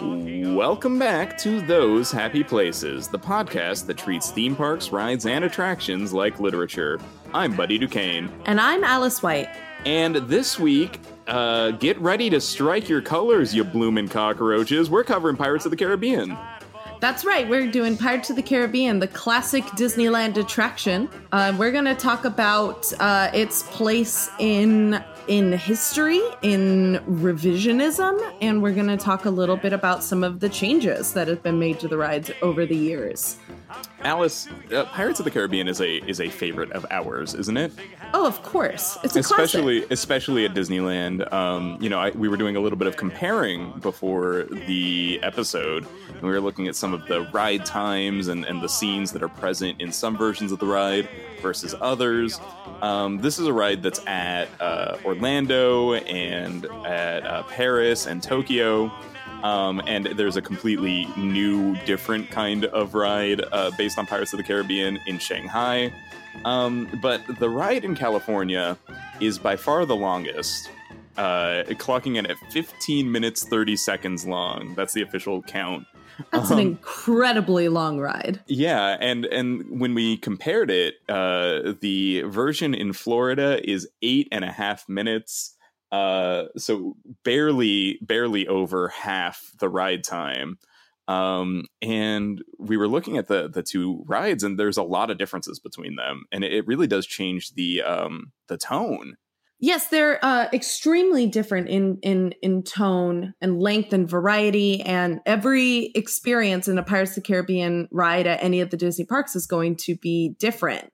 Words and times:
Welcome 0.00 0.96
back 0.96 1.36
to 1.38 1.60
Those 1.60 2.12
Happy 2.12 2.44
Places, 2.44 3.08
the 3.08 3.18
podcast 3.18 3.86
that 3.86 3.98
treats 3.98 4.30
theme 4.30 4.54
parks, 4.54 4.92
rides, 4.92 5.26
and 5.26 5.44
attractions 5.44 6.12
like 6.12 6.38
literature. 6.38 7.00
I'm 7.34 7.56
Buddy 7.56 7.78
Duquesne. 7.78 8.30
And 8.44 8.60
I'm 8.60 8.84
Alice 8.84 9.24
White. 9.24 9.48
And 9.84 10.14
this 10.16 10.56
week, 10.56 11.00
uh, 11.26 11.72
get 11.72 11.98
ready 12.00 12.30
to 12.30 12.40
strike 12.40 12.88
your 12.88 13.02
colors, 13.02 13.52
you 13.52 13.64
bloomin' 13.64 14.06
cockroaches. 14.06 14.88
We're 14.88 15.02
covering 15.02 15.36
Pirates 15.36 15.64
of 15.64 15.72
the 15.72 15.76
Caribbean. 15.76 16.38
That's 17.00 17.24
right. 17.24 17.48
We're 17.48 17.70
doing 17.70 17.96
Pirates 17.96 18.28
of 18.30 18.36
the 18.36 18.42
Caribbean, 18.42 18.98
the 18.98 19.06
classic 19.06 19.64
Disneyland 19.64 20.36
attraction. 20.36 21.08
Uh, 21.30 21.54
we're 21.56 21.70
going 21.70 21.84
to 21.84 21.94
talk 21.94 22.24
about 22.24 22.92
uh, 23.00 23.30
its 23.32 23.62
place 23.64 24.30
in 24.38 25.02
in 25.28 25.52
history, 25.52 26.22
in 26.40 26.94
revisionism, 27.06 28.18
and 28.40 28.62
we're 28.62 28.72
going 28.72 28.86
to 28.86 28.96
talk 28.96 29.26
a 29.26 29.30
little 29.30 29.58
bit 29.58 29.74
about 29.74 30.02
some 30.02 30.24
of 30.24 30.40
the 30.40 30.48
changes 30.48 31.12
that 31.12 31.28
have 31.28 31.42
been 31.42 31.58
made 31.58 31.78
to 31.78 31.86
the 31.86 31.98
rides 31.98 32.30
over 32.40 32.64
the 32.64 32.74
years. 32.74 33.36
Alice, 34.00 34.48
uh, 34.72 34.86
Pirates 34.86 35.18
of 35.20 35.24
the 35.24 35.30
Caribbean 35.30 35.68
is 35.68 35.82
a 35.82 35.96
is 36.08 36.20
a 36.20 36.30
favorite 36.30 36.72
of 36.72 36.86
ours, 36.90 37.34
isn't 37.34 37.58
it? 37.58 37.72
Oh, 38.14 38.26
of 38.26 38.42
course, 38.42 38.96
it's 39.04 39.16
a 39.16 39.20
especially 39.20 39.80
classic. 39.80 39.92
especially 39.92 40.44
at 40.46 40.54
Disneyland. 40.54 41.30
Um, 41.30 41.76
you 41.78 41.90
know, 41.90 41.98
I, 41.98 42.10
we 42.10 42.28
were 42.28 42.38
doing 42.38 42.56
a 42.56 42.60
little 42.60 42.78
bit 42.78 42.88
of 42.88 42.96
comparing 42.96 43.78
before 43.80 44.44
the 44.66 45.20
episode. 45.22 45.86
And 46.08 46.22
we 46.22 46.30
were 46.30 46.40
looking 46.40 46.66
at 46.66 46.74
some 46.74 46.87
of 46.94 47.06
the 47.06 47.22
ride 47.32 47.64
times 47.64 48.28
and, 48.28 48.44
and 48.44 48.62
the 48.62 48.68
scenes 48.68 49.12
that 49.12 49.22
are 49.22 49.28
present 49.28 49.80
in 49.80 49.92
some 49.92 50.16
versions 50.16 50.52
of 50.52 50.58
the 50.58 50.66
ride 50.66 51.08
versus 51.40 51.74
others. 51.80 52.40
Um, 52.82 53.18
this 53.18 53.38
is 53.38 53.46
a 53.46 53.52
ride 53.52 53.82
that's 53.82 54.04
at 54.06 54.48
uh, 54.60 54.98
Orlando 55.04 55.94
and 55.94 56.64
at 56.86 57.26
uh, 57.26 57.42
Paris 57.44 58.06
and 58.06 58.22
Tokyo. 58.22 58.92
Um, 59.42 59.80
and 59.86 60.06
there's 60.06 60.36
a 60.36 60.42
completely 60.42 61.06
new, 61.16 61.76
different 61.84 62.30
kind 62.30 62.64
of 62.66 62.94
ride 62.94 63.42
uh, 63.52 63.70
based 63.78 63.98
on 63.98 64.06
Pirates 64.06 64.32
of 64.32 64.38
the 64.38 64.42
Caribbean 64.42 64.98
in 65.06 65.18
Shanghai. 65.18 65.92
Um, 66.44 66.88
but 67.00 67.22
the 67.38 67.48
ride 67.48 67.84
in 67.84 67.94
California 67.94 68.76
is 69.20 69.38
by 69.38 69.56
far 69.56 69.84
the 69.86 69.96
longest, 69.96 70.70
uh, 71.16 71.64
clocking 71.70 72.16
in 72.16 72.26
at 72.26 72.36
15 72.50 73.10
minutes 73.10 73.44
30 73.44 73.76
seconds 73.76 74.26
long. 74.26 74.74
That's 74.74 74.92
the 74.92 75.02
official 75.02 75.42
count. 75.42 75.86
That's 76.32 76.50
um, 76.50 76.58
an 76.58 76.66
incredibly 76.66 77.68
long 77.68 77.98
ride. 77.98 78.40
Yeah, 78.46 78.96
and 79.00 79.24
and 79.26 79.80
when 79.80 79.94
we 79.94 80.16
compared 80.16 80.70
it, 80.70 80.96
uh, 81.08 81.74
the 81.80 82.22
version 82.22 82.74
in 82.74 82.92
Florida 82.92 83.60
is 83.68 83.88
eight 84.02 84.28
and 84.32 84.44
a 84.44 84.52
half 84.52 84.88
minutes 84.88 85.54
uh 85.90 86.44
so 86.56 86.96
barely 87.24 87.98
barely 88.02 88.46
over 88.46 88.88
half 88.88 89.50
the 89.58 89.68
ride 89.68 90.04
time 90.04 90.58
um 91.06 91.64
and 91.80 92.44
we 92.58 92.76
were 92.76 92.88
looking 92.88 93.16
at 93.16 93.26
the 93.26 93.48
the 93.48 93.62
two 93.62 94.04
rides 94.06 94.44
and 94.44 94.58
there's 94.58 94.76
a 94.76 94.82
lot 94.82 95.10
of 95.10 95.16
differences 95.16 95.58
between 95.58 95.96
them 95.96 96.24
and 96.30 96.44
it, 96.44 96.52
it 96.52 96.66
really 96.66 96.86
does 96.86 97.06
change 97.06 97.54
the 97.54 97.80
um 97.80 98.32
the 98.48 98.58
tone 98.58 99.16
yes 99.60 99.88
they're 99.88 100.24
uh 100.24 100.46
extremely 100.52 101.26
different 101.26 101.68
in 101.68 101.98
in 102.02 102.32
in 102.42 102.62
tone 102.62 103.34
and 103.40 103.60
length 103.60 103.92
and 103.92 104.08
variety 104.08 104.80
and 104.82 105.20
every 105.26 105.90
experience 105.94 106.68
in 106.68 106.78
a 106.78 106.82
pirates 106.82 107.16
of 107.16 107.22
the 107.22 107.26
caribbean 107.26 107.88
ride 107.90 108.26
at 108.26 108.42
any 108.42 108.60
of 108.60 108.70
the 108.70 108.76
disney 108.76 109.04
parks 109.04 109.34
is 109.34 109.46
going 109.46 109.76
to 109.76 109.96
be 109.96 110.34
different 110.38 110.90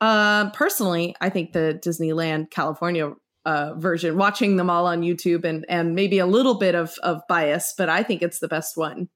uh, 0.00 0.50
personally, 0.50 1.14
I 1.20 1.30
think 1.30 1.52
the 1.52 1.80
Disneyland 1.82 2.50
California 2.50 3.12
uh, 3.46 3.74
version, 3.76 4.16
watching 4.16 4.56
them 4.56 4.70
all 4.70 4.86
on 4.86 5.02
YouTube 5.02 5.44
and 5.44 5.64
and 5.68 5.94
maybe 5.94 6.18
a 6.18 6.26
little 6.26 6.58
bit 6.58 6.74
of 6.74 6.94
of 7.02 7.22
bias, 7.28 7.74
but 7.76 7.88
I 7.88 8.02
think 8.02 8.22
it's 8.22 8.38
the 8.38 8.48
best 8.48 8.76
one. 8.76 9.08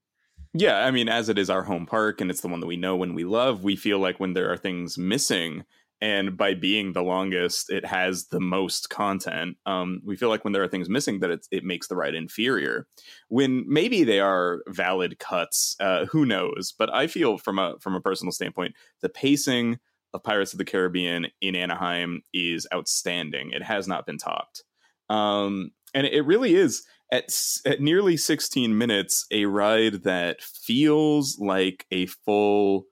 Yeah, 0.55 0.85
I 0.85 0.91
mean, 0.91 1.09
as 1.09 1.29
it 1.29 1.39
is 1.39 1.51
our 1.51 1.63
home 1.63 1.85
park 1.85 2.21
and 2.21 2.31
it's 2.31 2.41
the 2.41 2.49
one 2.49 2.61
that 2.61 2.67
we 2.67 2.77
know 2.77 3.03
and 3.03 3.15
we 3.15 3.25
love, 3.25 3.65
we 3.65 3.77
feel 3.77 3.99
like 3.99 4.19
when 4.19 4.33
there 4.33 4.51
are 4.51 4.57
things 4.57 4.97
missing, 4.97 5.65
and 6.01 6.37
by 6.37 6.55
being 6.55 6.93
the 6.93 7.03
longest, 7.03 7.71
it 7.71 7.85
has 7.85 8.27
the 8.27 8.41
most 8.41 8.91
content. 8.91 9.57
Um, 9.67 10.01
we 10.05 10.17
feel 10.17 10.29
like 10.29 10.45
when 10.45 10.53
there 10.53 10.63
are 10.63 10.69
things 10.69 10.89
missing, 10.89 11.21
that 11.21 11.41
it 11.51 11.65
makes 11.65 11.89
the 11.89 11.97
ride 11.97 12.15
inferior. 12.15 12.87
When 13.29 13.65
maybe 13.67 14.05
they 14.05 14.21
are 14.21 14.63
valid 14.69 15.19
cuts, 15.19 15.77
uh, 15.81 16.07
who 16.07 16.25
knows? 16.25 16.73
But 16.77 16.93
I 16.95 17.07
feel 17.07 17.39
from 17.39 17.59
a 17.59 17.77
from 17.81 17.95
a 17.95 18.01
personal 18.01 18.33
standpoint, 18.33 18.75
the 19.01 19.09
pacing, 19.09 19.79
of 20.15 20.23
Pirates 20.23 20.53
of 20.53 20.59
the 20.59 20.65
Caribbean 20.65 21.27
in 21.41 21.55
Anaheim 21.55 22.23
is 22.33 22.67
outstanding. 22.73 23.51
It 23.51 23.63
has 23.63 23.87
not 23.87 24.07
been 24.07 24.19
topped. 24.19 24.65
Um, 25.09 25.73
and 25.95 26.07
it 26.07 26.23
really 26.23 26.55
is 26.55 26.85
at, 27.13 27.31
at 27.65 27.81
nearly 27.81 28.17
16 28.17 28.77
minutes 28.77 29.27
a 29.31 29.47
ride 29.47 30.05
that 30.05 30.43
feels 30.43 31.39
like 31.39 31.87
a 31.91 32.07
full 32.07 32.85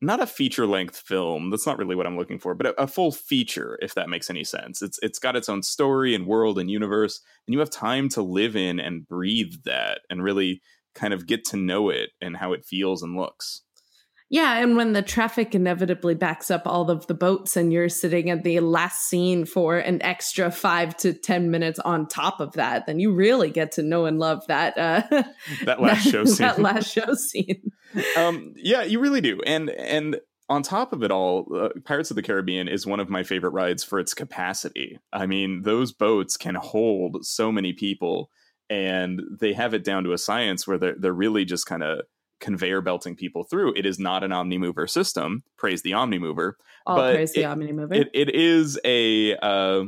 not 0.00 0.22
a 0.22 0.26
feature 0.26 0.66
length 0.66 0.96
film 0.96 1.50
that's 1.50 1.66
not 1.66 1.78
really 1.78 1.96
what 1.96 2.06
i'm 2.06 2.16
looking 2.16 2.38
for 2.38 2.54
but 2.54 2.66
a, 2.66 2.82
a, 2.82 2.86
full 2.86 3.12
feature 3.12 3.78
if 3.82 3.94
that 3.94 4.08
makes 4.08 4.30
any 4.30 4.44
sense. 4.44 4.82
It's 4.82 4.98
it's 5.02 5.18
got 5.18 5.36
its 5.36 5.48
own 5.48 5.62
story 5.62 6.14
and 6.14 6.26
world 6.26 6.58
and 6.58 6.70
universe 6.70 7.20
and 7.46 7.54
you 7.54 7.60
have 7.60 7.70
time 7.70 8.08
to 8.10 8.22
live 8.22 8.56
in 8.56 8.80
and 8.80 9.06
breathe 9.06 9.54
that 9.64 10.00
and 10.10 10.22
really 10.22 10.60
kind 10.94 11.14
of 11.14 11.26
get 11.26 11.44
to 11.46 11.56
know 11.56 11.90
it 11.90 12.10
and 12.20 12.36
how 12.36 12.52
it 12.52 12.64
feels 12.64 13.02
and 13.02 13.16
looks 13.16 13.62
yeah, 14.30 14.58
and 14.58 14.76
when 14.76 14.92
the 14.92 15.00
traffic 15.00 15.54
inevitably 15.54 16.14
backs 16.14 16.50
up 16.50 16.62
all 16.66 16.90
of 16.90 17.06
the 17.06 17.14
boats 17.14 17.56
and 17.56 17.72
you're 17.72 17.88
sitting 17.88 18.28
at 18.28 18.44
the 18.44 18.60
last 18.60 19.08
scene 19.08 19.46
for 19.46 19.78
an 19.78 20.02
extra 20.02 20.50
five 20.50 20.94
to 20.98 21.14
10 21.14 21.50
minutes 21.50 21.78
on 21.78 22.06
top 22.06 22.40
of 22.40 22.52
that, 22.52 22.86
then 22.86 23.00
you 23.00 23.14
really 23.14 23.50
get 23.50 23.72
to 23.72 23.82
know 23.82 24.04
and 24.04 24.18
love 24.18 24.46
that, 24.48 24.76
uh, 24.76 25.02
that 25.64 25.80
last 25.80 26.04
that, 26.04 26.10
show 26.10 26.24
scene. 26.26 26.46
That 26.46 26.60
last 26.60 26.92
show 26.92 27.14
scene. 27.14 27.70
um, 28.18 28.52
yeah, 28.56 28.82
you 28.82 29.00
really 29.00 29.22
do. 29.22 29.40
And, 29.46 29.70
and, 29.70 30.20
on 30.50 30.62
top 30.62 30.94
of 30.94 31.02
it 31.02 31.10
all, 31.10 31.46
uh, 31.54 31.68
Pirates 31.84 32.10
of 32.10 32.16
the 32.16 32.22
Caribbean 32.22 32.68
is 32.68 32.86
one 32.86 33.00
of 33.00 33.10
my 33.10 33.22
favorite 33.22 33.50
rides 33.50 33.84
for 33.84 33.98
its 33.98 34.14
capacity. 34.14 34.98
I 35.12 35.26
mean, 35.26 35.60
those 35.60 35.92
boats 35.92 36.38
can 36.38 36.54
hold 36.54 37.26
so 37.26 37.52
many 37.52 37.74
people, 37.74 38.30
and 38.70 39.20
they 39.40 39.52
have 39.52 39.74
it 39.74 39.84
down 39.84 40.04
to 40.04 40.12
a 40.12 40.18
science 40.18 40.66
where 40.66 40.78
they're 40.78 40.94
they're 40.98 41.12
really 41.12 41.44
just 41.44 41.66
kind 41.66 41.82
of 41.82 42.00
conveyor 42.40 42.80
belting 42.80 43.16
people 43.16 43.44
through. 43.44 43.74
It 43.76 43.86
is 43.86 43.98
not 43.98 44.24
an 44.24 44.30
OmniMover 44.30 44.88
system. 44.88 45.42
Praise 45.56 45.82
the 45.82 45.92
OmniMover. 45.92 46.52
All 46.86 46.96
but 46.96 47.14
praise 47.14 47.32
it, 47.32 47.36
the 47.36 47.42
OmniMover. 47.42 47.94
It, 47.94 48.10
it 48.14 48.34
is 48.34 48.78
a 48.84 49.36
uh, 49.36 49.84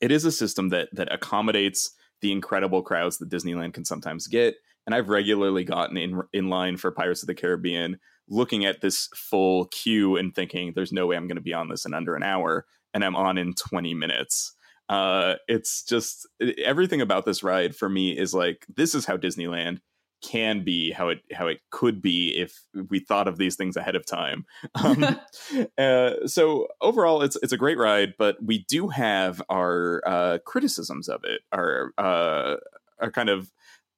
it 0.00 0.10
is 0.10 0.24
a 0.24 0.32
system 0.32 0.70
that 0.70 0.88
that 0.92 1.12
accommodates 1.12 1.92
the 2.20 2.32
incredible 2.32 2.82
crowds 2.82 3.18
that 3.18 3.28
Disneyland 3.28 3.74
can 3.74 3.84
sometimes 3.84 4.26
get. 4.26 4.56
And 4.86 4.94
I've 4.94 5.08
regularly 5.08 5.64
gotten 5.64 5.96
in 5.96 6.22
in 6.32 6.48
line 6.48 6.76
for 6.76 6.90
Pirates 6.90 7.22
of 7.22 7.26
the 7.26 7.34
Caribbean, 7.34 7.98
looking 8.28 8.64
at 8.64 8.80
this 8.80 9.08
full 9.14 9.66
queue 9.66 10.16
and 10.16 10.34
thinking, 10.34 10.72
"There's 10.74 10.92
no 10.92 11.06
way 11.06 11.16
I'm 11.16 11.26
going 11.26 11.36
to 11.36 11.42
be 11.42 11.54
on 11.54 11.68
this 11.68 11.84
in 11.84 11.94
under 11.94 12.14
an 12.14 12.22
hour," 12.22 12.66
and 12.94 13.04
I'm 13.04 13.16
on 13.16 13.38
in 13.38 13.54
20 13.54 13.94
minutes. 13.94 14.52
Uh, 14.88 15.34
it's 15.48 15.82
just 15.82 16.28
everything 16.64 17.00
about 17.00 17.24
this 17.24 17.42
ride 17.42 17.74
for 17.74 17.88
me 17.88 18.16
is 18.16 18.32
like 18.32 18.64
this 18.76 18.94
is 18.94 19.04
how 19.04 19.16
Disneyland 19.16 19.80
can 20.22 20.64
be 20.64 20.90
how 20.90 21.08
it 21.08 21.20
how 21.32 21.46
it 21.46 21.60
could 21.70 22.00
be 22.00 22.36
if 22.36 22.62
we 22.88 22.98
thought 22.98 23.28
of 23.28 23.38
these 23.38 23.56
things 23.56 23.76
ahead 23.76 23.96
of 23.96 24.06
time. 24.06 24.44
Um, 24.74 25.18
uh, 25.78 26.26
so 26.26 26.68
overall, 26.80 27.22
it's 27.22 27.36
it's 27.42 27.52
a 27.52 27.56
great 27.56 27.78
ride, 27.78 28.14
but 28.18 28.36
we 28.42 28.64
do 28.68 28.88
have 28.88 29.42
our 29.48 30.02
uh, 30.06 30.38
criticisms 30.44 31.08
of 31.08 31.22
it. 31.24 31.42
Our 31.52 31.92
uh, 31.98 32.56
our 33.00 33.10
kind 33.10 33.28
of 33.28 33.50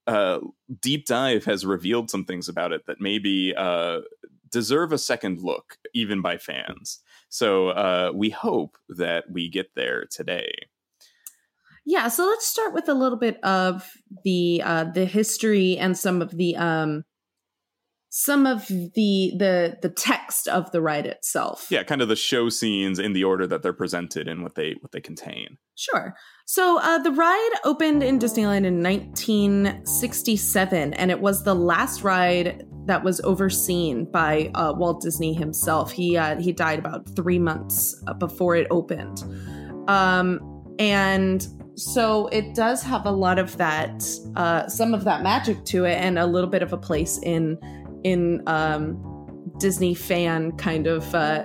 uh, 0.06 0.40
deep 0.80 1.06
dive 1.06 1.44
has 1.44 1.66
revealed 1.66 2.10
some 2.10 2.24
things 2.24 2.48
about 2.48 2.72
it 2.72 2.86
that 2.86 3.00
maybe 3.00 3.54
uh, 3.56 4.00
deserve 4.50 4.92
a 4.92 4.98
second 4.98 5.42
look, 5.42 5.76
even 5.94 6.22
by 6.22 6.38
fans. 6.38 7.00
So 7.28 7.68
uh, 7.68 8.12
we 8.14 8.30
hope 8.30 8.78
that 8.88 9.30
we 9.30 9.48
get 9.48 9.74
there 9.74 10.06
today. 10.10 10.52
Yeah, 11.90 12.08
so 12.08 12.26
let's 12.26 12.46
start 12.46 12.74
with 12.74 12.86
a 12.90 12.92
little 12.92 13.16
bit 13.16 13.42
of 13.42 13.90
the 14.22 14.60
uh, 14.62 14.84
the 14.92 15.06
history 15.06 15.78
and 15.78 15.96
some 15.96 16.20
of 16.20 16.36
the 16.36 16.54
um, 16.54 17.04
some 18.10 18.44
of 18.44 18.68
the 18.68 19.32
the 19.38 19.78
the 19.80 19.88
text 19.88 20.48
of 20.48 20.70
the 20.70 20.82
ride 20.82 21.06
itself. 21.06 21.68
Yeah, 21.70 21.84
kind 21.84 22.02
of 22.02 22.08
the 22.08 22.14
show 22.14 22.50
scenes 22.50 22.98
in 22.98 23.14
the 23.14 23.24
order 23.24 23.46
that 23.46 23.62
they're 23.62 23.72
presented 23.72 24.28
and 24.28 24.42
what 24.42 24.54
they 24.54 24.74
what 24.80 24.92
they 24.92 25.00
contain. 25.00 25.56
Sure. 25.76 26.14
So 26.44 26.78
uh, 26.78 26.98
the 26.98 27.10
ride 27.10 27.52
opened 27.64 28.02
in 28.02 28.18
Disneyland 28.18 28.66
in 28.66 28.82
1967, 28.82 30.92
and 30.92 31.10
it 31.10 31.22
was 31.22 31.44
the 31.44 31.54
last 31.54 32.02
ride 32.02 32.66
that 32.84 33.02
was 33.02 33.18
overseen 33.22 34.10
by 34.10 34.50
uh, 34.54 34.74
Walt 34.76 35.00
Disney 35.00 35.32
himself. 35.32 35.90
He 35.90 36.18
uh, 36.18 36.38
he 36.38 36.52
died 36.52 36.80
about 36.80 37.08
three 37.16 37.38
months 37.38 37.98
uh, 38.06 38.12
before 38.12 38.56
it 38.56 38.66
opened, 38.70 39.24
um, 39.88 40.38
and 40.78 41.48
so 41.78 42.26
it 42.28 42.54
does 42.54 42.82
have 42.82 43.06
a 43.06 43.10
lot 43.10 43.38
of 43.38 43.56
that 43.56 44.04
uh, 44.36 44.66
some 44.68 44.94
of 44.94 45.04
that 45.04 45.22
magic 45.22 45.64
to 45.64 45.84
it 45.84 45.94
and 45.94 46.18
a 46.18 46.26
little 46.26 46.50
bit 46.50 46.62
of 46.62 46.72
a 46.72 46.76
place 46.76 47.18
in 47.22 47.58
in 48.04 48.42
um, 48.46 49.52
disney 49.58 49.94
fan 49.94 50.52
kind 50.52 50.86
of 50.86 51.14
uh, 51.14 51.44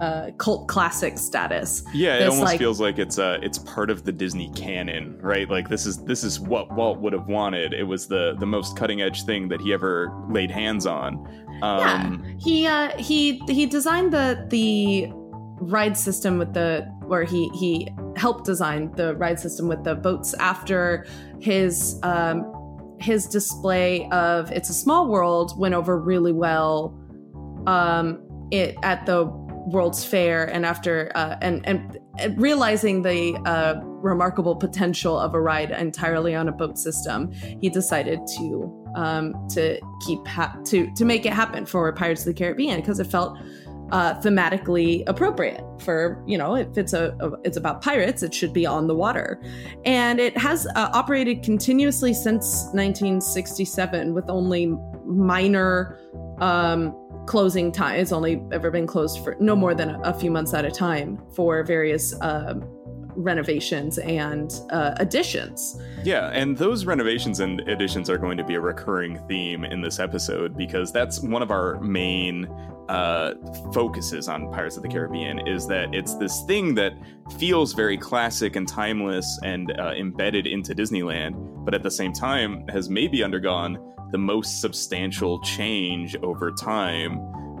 uh, 0.00 0.32
cult 0.36 0.66
classic 0.66 1.16
status. 1.16 1.84
Yeah, 1.94 2.16
it 2.16 2.22
almost 2.28 2.42
like- 2.42 2.58
feels 2.58 2.80
like 2.80 2.98
it's 2.98 3.18
uh 3.20 3.38
it's 3.40 3.58
part 3.58 3.88
of 3.88 4.02
the 4.04 4.10
Disney 4.10 4.50
canon, 4.56 5.16
right? 5.20 5.48
Like 5.48 5.68
this 5.68 5.86
is 5.86 6.02
this 6.04 6.24
is 6.24 6.40
what 6.40 6.72
Walt 6.72 6.98
would 6.98 7.12
have 7.12 7.28
wanted. 7.28 7.72
It 7.72 7.84
was 7.84 8.08
the 8.08 8.34
the 8.40 8.46
most 8.46 8.76
cutting 8.76 9.00
edge 9.00 9.24
thing 9.24 9.48
that 9.48 9.60
he 9.60 9.72
ever 9.72 10.12
laid 10.28 10.50
hands 10.50 10.86
on. 10.86 11.24
Um 11.62 12.24
He 12.40 12.66
uh, 12.66 12.90
he 12.98 13.38
he 13.48 13.64
designed 13.66 14.12
the 14.12 14.44
the 14.50 15.08
ride 15.60 15.96
system 15.96 16.36
with 16.38 16.52
the 16.54 16.84
where 17.12 17.24
he 17.24 17.50
he 17.50 17.86
helped 18.16 18.46
design 18.46 18.90
the 18.96 19.14
ride 19.16 19.38
system 19.38 19.68
with 19.68 19.84
the 19.84 19.94
boats 19.94 20.32
after 20.40 21.06
his 21.40 22.00
um 22.02 22.38
his 22.98 23.26
display 23.26 24.08
of 24.12 24.50
it's 24.50 24.70
a 24.70 24.74
small 24.74 25.08
world 25.08 25.52
went 25.58 25.74
over 25.74 25.98
really 26.00 26.32
well 26.32 26.98
um 27.66 28.18
it 28.50 28.74
at 28.82 29.04
the 29.04 29.26
world's 29.66 30.02
fair 30.02 30.46
and 30.46 30.64
after 30.64 31.12
uh 31.14 31.36
and 31.42 31.60
and, 31.68 31.98
realizing 32.40 33.02
the 33.02 33.34
uh 33.44 33.74
remarkable 33.84 34.56
potential 34.56 35.18
of 35.18 35.34
a 35.34 35.40
ride 35.40 35.70
entirely 35.70 36.34
on 36.34 36.48
a 36.48 36.52
boat 36.52 36.78
system 36.78 37.30
he 37.60 37.68
decided 37.68 38.20
to 38.26 38.46
um 38.96 39.34
to 39.48 39.78
keep 40.06 40.26
ha- 40.26 40.56
to 40.64 40.90
to 40.94 41.04
make 41.04 41.26
it 41.26 41.32
happen 41.34 41.66
for 41.66 41.92
pirates 41.92 42.22
of 42.22 42.26
the 42.26 42.34
caribbean 42.34 42.80
because 42.80 42.98
it 42.98 43.06
felt 43.06 43.38
uh, 43.92 44.14
thematically 44.20 45.04
appropriate 45.06 45.62
for 45.78 46.22
you 46.26 46.38
know 46.38 46.56
if 46.56 46.76
it's 46.78 46.94
a, 46.94 47.14
a 47.20 47.30
it's 47.44 47.58
about 47.58 47.82
pirates 47.82 48.22
it 48.22 48.34
should 48.34 48.52
be 48.52 48.66
on 48.66 48.86
the 48.86 48.94
water. 48.94 49.40
And 49.84 50.18
it 50.18 50.36
has 50.38 50.66
uh, 50.74 50.90
operated 50.92 51.42
continuously 51.42 52.14
since 52.14 52.64
1967 52.72 54.14
with 54.14 54.28
only 54.28 54.74
minor 55.04 55.98
um, 56.40 56.96
closing 57.26 57.70
time. 57.70 58.00
It's 58.00 58.12
only 58.12 58.42
ever 58.50 58.70
been 58.70 58.86
closed 58.86 59.22
for 59.22 59.36
no 59.38 59.54
more 59.54 59.74
than 59.74 59.90
a, 59.90 60.00
a 60.00 60.14
few 60.14 60.30
months 60.30 60.54
at 60.54 60.64
a 60.64 60.70
time 60.70 61.22
for 61.34 61.62
various 61.62 62.14
um, 62.22 62.62
renovations 63.14 63.98
and 63.98 64.60
uh, 64.70 64.94
additions. 64.96 65.80
Yeah, 66.04 66.28
and 66.28 66.56
those 66.56 66.84
renovations 66.84 67.40
and 67.40 67.60
additions 67.68 68.10
are 68.10 68.18
going 68.18 68.36
to 68.36 68.44
be 68.44 68.54
a 68.54 68.60
recurring 68.60 69.18
theme 69.28 69.64
in 69.64 69.80
this 69.80 69.98
episode 69.98 70.56
because 70.56 70.92
that's 70.92 71.20
one 71.20 71.42
of 71.42 71.50
our 71.50 71.80
main 71.80 72.46
uh, 72.88 73.34
focuses 73.72 74.28
on 74.28 74.50
Pirates 74.52 74.76
of 74.76 74.82
the 74.82 74.88
Caribbean 74.88 75.46
is 75.46 75.66
that 75.68 75.94
it's 75.94 76.14
this 76.16 76.42
thing 76.46 76.74
that 76.74 76.92
feels 77.38 77.72
very 77.72 77.96
classic 77.96 78.56
and 78.56 78.68
timeless 78.68 79.38
and 79.42 79.72
uh, 79.78 79.92
embedded 79.96 80.46
into 80.46 80.74
Disneyland, 80.74 81.64
but 81.64 81.74
at 81.74 81.82
the 81.82 81.90
same 81.90 82.12
time 82.12 82.66
has 82.68 82.90
maybe 82.90 83.22
undergone 83.22 83.78
the 84.10 84.18
most 84.18 84.60
substantial 84.60 85.40
change 85.40 86.16
over 86.16 86.50
time 86.50 87.18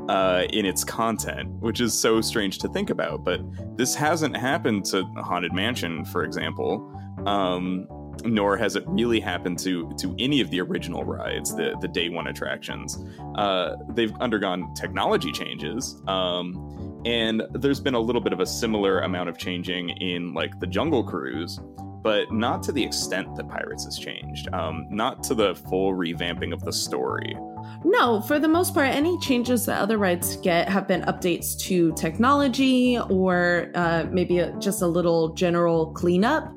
uh, 0.08 0.44
in 0.50 0.66
its 0.66 0.84
content, 0.84 1.48
which 1.60 1.80
is 1.80 1.98
so 1.98 2.20
strange 2.20 2.58
to 2.58 2.68
think 2.68 2.90
about. 2.90 3.24
But 3.24 3.40
this 3.76 3.94
hasn't 3.94 4.36
happened 4.36 4.84
to 4.86 5.04
Haunted 5.16 5.52
Mansion, 5.52 6.04
for 6.04 6.24
example. 6.24 6.88
Um, 7.26 7.86
nor 8.24 8.56
has 8.56 8.76
it 8.76 8.84
really 8.86 9.20
happened 9.20 9.58
to 9.60 9.90
to 9.98 10.14
any 10.18 10.40
of 10.40 10.50
the 10.50 10.60
original 10.60 11.04
rides, 11.04 11.54
the 11.54 11.76
the 11.80 11.88
day 11.88 12.08
one 12.08 12.26
attractions. 12.26 12.98
Uh, 13.36 13.76
they've 13.90 14.14
undergone 14.20 14.72
technology 14.74 15.32
changes, 15.32 16.00
um, 16.08 17.02
and 17.04 17.42
there's 17.52 17.80
been 17.80 17.94
a 17.94 18.00
little 18.00 18.20
bit 18.20 18.32
of 18.32 18.40
a 18.40 18.46
similar 18.46 19.00
amount 19.00 19.28
of 19.28 19.38
changing 19.38 19.90
in 19.90 20.34
like 20.34 20.58
the 20.60 20.66
Jungle 20.66 21.02
Cruise, 21.02 21.58
but 22.02 22.30
not 22.32 22.62
to 22.64 22.72
the 22.72 22.82
extent 22.82 23.34
that 23.36 23.48
Pirates 23.48 23.84
has 23.84 23.98
changed. 23.98 24.52
Um, 24.52 24.86
not 24.90 25.22
to 25.24 25.34
the 25.34 25.54
full 25.54 25.92
revamping 25.92 26.52
of 26.52 26.64
the 26.64 26.72
story. 26.72 27.36
No, 27.84 28.20
for 28.22 28.38
the 28.38 28.48
most 28.48 28.74
part, 28.74 28.88
any 28.88 29.18
changes 29.18 29.66
that 29.66 29.80
other 29.80 29.98
rides 29.98 30.36
get 30.36 30.68
have 30.68 30.86
been 30.86 31.02
updates 31.02 31.58
to 31.60 31.92
technology 31.94 32.98
or 33.10 33.70
uh, 33.74 34.06
maybe 34.10 34.38
a, 34.38 34.52
just 34.58 34.82
a 34.82 34.86
little 34.86 35.34
general 35.34 35.92
cleanup 35.92 36.52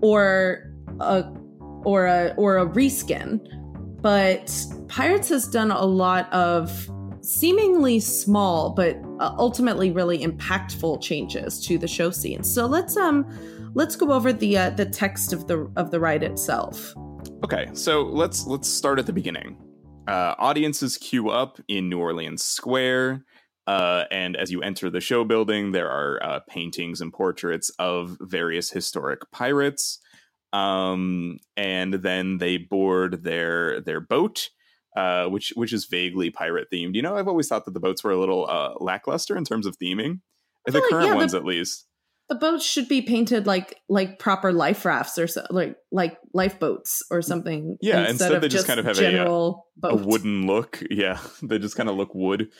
or 0.00 0.70
a 1.00 1.24
or 1.84 2.06
a 2.06 2.34
or 2.36 2.58
a 2.58 2.66
reskin. 2.66 3.40
But 4.02 4.54
Pirates 4.88 5.28
has 5.28 5.46
done 5.46 5.70
a 5.70 5.84
lot 5.84 6.32
of 6.32 6.90
seemingly 7.22 8.00
small 8.00 8.70
but 8.70 8.96
uh, 9.20 9.34
ultimately 9.36 9.90
really 9.90 10.18
impactful 10.18 11.02
changes 11.02 11.64
to 11.66 11.78
the 11.78 11.86
show 11.86 12.10
scene. 12.10 12.42
So 12.42 12.66
let's 12.66 12.96
um 12.96 13.26
let's 13.74 13.96
go 13.96 14.12
over 14.12 14.32
the 14.32 14.56
uh, 14.56 14.70
the 14.70 14.86
text 14.86 15.32
of 15.32 15.46
the 15.46 15.70
of 15.76 15.90
the 15.90 16.00
ride 16.00 16.22
itself. 16.22 16.94
Okay, 17.44 17.68
so 17.72 18.02
let's 18.02 18.46
let's 18.46 18.68
start 18.68 18.98
at 18.98 19.06
the 19.06 19.12
beginning. 19.12 19.56
Uh, 20.06 20.34
audiences 20.38 20.98
queue 20.98 21.28
up 21.28 21.60
in 21.68 21.88
New 21.88 21.98
Orleans 22.00 22.42
Square, 22.42 23.24
uh, 23.66 24.04
and 24.10 24.36
as 24.36 24.50
you 24.50 24.60
enter 24.60 24.90
the 24.90 25.00
show 25.00 25.24
building, 25.24 25.70
there 25.70 25.88
are 25.88 26.20
uh, 26.22 26.40
paintings 26.48 27.00
and 27.00 27.12
portraits 27.12 27.70
of 27.78 28.16
various 28.20 28.70
historic 28.70 29.20
pirates. 29.30 30.00
Um, 30.52 31.38
and 31.56 31.94
then 31.94 32.38
they 32.38 32.56
board 32.56 33.22
their 33.22 33.80
their 33.82 34.00
boat, 34.00 34.48
uh, 34.96 35.26
which 35.26 35.52
which 35.54 35.72
is 35.72 35.84
vaguely 35.84 36.30
pirate 36.30 36.66
themed. 36.72 36.96
You 36.96 37.02
know, 37.02 37.16
I've 37.16 37.28
always 37.28 37.46
thought 37.46 37.64
that 37.66 37.74
the 37.74 37.80
boats 37.80 38.02
were 38.02 38.10
a 38.10 38.18
little 38.18 38.48
uh, 38.50 38.74
lackluster 38.80 39.36
in 39.36 39.44
terms 39.44 39.64
of 39.64 39.78
theming. 39.78 40.20
The 40.66 40.72
like, 40.80 40.90
current 40.90 41.06
yeah, 41.06 41.12
the- 41.12 41.16
ones, 41.16 41.34
at 41.34 41.44
least. 41.44 41.86
The 42.30 42.36
boats 42.36 42.64
should 42.64 42.88
be 42.88 43.02
painted 43.02 43.46
like 43.46 43.76
like 43.88 44.18
proper 44.18 44.52
life 44.52 44.84
rafts 44.84 45.18
or 45.18 45.26
so, 45.26 45.44
like 45.50 45.76
like 45.92 46.16
lifeboats 46.32 47.02
or 47.10 47.20
something. 47.20 47.76
Yeah, 47.82 48.08
instead 48.08 48.40
they 48.40 48.48
just 48.48 48.66
kind 48.66 48.80
of 48.80 48.86
have 48.86 48.96
a, 48.96 49.00
general 49.00 49.66
a 49.82 49.88
boat. 49.88 50.06
wooden 50.06 50.46
look. 50.46 50.82
Yeah, 50.90 51.18
they 51.42 51.58
just 51.58 51.76
kind 51.76 51.88
of 51.88 51.96
look 51.96 52.14
wood. 52.14 52.50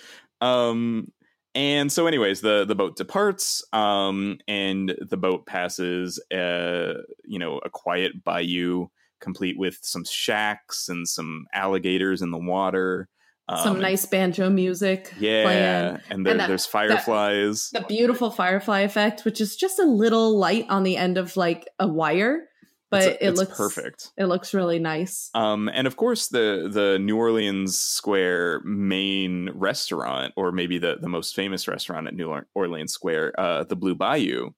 Um, 0.40 1.06
and 1.54 1.90
so, 1.90 2.06
anyways, 2.06 2.40
the 2.42 2.64
the 2.64 2.74
boat 2.74 2.96
departs, 2.96 3.64
um, 3.72 4.38
and 4.46 4.94
the 5.00 5.16
boat 5.16 5.46
passes, 5.46 6.22
uh, 6.32 6.94
you 7.24 7.38
know, 7.38 7.58
a 7.58 7.70
quiet 7.70 8.22
bayou, 8.22 8.88
complete 9.20 9.58
with 9.58 9.78
some 9.82 10.04
shacks 10.04 10.88
and 10.88 11.08
some 11.08 11.46
alligators 11.52 12.22
in 12.22 12.30
the 12.30 12.38
water. 12.38 13.08
Um, 13.50 13.58
Some 13.64 13.80
nice 13.80 14.06
banjo 14.06 14.48
music. 14.48 15.12
yeah, 15.18 15.42
playing. 15.42 16.00
and, 16.10 16.26
there, 16.26 16.36
that- 16.36 16.48
there's 16.48 16.66
fireflies. 16.66 17.70
The 17.72 17.84
beautiful 17.88 18.30
firefly 18.30 18.80
effect, 18.80 19.24
which 19.24 19.40
is 19.40 19.56
just 19.56 19.78
a 19.78 19.84
little 19.84 20.38
light 20.38 20.66
on 20.68 20.84
the 20.84 20.96
end 20.96 21.18
of 21.18 21.36
like 21.36 21.66
a 21.80 21.88
wire, 21.88 22.46
but 22.90 23.02
It's- 23.02 23.18
it 23.20 23.28
it's 23.30 23.38
looks 23.40 23.56
perfect. 23.56 24.12
It 24.16 24.26
looks 24.26 24.54
really 24.54 24.78
nice. 24.78 25.30
Um, 25.34 25.68
and 25.72 25.86
of 25.86 25.96
course, 25.96 26.28
the 26.28 26.68
the 26.72 26.98
New 27.00 27.16
Orleans 27.16 27.76
Square 27.78 28.60
main 28.64 29.50
restaurant, 29.54 30.32
or 30.36 30.52
maybe 30.52 30.78
the 30.78 30.96
the 31.00 31.08
most 31.08 31.34
famous 31.34 31.66
restaurant 31.66 32.06
at 32.06 32.14
New 32.14 32.32
Orleans 32.54 32.92
Square, 32.92 33.38
uh, 33.38 33.64
the 33.64 33.76
Blue 33.76 33.94
Bayou, 33.96 34.50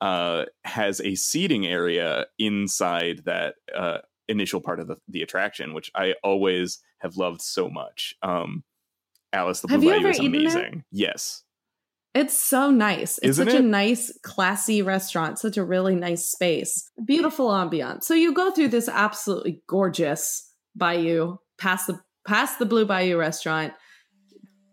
uh, 0.00 0.46
has 0.64 1.00
a 1.00 1.14
seating 1.14 1.64
area 1.66 2.26
inside 2.38 3.22
that 3.24 3.54
uh, 3.76 3.98
initial 4.28 4.60
part 4.60 4.80
of 4.80 4.86
the, 4.88 4.96
the 5.08 5.22
attraction, 5.22 5.74
which 5.74 5.90
I 5.94 6.14
always 6.22 6.78
have 6.98 7.16
loved 7.16 7.40
so 7.42 7.68
much. 7.68 8.14
Um, 8.22 8.64
Alice, 9.32 9.60
the 9.60 9.68
Blue 9.68 9.90
Bayou 9.90 10.06
is 10.08 10.18
amazing. 10.18 10.84
Yes, 10.90 11.42
It's 12.14 12.38
so 12.38 12.70
nice. 12.70 13.18
It's 13.18 13.28
Isn't 13.28 13.46
such 13.46 13.54
it? 13.54 13.60
a 13.64 13.66
nice, 13.66 14.12
classy 14.22 14.82
restaurant, 14.82 15.38
such 15.38 15.56
a 15.56 15.64
really 15.64 15.94
nice 15.94 16.26
space. 16.26 16.90
Beautiful 17.04 17.48
ambiance. 17.48 18.04
So 18.04 18.12
you 18.14 18.34
go 18.34 18.50
through 18.50 18.68
this 18.68 18.88
absolutely 18.88 19.62
gorgeous 19.66 20.50
bayou, 20.76 21.38
past 21.58 21.86
the 21.86 22.00
past 22.26 22.58
the 22.58 22.66
Blue 22.66 22.84
Bayou 22.84 23.18
restaurant, 23.18 23.72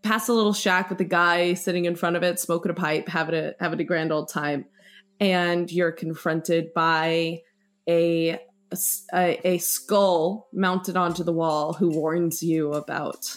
past 0.04 0.30
a 0.30 0.34
little 0.34 0.54
shack 0.54 0.90
with 0.90 1.00
a 1.02 1.06
guy 1.06 1.54
sitting 1.54 1.86
in 1.86 1.96
front 1.96 2.16
of 2.16 2.24
it, 2.24 2.40
smoking 2.40 2.72
a 2.72 2.76
pipe, 2.76 3.08
having 3.08 3.36
a 3.36 3.54
having 3.60 3.80
a 3.80 3.86
grand 3.86 4.12
old 4.12 4.30
time. 4.30 4.66
And 5.22 5.72
you're 5.72 5.92
confronted 5.92 6.74
by 6.74 7.40
a 7.88 8.40
a, 9.14 9.40
a 9.48 9.58
skull 9.58 10.48
mounted 10.54 10.96
onto 10.98 11.24
the 11.24 11.34
wall 11.34 11.74
who 11.74 11.90
warns 11.90 12.44
you 12.44 12.74
about 12.74 13.36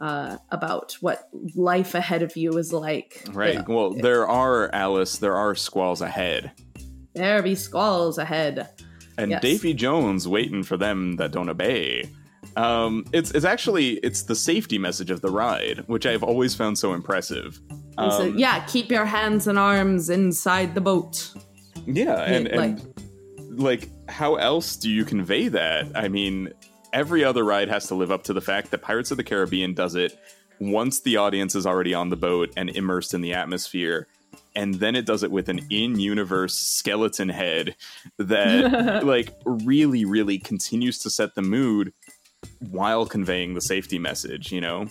uh, 0.00 0.36
about 0.50 0.94
what 1.00 1.28
life 1.54 1.94
ahead 1.94 2.22
of 2.22 2.36
you 2.36 2.56
is 2.58 2.72
like. 2.72 3.22
right. 3.32 3.54
Yeah. 3.54 3.64
Well, 3.68 3.92
there 3.94 4.26
are 4.26 4.68
Alice. 4.74 5.18
There 5.18 5.36
are 5.36 5.54
squalls 5.54 6.00
ahead. 6.00 6.50
There 7.14 7.40
be 7.42 7.54
squalls 7.54 8.18
ahead. 8.18 8.68
and 9.18 9.30
Yes. 9.30 9.42
Davy 9.42 9.74
Jones 9.74 10.26
waiting 10.26 10.62
for 10.64 10.76
them 10.76 11.16
that 11.16 11.30
don't 11.30 11.48
obey. 11.48 12.08
Um, 12.56 13.04
it's 13.12 13.30
it's 13.30 13.44
actually 13.44 13.92
it's 13.98 14.22
the 14.24 14.34
safety 14.34 14.76
message 14.78 15.10
of 15.10 15.20
the 15.20 15.30
ride, 15.30 15.84
which 15.86 16.04
I've 16.06 16.22
always 16.24 16.54
found 16.54 16.76
so 16.78 16.92
impressive. 16.94 17.60
He 17.70 18.10
said, 18.10 18.28
Um, 18.32 18.38
yeah, 18.38 18.64
keep 18.66 18.90
your 18.90 19.04
hands 19.04 19.46
and 19.46 19.58
arms 19.58 20.10
inside 20.10 20.74
the 20.74 20.80
boat. 20.80 21.30
yeah, 21.86 22.22
and 22.24 22.48
Yeah, 22.48 22.56
like- 22.56 22.70
and 22.70 22.91
like 23.52 23.90
how 24.08 24.36
else 24.36 24.76
do 24.76 24.90
you 24.90 25.04
convey 25.04 25.48
that? 25.48 25.86
I 25.94 26.08
mean, 26.08 26.52
every 26.92 27.24
other 27.24 27.44
ride 27.44 27.68
has 27.68 27.86
to 27.88 27.94
live 27.94 28.10
up 28.10 28.24
to 28.24 28.32
the 28.32 28.40
fact 28.40 28.70
that 28.70 28.82
Pirates 28.82 29.10
of 29.10 29.16
the 29.16 29.24
Caribbean 29.24 29.74
does 29.74 29.94
it 29.94 30.18
once 30.60 31.00
the 31.00 31.16
audience 31.16 31.54
is 31.54 31.66
already 31.66 31.94
on 31.94 32.10
the 32.10 32.16
boat 32.16 32.52
and 32.56 32.70
immersed 32.70 33.14
in 33.14 33.20
the 33.20 33.34
atmosphere. 33.34 34.06
And 34.54 34.74
then 34.74 34.94
it 34.94 35.06
does 35.06 35.22
it 35.22 35.30
with 35.30 35.48
an 35.48 35.60
in-universe 35.70 36.54
skeleton 36.54 37.28
head 37.28 37.74
that 38.18 39.04
like 39.04 39.34
really 39.44 40.04
really 40.04 40.38
continues 40.38 40.98
to 41.00 41.10
set 41.10 41.34
the 41.34 41.42
mood 41.42 41.92
while 42.70 43.06
conveying 43.06 43.54
the 43.54 43.60
safety 43.60 44.00
message 44.00 44.50
you 44.50 44.60
know 44.60 44.88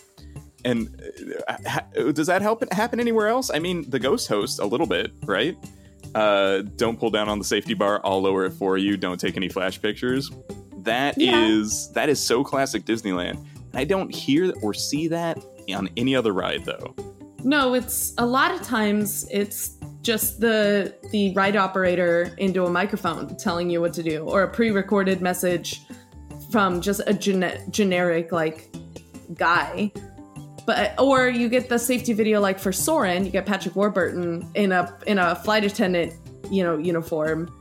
and 0.65 1.01
uh, 1.47 1.57
ha- 1.65 1.85
does 2.11 2.27
that 2.27 2.41
help 2.41 2.63
happen 2.73 2.99
anywhere 2.99 3.27
else? 3.27 3.49
I 3.53 3.59
mean, 3.59 3.89
the 3.89 3.99
ghost 3.99 4.27
host 4.27 4.59
a 4.59 4.65
little 4.65 4.87
bit, 4.87 5.11
right? 5.25 5.57
Uh, 6.15 6.61
don't 6.75 6.99
pull 6.99 7.09
down 7.09 7.29
on 7.29 7.39
the 7.39 7.45
safety 7.45 7.73
bar. 7.73 8.01
I'll 8.03 8.21
lower 8.21 8.45
it 8.45 8.51
for 8.51 8.77
you. 8.77 8.97
Don't 8.97 9.19
take 9.19 9.37
any 9.37 9.49
flash 9.49 9.81
pictures. 9.81 10.29
That 10.79 11.17
Yeah. 11.17 11.45
is 11.47 11.91
that 11.93 12.09
is 12.09 12.19
so 12.19 12.43
classic 12.43 12.85
Disneyland. 12.85 13.37
And 13.71 13.75
I 13.75 13.83
don't 13.85 14.13
hear 14.13 14.53
or 14.61 14.73
see 14.73 15.07
that 15.09 15.43
on 15.73 15.89
any 15.95 16.15
other 16.15 16.33
ride 16.33 16.65
though. 16.65 16.93
No, 17.43 17.73
it's 17.75 18.13
a 18.17 18.25
lot 18.25 18.51
of 18.53 18.61
times 18.61 19.25
it's 19.31 19.77
just 20.01 20.39
the 20.41 20.93
the 21.11 21.33
ride 21.33 21.55
operator 21.55 22.33
into 22.39 22.65
a 22.65 22.69
microphone 22.69 23.35
telling 23.37 23.69
you 23.69 23.79
what 23.81 23.93
to 23.93 24.03
do, 24.03 24.23
or 24.23 24.43
a 24.43 24.47
pre-recorded 24.47 25.21
message 25.21 25.81
from 26.51 26.81
just 26.81 27.01
a 27.07 27.13
gene- 27.13 27.61
generic 27.69 28.31
like 28.31 28.69
guy. 29.35 29.91
But 30.71 30.97
or 30.97 31.27
you 31.27 31.49
get 31.49 31.67
the 31.67 31.77
safety 31.77 32.13
video 32.13 32.39
like 32.39 32.57
for 32.57 32.71
Soarin', 32.71 33.25
you 33.25 33.31
get 33.31 33.45
Patrick 33.45 33.75
Warburton 33.75 34.49
in 34.55 34.71
a 34.71 34.97
in 35.05 35.17
a 35.17 35.35
flight 35.35 35.65
attendant, 35.65 36.13
you 36.49 36.63
know, 36.63 36.77
uniform 36.77 37.53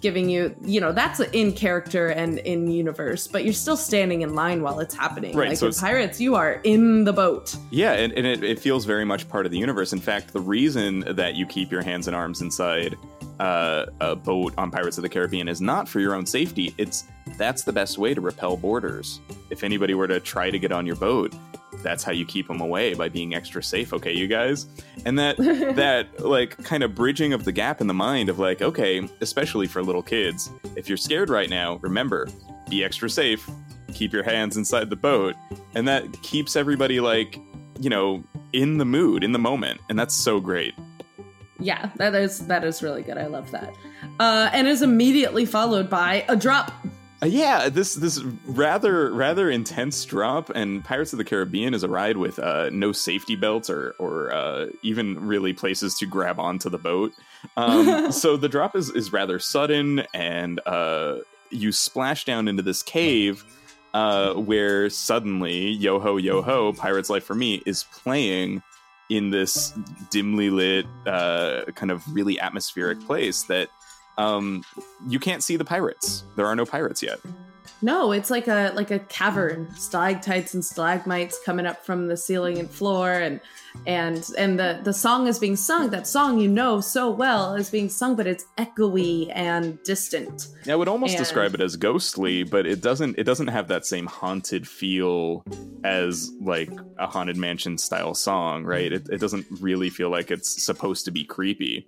giving 0.00 0.30
you, 0.30 0.54
you 0.62 0.80
know, 0.80 0.90
that's 0.92 1.20
in 1.20 1.52
character 1.52 2.08
and 2.08 2.38
in 2.38 2.70
universe, 2.70 3.26
but 3.26 3.44
you're 3.44 3.52
still 3.52 3.76
standing 3.76 4.22
in 4.22 4.34
line 4.34 4.62
while 4.62 4.80
it's 4.80 4.94
happening. 4.94 5.36
Right, 5.36 5.50
Like 5.50 5.58
so 5.58 5.66
in 5.66 5.74
Pirates, 5.74 6.20
you 6.20 6.36
are 6.36 6.60
in 6.64 7.04
the 7.04 7.12
boat. 7.12 7.54
Yeah, 7.70 7.92
and, 7.92 8.12
and 8.14 8.26
it, 8.26 8.42
it 8.42 8.58
feels 8.58 8.86
very 8.86 9.04
much 9.04 9.28
part 9.28 9.44
of 9.44 9.52
the 9.52 9.58
universe. 9.58 9.92
In 9.92 10.00
fact, 10.00 10.32
the 10.32 10.40
reason 10.40 11.00
that 11.00 11.34
you 11.34 11.44
keep 11.46 11.70
your 11.70 11.82
hands 11.82 12.06
and 12.06 12.16
arms 12.16 12.40
inside 12.40 12.96
uh, 13.40 13.86
a 14.00 14.16
boat 14.16 14.54
on 14.56 14.70
Pirates 14.70 14.96
of 14.96 15.02
the 15.02 15.08
Caribbean 15.08 15.48
is 15.48 15.60
not 15.60 15.86
for 15.86 16.00
your 16.00 16.14
own 16.14 16.24
safety. 16.24 16.74
It's 16.78 17.04
that's 17.36 17.62
the 17.62 17.72
best 17.72 17.98
way 17.98 18.14
to 18.14 18.20
repel 18.20 18.56
boarders. 18.56 19.20
If 19.50 19.64
anybody 19.64 19.92
were 19.94 20.08
to 20.08 20.18
try 20.20 20.50
to 20.50 20.58
get 20.58 20.72
on 20.72 20.86
your 20.86 20.96
boat, 20.96 21.34
that's 21.82 22.02
how 22.04 22.12
you 22.12 22.24
keep 22.24 22.48
them 22.48 22.60
away 22.60 22.94
by 22.94 23.08
being 23.08 23.34
extra 23.34 23.62
safe. 23.62 23.92
Okay, 23.92 24.12
you 24.12 24.26
guys, 24.26 24.66
and 25.04 25.18
that 25.18 25.36
that 25.76 26.20
like 26.20 26.56
kind 26.64 26.82
of 26.82 26.94
bridging 26.94 27.32
of 27.32 27.44
the 27.44 27.52
gap 27.52 27.80
in 27.80 27.86
the 27.86 27.94
mind 27.94 28.28
of 28.28 28.38
like, 28.38 28.62
okay, 28.62 29.08
especially 29.20 29.66
for 29.66 29.82
little 29.82 30.02
kids, 30.02 30.50
if 30.76 30.88
you're 30.88 30.98
scared 30.98 31.30
right 31.30 31.50
now, 31.50 31.76
remember, 31.76 32.28
be 32.68 32.84
extra 32.84 33.08
safe. 33.08 33.48
Keep 33.94 34.12
your 34.12 34.22
hands 34.22 34.56
inside 34.56 34.90
the 34.90 34.96
boat, 34.96 35.34
and 35.74 35.88
that 35.88 36.22
keeps 36.22 36.56
everybody 36.56 37.00
like 37.00 37.38
you 37.80 37.90
know 37.90 38.22
in 38.52 38.78
the 38.78 38.84
mood 38.84 39.22
in 39.22 39.32
the 39.32 39.38
moment 39.38 39.80
and 39.88 39.98
that's 39.98 40.14
so 40.14 40.40
great 40.40 40.74
Yeah, 41.60 41.90
that 41.96 42.14
is 42.14 42.46
that 42.46 42.64
is 42.64 42.82
really 42.82 43.02
good. 43.02 43.18
I 43.18 43.26
love 43.26 43.50
that. 43.50 43.74
Uh, 44.20 44.48
and 44.52 44.68
is 44.68 44.80
immediately 44.82 45.44
followed 45.44 45.90
by 45.90 46.24
a 46.28 46.36
drop. 46.36 46.72
Uh, 47.20 47.26
yeah 47.26 47.68
this 47.68 47.94
this 47.94 48.22
rather 48.46 49.12
rather 49.12 49.50
intense 49.50 50.04
drop 50.04 50.50
and 50.50 50.84
pirates 50.84 51.12
of 51.12 51.16
the 51.16 51.24
caribbean 51.24 51.74
is 51.74 51.82
a 51.82 51.88
ride 51.88 52.16
with 52.16 52.38
uh, 52.38 52.70
no 52.70 52.92
safety 52.92 53.34
belts 53.34 53.68
or 53.68 53.96
or 53.98 54.32
uh, 54.32 54.66
even 54.82 55.18
really 55.26 55.52
places 55.52 55.96
to 55.96 56.06
grab 56.06 56.38
onto 56.38 56.70
the 56.70 56.78
boat. 56.78 57.12
Um, 57.56 58.12
so 58.12 58.36
the 58.36 58.48
drop 58.48 58.76
is 58.76 58.90
is 58.90 59.12
rather 59.12 59.40
sudden 59.40 60.00
and 60.14 60.60
uh, 60.64 61.18
you 61.50 61.72
splash 61.72 62.24
down 62.24 62.46
into 62.46 62.62
this 62.62 62.84
cave 62.84 63.44
uh, 63.94 64.34
where 64.34 64.88
suddenly 64.88 65.70
yo 65.70 65.98
ho 65.98 66.18
yo 66.18 66.40
ho 66.40 66.72
pirates 66.72 67.10
life 67.10 67.24
for 67.24 67.34
me 67.34 67.62
is 67.66 67.84
playing 67.92 68.62
in 69.08 69.30
this 69.30 69.72
dimly 70.10 70.50
lit 70.50 70.86
uh, 71.06 71.62
kind 71.74 71.90
of 71.90 72.04
really 72.14 72.38
atmospheric 72.38 73.00
place 73.00 73.42
that 73.44 73.70
um, 74.18 74.64
you 75.08 75.18
can't 75.18 75.42
see 75.42 75.56
the 75.56 75.64
pirates. 75.64 76.24
There 76.36 76.46
are 76.46 76.56
no 76.56 76.66
pirates 76.66 77.02
yet. 77.02 77.20
No, 77.80 78.10
it's 78.12 78.30
like 78.30 78.48
a 78.48 78.72
like 78.74 78.90
a 78.90 78.98
cavern, 78.98 79.68
stalactites 79.76 80.52
and 80.54 80.64
stalagmites 80.64 81.38
coming 81.44 81.66
up 81.66 81.84
from 81.86 82.08
the 82.08 82.16
ceiling 82.16 82.58
and 82.58 82.68
floor, 82.68 83.12
and 83.12 83.40
and 83.86 84.28
and 84.36 84.58
the 84.58 84.80
the 84.82 84.92
song 84.92 85.28
is 85.28 85.38
being 85.38 85.54
sung. 85.54 85.90
That 85.90 86.06
song 86.08 86.40
you 86.40 86.48
know 86.48 86.80
so 86.80 87.08
well 87.08 87.54
is 87.54 87.70
being 87.70 87.88
sung, 87.88 88.16
but 88.16 88.26
it's 88.26 88.46
echoey 88.56 89.30
and 89.32 89.80
distant. 89.84 90.48
I 90.68 90.74
would 90.74 90.88
almost 90.88 91.12
And- 91.12 91.18
describe 91.20 91.54
it 91.54 91.60
as 91.60 91.76
ghostly, 91.76 92.42
but 92.42 92.66
it 92.66 92.80
doesn't. 92.80 93.16
It 93.16 93.24
doesn't 93.24 93.46
have 93.48 93.68
that 93.68 93.86
same 93.86 94.06
haunted 94.06 94.66
feel 94.66 95.44
as 95.84 96.32
like 96.40 96.70
a 96.98 97.06
haunted 97.06 97.36
mansion 97.36 97.78
style 97.78 98.14
song, 98.14 98.64
right? 98.64 98.92
It, 98.92 99.08
it 99.08 99.18
doesn't 99.20 99.46
really 99.60 99.88
feel 99.88 100.10
like 100.10 100.32
it's 100.32 100.64
supposed 100.64 101.04
to 101.04 101.12
be 101.12 101.24
creepy, 101.24 101.86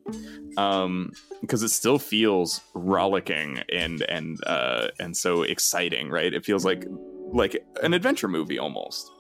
um, 0.57 1.11
because 1.41 1.65
it 1.65 1.71
still 1.71 1.99
feels 1.99 2.61
rollicking 2.75 3.59
and 3.73 4.03
and 4.03 4.39
uh, 4.47 4.89
and 5.01 5.17
so 5.17 5.43
exciting, 5.43 5.80
right? 5.89 6.33
It 6.33 6.45
feels 6.45 6.65
like 6.65 6.85
like 7.33 7.65
an 7.83 7.95
adventure 7.95 8.29
movie 8.29 8.59
almost. 8.59 9.11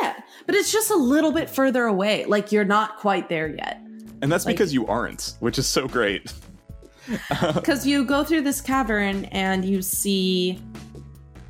Yeah, 0.00 0.14
but 0.46 0.54
it's 0.54 0.72
just 0.72 0.90
a 0.90 0.96
little 0.96 1.32
bit 1.32 1.48
further 1.50 1.84
away. 1.84 2.24
Like 2.24 2.52
you're 2.52 2.64
not 2.64 2.96
quite 2.98 3.28
there 3.28 3.48
yet. 3.48 3.80
And 4.22 4.30
that's 4.32 4.46
Like- 4.46 4.54
because 4.56 4.72
you 4.72 4.86
aren't, 4.86 5.34
which 5.40 5.58
is 5.58 5.66
so 5.66 5.86
great. 5.88 6.32
because 7.54 7.86
you 7.86 8.04
go 8.04 8.24
through 8.24 8.42
this 8.42 8.60
cavern 8.60 9.26
and 9.26 9.64
you 9.64 9.80
see 9.80 10.60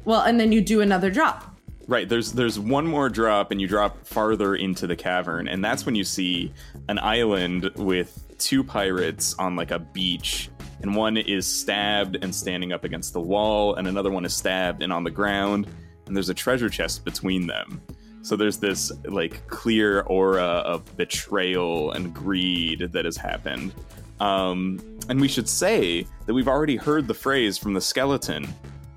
well 0.05 0.21
and 0.23 0.39
then 0.39 0.53
you 0.53 0.61
do 0.61 0.81
another 0.83 1.11
drop 1.11 1.53
Right, 1.89 2.09
there's 2.09 2.33
there's 2.33 2.59
one 2.59 2.85
more 2.87 3.09
drop 3.09 3.53
and 3.53 3.61
you 3.61 3.67
drop 3.69 4.05
farther 4.07 4.55
into 4.57 4.87
the 4.87 4.97
cavern 4.97 5.49
and 5.49 5.65
that's 5.65 5.87
when 5.87 5.95
you 5.95 6.05
see 6.05 6.53
an 6.89 6.99
island 6.99 7.71
with 7.77 8.23
two 8.39 8.63
pirates 8.65 9.35
on 9.39 9.57
like 9.57 9.71
a 9.71 9.79
beach 9.79 10.51
and 10.83 10.95
one 10.95 11.17
is 11.17 11.47
stabbed 11.47 12.19
and 12.23 12.35
standing 12.35 12.73
up 12.73 12.85
against 12.85 13.13
the 13.13 13.21
wall 13.21 13.75
and 13.75 13.89
another 13.89 14.11
one 14.11 14.25
is 14.25 14.35
stabbed 14.35 14.83
and 14.83 14.93
on 14.93 15.05
the 15.05 15.11
ground 15.11 15.67
and 16.07 16.17
there's 16.17 16.29
a 16.29 16.35
treasure 16.35 16.69
chest 16.69 17.05
between 17.05 17.47
them. 17.47 17.81
So 18.23 18.35
there's 18.35 18.59
this 18.59 18.91
like 19.05 19.47
clear 19.47 20.01
aura 20.03 20.43
of 20.43 20.97
betrayal 20.97 21.93
and 21.93 22.13
greed 22.13 22.91
that 22.93 23.05
has 23.05 23.17
happened. 23.17 23.73
Um, 24.19 24.81
and 25.09 25.21
we 25.21 25.29
should 25.29 25.49
say 25.49 26.07
that 26.27 26.35
we've 26.35 26.49
already 26.49 26.77
heard 26.77 27.07
the 27.07 27.15
phrase 27.15 27.57
from 27.57 27.75
the 27.75 27.81
skeleton, 27.81 28.49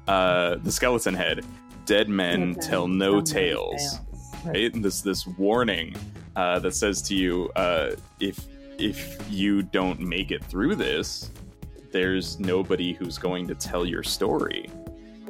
uh, 0.07 0.55
the 0.63 0.71
skeleton 0.71 1.13
head, 1.13 1.45
"Dead 1.85 2.09
men 2.09 2.55
tell 2.55 2.87
no 2.87 3.21
tales." 3.21 3.99
Right? 4.45 4.73
And 4.73 4.83
this 4.83 5.01
this 5.01 5.27
warning 5.27 5.95
uh, 6.35 6.59
that 6.59 6.73
says 6.73 7.01
to 7.03 7.15
you, 7.15 7.51
uh, 7.55 7.91
if 8.19 8.47
if 8.79 9.19
you 9.29 9.61
don't 9.61 9.99
make 9.99 10.31
it 10.31 10.43
through 10.45 10.75
this, 10.75 11.29
there's 11.91 12.39
nobody 12.39 12.93
who's 12.93 13.17
going 13.17 13.47
to 13.47 13.55
tell 13.55 13.85
your 13.85 14.03
story. 14.03 14.69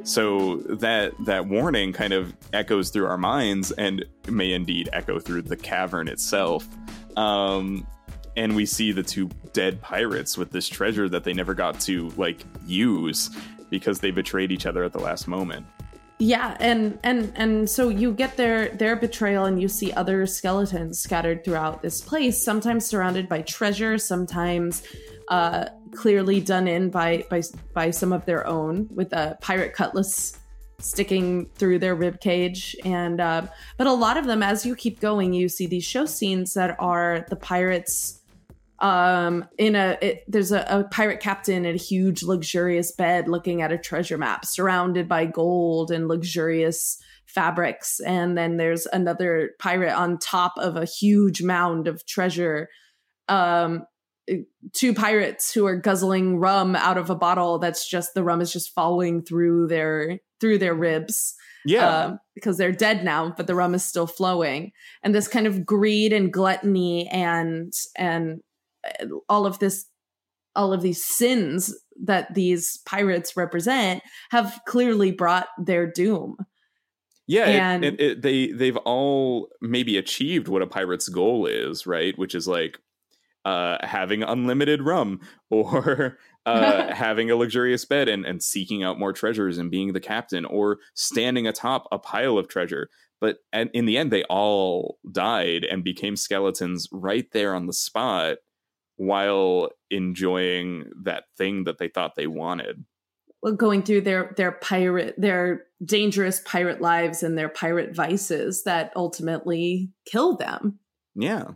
So 0.02 0.56
that 0.68 1.12
that 1.26 1.46
warning 1.46 1.92
kind 1.92 2.12
of 2.12 2.34
echoes 2.52 2.90
through 2.90 3.06
our 3.06 3.18
minds 3.18 3.70
and 3.72 4.04
may 4.28 4.52
indeed 4.52 4.88
echo 4.92 5.18
through 5.18 5.42
the 5.42 5.56
cavern 5.56 6.08
itself. 6.08 6.66
Um, 7.16 7.86
and 8.36 8.56
we 8.56 8.64
see 8.64 8.92
the 8.92 9.02
two 9.02 9.28
dead 9.52 9.82
pirates 9.82 10.38
with 10.38 10.52
this 10.52 10.68
treasure 10.68 11.08
that 11.08 11.24
they 11.24 11.32
never 11.34 11.52
got 11.52 11.78
to 11.80 12.08
like 12.10 12.44
use 12.66 13.30
because 13.68 14.00
they 14.00 14.10
betrayed 14.10 14.52
each 14.52 14.66
other 14.66 14.84
at 14.84 14.92
the 14.92 14.98
last 15.00 15.28
moment. 15.28 15.66
yeah 16.18 16.56
and 16.60 16.98
and 17.02 17.32
and 17.34 17.68
so 17.68 17.88
you 17.88 18.12
get 18.12 18.36
their 18.36 18.68
their 18.76 18.94
betrayal 18.94 19.46
and 19.46 19.60
you 19.60 19.68
see 19.68 19.90
other 19.92 20.26
skeletons 20.26 20.98
scattered 21.00 21.42
throughout 21.44 21.80
this 21.82 22.00
place 22.02 22.44
sometimes 22.44 22.84
surrounded 22.84 23.26
by 23.28 23.40
treasure 23.42 23.96
sometimes 23.98 24.82
uh 25.28 25.64
clearly 25.94 26.40
done 26.40 26.68
in 26.68 26.90
by 26.90 27.24
by 27.30 27.42
by 27.74 27.90
some 27.90 28.12
of 28.12 28.24
their 28.26 28.46
own 28.46 28.88
with 28.92 29.12
a 29.12 29.36
pirate 29.40 29.74
cutlass 29.74 30.38
sticking 30.78 31.46
through 31.56 31.78
their 31.78 31.94
rib 31.94 32.20
cage. 32.20 32.74
And 32.84 33.20
uh, 33.20 33.46
but 33.76 33.86
a 33.86 33.92
lot 33.92 34.16
of 34.16 34.26
them 34.26 34.42
as 34.42 34.64
you 34.66 34.74
keep 34.74 35.00
going 35.00 35.32
you 35.32 35.48
see 35.48 35.66
these 35.66 35.84
show 35.84 36.06
scenes 36.06 36.54
that 36.54 36.76
are 36.78 37.26
the 37.28 37.36
pirates 37.36 38.16
um 38.78 39.44
in 39.58 39.76
a 39.76 39.98
it, 40.00 40.24
there's 40.26 40.52
a, 40.52 40.64
a 40.70 40.84
pirate 40.84 41.20
captain 41.20 41.66
in 41.66 41.74
a 41.74 41.78
huge 41.78 42.22
luxurious 42.22 42.92
bed 42.92 43.28
looking 43.28 43.60
at 43.60 43.70
a 43.70 43.76
treasure 43.76 44.16
map 44.16 44.46
surrounded 44.46 45.06
by 45.06 45.26
gold 45.26 45.90
and 45.90 46.08
luxurious 46.08 46.98
fabrics. 47.26 48.00
And 48.00 48.36
then 48.36 48.56
there's 48.56 48.86
another 48.86 49.50
pirate 49.58 49.94
on 49.94 50.18
top 50.18 50.54
of 50.56 50.76
a 50.76 50.86
huge 50.86 51.42
mound 51.42 51.88
of 51.88 52.06
treasure. 52.06 52.68
Um 53.28 53.84
two 54.72 54.94
pirates 54.94 55.52
who 55.52 55.66
are 55.66 55.76
guzzling 55.76 56.38
rum 56.38 56.76
out 56.76 56.96
of 56.98 57.10
a 57.10 57.14
bottle 57.14 57.58
that's 57.58 57.88
just 57.88 58.14
the 58.14 58.22
rum 58.22 58.40
is 58.40 58.52
just 58.52 58.72
falling 58.74 59.22
through 59.22 59.66
their 59.66 60.18
through 60.40 60.58
their 60.58 60.74
ribs 60.74 61.34
Yeah, 61.64 62.04
um, 62.06 62.20
because 62.34 62.56
they're 62.56 62.72
dead 62.72 63.04
now, 63.04 63.34
but 63.36 63.46
the 63.46 63.54
rum 63.54 63.74
is 63.74 63.84
still 63.84 64.06
flowing, 64.06 64.72
and 65.02 65.14
this 65.14 65.28
kind 65.28 65.46
of 65.46 65.66
greed 65.66 66.12
and 66.12 66.32
gluttony 66.32 67.08
and 67.08 67.72
and 67.96 68.40
uh, 69.00 69.06
all 69.28 69.46
of 69.46 69.58
this, 69.58 69.86
all 70.56 70.72
of 70.72 70.80
these 70.82 71.04
sins 71.04 71.74
that 72.04 72.32
these 72.34 72.78
pirates 72.86 73.36
represent 73.36 74.02
have 74.30 74.58
clearly 74.66 75.12
brought 75.12 75.48
their 75.58 75.90
doom. 75.90 76.36
Yeah, 77.26 77.46
it- 77.46 77.58
And- 77.60 77.84
it, 77.84 78.00
it, 78.00 78.22
they 78.22 78.46
they've 78.52 78.76
all 78.78 79.48
maybe 79.60 79.98
achieved 79.98 80.48
what 80.48 80.62
a 80.62 80.66
pirate's 80.66 81.08
goal 81.08 81.46
is, 81.46 81.86
right? 81.86 82.16
Which 82.18 82.34
is 82.34 82.48
like 82.48 82.78
uh, 83.44 83.78
having 83.82 84.22
unlimited 84.22 84.82
rum 84.82 85.20
or 85.50 86.18
uh, 86.46 86.94
having 86.94 87.30
a 87.30 87.36
luxurious 87.36 87.84
bed 87.84 88.08
and, 88.08 88.24
and 88.24 88.42
seeking 88.42 88.82
out 88.82 88.98
more 88.98 89.12
treasures 89.12 89.58
and 89.58 89.70
being 89.70 89.92
the 89.92 90.00
captain 90.00 90.44
or 90.44 90.78
standing 90.94 91.46
atop 91.46 91.86
a 91.92 91.98
pile 91.98 92.38
of 92.38 92.48
treasure. 92.48 92.88
but 93.20 93.38
in 93.52 93.84
the 93.86 93.98
end 93.98 94.10
they 94.10 94.24
all 94.24 94.98
died 95.10 95.64
and 95.64 95.84
became 95.84 96.16
skeletons 96.16 96.88
right 96.92 97.30
there 97.32 97.54
on 97.54 97.66
the 97.66 97.72
spot 97.72 98.38
while 98.96 99.70
enjoying 99.90 100.84
that 101.04 101.24
thing 101.38 101.64
that 101.64 101.78
they 101.78 101.88
thought 101.88 102.16
they 102.16 102.26
wanted. 102.26 102.84
Well, 103.42 103.54
going 103.54 103.82
through 103.82 104.02
their 104.02 104.34
their 104.36 104.52
pirate 104.52 105.14
their 105.16 105.64
dangerous 105.82 106.42
pirate 106.44 106.82
lives 106.82 107.22
and 107.22 107.38
their 107.38 107.48
pirate 107.48 107.96
vices 107.96 108.64
that 108.64 108.92
ultimately 108.94 109.90
kill 110.04 110.36
them. 110.36 110.78
Yeah 111.14 111.52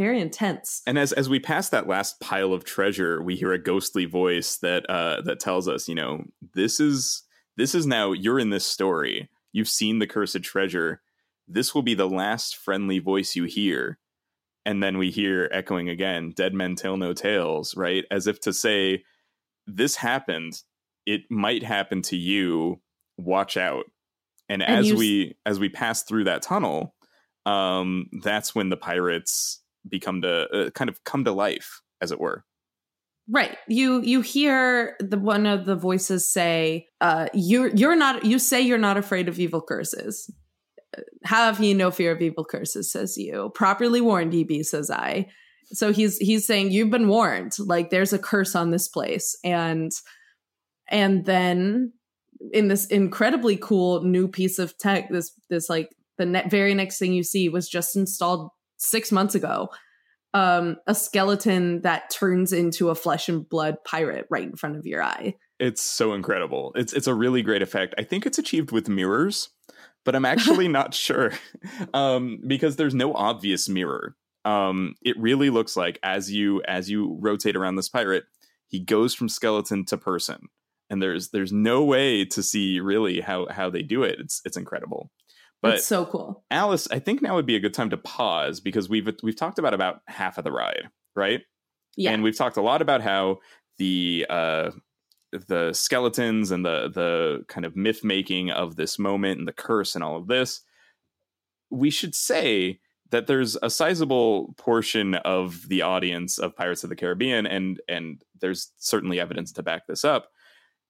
very 0.00 0.18
intense. 0.18 0.80
And 0.86 0.98
as 0.98 1.12
as 1.12 1.28
we 1.28 1.38
pass 1.38 1.68
that 1.68 1.86
last 1.86 2.20
pile 2.20 2.54
of 2.54 2.64
treasure 2.64 3.22
we 3.22 3.36
hear 3.36 3.52
a 3.52 3.62
ghostly 3.62 4.06
voice 4.06 4.56
that 4.56 4.88
uh 4.88 5.20
that 5.22 5.40
tells 5.40 5.68
us 5.68 5.88
you 5.88 5.94
know 5.94 6.24
this 6.54 6.80
is 6.80 7.22
this 7.58 7.74
is 7.74 7.86
now 7.86 8.12
you're 8.12 8.38
in 8.38 8.48
this 8.48 8.64
story. 8.64 9.28
You've 9.52 9.68
seen 9.68 9.98
the 9.98 10.06
cursed 10.06 10.42
treasure. 10.42 11.02
This 11.46 11.74
will 11.74 11.82
be 11.82 11.92
the 11.92 12.08
last 12.08 12.56
friendly 12.56 12.98
voice 12.98 13.36
you 13.36 13.44
hear. 13.44 13.98
And 14.64 14.82
then 14.82 14.96
we 14.96 15.10
hear 15.10 15.50
echoing 15.52 15.90
again 15.90 16.32
dead 16.34 16.54
men 16.54 16.76
tell 16.76 16.96
no 16.96 17.12
tales 17.12 17.76
right? 17.76 18.06
As 18.10 18.26
if 18.26 18.40
to 18.40 18.54
say 18.54 19.04
this 19.66 19.96
happened. 19.96 20.62
It 21.04 21.22
might 21.30 21.62
happen 21.62 22.00
to 22.02 22.16
you. 22.16 22.80
Watch 23.18 23.58
out. 23.58 23.84
And, 24.48 24.62
and 24.62 24.78
as 24.78 24.94
we 24.94 25.36
as 25.44 25.60
we 25.60 25.68
pass 25.68 26.04
through 26.04 26.24
that 26.24 26.40
tunnel 26.40 26.94
um 27.44 28.06
that's 28.22 28.54
when 28.54 28.68
the 28.68 28.76
pirates 28.76 29.60
become 29.88 30.22
to 30.22 30.48
uh, 30.48 30.70
kind 30.70 30.90
of 30.90 31.02
come 31.04 31.24
to 31.24 31.32
life 31.32 31.80
as 32.00 32.12
it 32.12 32.20
were. 32.20 32.44
Right. 33.28 33.56
You 33.68 34.00
you 34.00 34.22
hear 34.22 34.96
the 34.98 35.18
one 35.18 35.46
of 35.46 35.64
the 35.64 35.76
voices 35.76 36.30
say 36.32 36.88
uh 37.00 37.28
you're 37.32 37.68
you're 37.68 37.96
not 37.96 38.24
you 38.24 38.38
say 38.38 38.60
you're 38.60 38.78
not 38.78 38.96
afraid 38.96 39.28
of 39.28 39.38
evil 39.38 39.62
curses. 39.62 40.32
Have 41.24 41.60
ye 41.60 41.72
no 41.74 41.92
fear 41.92 42.10
of 42.10 42.20
evil 42.20 42.44
curses 42.44 42.90
says 42.90 43.16
you. 43.16 43.52
Properly 43.54 44.00
warned 44.00 44.34
ye 44.34 44.42
be 44.42 44.62
says 44.64 44.90
i. 44.90 45.26
So 45.66 45.92
he's 45.92 46.18
he's 46.18 46.44
saying 46.44 46.72
you've 46.72 46.90
been 46.90 47.06
warned. 47.06 47.52
Like 47.60 47.90
there's 47.90 48.12
a 48.12 48.18
curse 48.18 48.56
on 48.56 48.70
this 48.70 48.88
place. 48.88 49.38
And 49.44 49.92
and 50.88 51.24
then 51.24 51.92
in 52.52 52.68
this 52.68 52.86
incredibly 52.86 53.56
cool 53.56 54.02
new 54.02 54.26
piece 54.26 54.58
of 54.58 54.76
tech 54.78 55.08
this 55.10 55.32
this 55.50 55.68
like 55.68 55.90
the 56.18 56.26
ne- 56.26 56.48
very 56.48 56.74
next 56.74 56.98
thing 56.98 57.12
you 57.12 57.22
see 57.22 57.48
was 57.48 57.68
just 57.68 57.96
installed 57.96 58.50
six 58.80 59.12
months 59.12 59.34
ago 59.34 59.68
um 60.32 60.76
a 60.86 60.94
skeleton 60.94 61.80
that 61.82 62.08
turns 62.10 62.52
into 62.52 62.88
a 62.88 62.94
flesh 62.94 63.28
and 63.28 63.48
blood 63.48 63.76
pirate 63.84 64.26
right 64.30 64.44
in 64.44 64.56
front 64.56 64.76
of 64.76 64.86
your 64.86 65.02
eye. 65.02 65.34
It's 65.58 65.82
so 65.82 66.14
incredible. 66.14 66.72
It's 66.76 66.92
it's 66.92 67.06
a 67.06 67.14
really 67.14 67.42
great 67.42 67.62
effect. 67.62 67.94
I 67.98 68.04
think 68.04 68.26
it's 68.26 68.38
achieved 68.38 68.72
with 68.72 68.88
mirrors 68.88 69.50
but 70.04 70.16
i'm 70.16 70.24
actually 70.24 70.66
not 70.80 70.94
sure 70.94 71.32
um 71.94 72.40
because 72.46 72.76
there's 72.76 72.94
no 72.94 73.14
obvious 73.14 73.68
mirror. 73.68 74.16
Um 74.44 74.94
it 75.02 75.18
really 75.18 75.50
looks 75.50 75.76
like 75.76 75.98
as 76.02 76.32
you 76.32 76.62
as 76.66 76.88
you 76.88 77.18
rotate 77.20 77.56
around 77.56 77.76
this 77.76 77.88
pirate 77.88 78.24
he 78.70 78.78
goes 78.78 79.14
from 79.14 79.28
skeleton 79.28 79.84
to 79.86 79.98
person. 79.98 80.48
And 80.88 81.02
there's 81.02 81.30
there's 81.30 81.52
no 81.52 81.84
way 81.84 82.24
to 82.24 82.42
see 82.42 82.80
really 82.80 83.20
how 83.20 83.46
how 83.50 83.68
they 83.68 83.82
do 83.82 84.02
it. 84.02 84.18
It's 84.18 84.40
it's 84.44 84.56
incredible. 84.56 85.10
But 85.62 85.74
it's 85.74 85.86
so 85.86 86.06
cool. 86.06 86.44
Alice, 86.50 86.88
I 86.90 86.98
think 86.98 87.20
now 87.20 87.34
would 87.34 87.46
be 87.46 87.56
a 87.56 87.60
good 87.60 87.74
time 87.74 87.90
to 87.90 87.96
pause 87.96 88.60
because 88.60 88.88
we've 88.88 89.08
we've 89.22 89.36
talked 89.36 89.58
about 89.58 89.74
about 89.74 90.00
half 90.06 90.38
of 90.38 90.44
the 90.44 90.52
ride, 90.52 90.88
right? 91.14 91.42
Yeah. 91.96 92.12
And 92.12 92.22
we've 92.22 92.36
talked 92.36 92.56
a 92.56 92.62
lot 92.62 92.80
about 92.80 93.02
how 93.02 93.38
the 93.78 94.26
uh 94.30 94.70
the 95.32 95.72
skeletons 95.72 96.50
and 96.50 96.64
the 96.64 96.88
the 96.88 97.44
kind 97.48 97.66
of 97.66 97.76
myth 97.76 98.02
making 98.02 98.50
of 98.50 98.76
this 98.76 98.98
moment 98.98 99.38
and 99.38 99.46
the 99.46 99.52
curse 99.52 99.94
and 99.94 100.02
all 100.02 100.16
of 100.16 100.28
this. 100.28 100.62
We 101.70 101.90
should 101.90 102.14
say 102.14 102.80
that 103.10 103.26
there's 103.26 103.56
a 103.62 103.70
sizable 103.70 104.54
portion 104.56 105.16
of 105.16 105.68
the 105.68 105.82
audience 105.82 106.38
of 106.38 106.56
Pirates 106.56 106.84
of 106.84 106.90
the 106.90 106.96
Caribbean 106.96 107.46
and 107.46 107.80
and 107.86 108.22
there's 108.40 108.72
certainly 108.78 109.20
evidence 109.20 109.52
to 109.52 109.62
back 109.62 109.86
this 109.86 110.04
up 110.04 110.30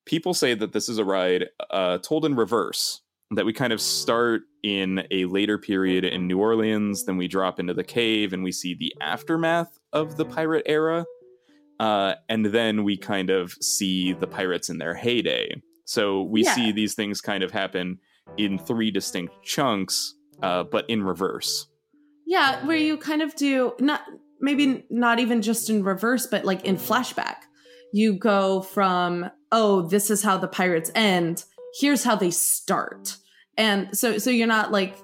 people 0.07 0.35
say 0.35 0.55
that 0.55 0.73
this 0.73 0.89
is 0.89 0.99
a 0.99 1.05
ride 1.05 1.47
uh, 1.71 1.99
told 1.99 2.25
in 2.25 2.35
reverse 2.35 3.03
that 3.33 3.47
we 3.47 3.53
kind 3.53 3.73
of 3.73 3.81
start 3.81 4.43
in 4.63 5.07
a 5.11 5.25
later 5.27 5.57
period 5.57 6.05
in 6.05 6.27
New 6.27 6.39
Orleans, 6.39 7.05
then 7.05 7.17
we 7.17 7.29
drop 7.29 7.61
into 7.61 7.75
the 7.75 7.85
cave 7.85 8.33
and 8.33 8.43
we 8.43 8.53
see 8.53 8.75
the 8.75 8.93
aftermath 9.01 9.79
of 9.93 10.17
the 10.17 10.25
pirate 10.25 10.65
era. 10.67 11.05
Uh, 11.79 12.15
and 12.29 12.47
then 12.47 12.85
we 12.85 12.97
kind 12.97 13.31
of 13.31 13.53
see 13.61 14.13
the 14.13 14.27
pirates 14.27 14.69
in 14.69 14.79
their 14.79 14.95
heyday. 14.95 15.63
So 15.85 16.23
we 16.23 16.45
yeah. 16.45 16.55
see 16.55 16.73
these 16.73 16.95
things 16.95 17.21
kind 17.21 17.43
of 17.43 17.53
happen 17.53 17.99
in 18.37 18.59
three 18.59 18.91
distinct 18.91 19.43
chunks, 19.43 20.15
uh, 20.43 20.65
but 20.65 20.89
in 20.91 21.03
reverse. 21.03 21.69
Yeah, 22.27 22.65
where 22.67 22.77
you 22.77 22.97
kind 22.97 23.23
of 23.23 23.35
do 23.35 23.73
not 23.81 24.03
maybe 24.41 24.85
not 24.91 25.19
even 25.19 25.43
just 25.43 25.69
in 25.69 25.83
reverse, 25.83 26.27
but 26.27 26.45
like 26.45 26.65
in 26.65 26.77
flashback. 26.77 27.37
You 27.93 28.13
go 28.13 28.63
from 28.63 29.31
oh, 29.53 29.89
this 29.89 30.11
is 30.11 30.23
how 30.23 30.39
the 30.39 30.49
pirates 30.49 30.91
end. 30.95 31.45
Here's 31.79 32.05
how 32.05 32.17
they 32.17 32.31
start. 32.31 33.17
And 33.57 33.97
so 33.97 34.19
so 34.19 34.31
you're 34.31 34.47
not 34.47 34.73
like 34.73 34.97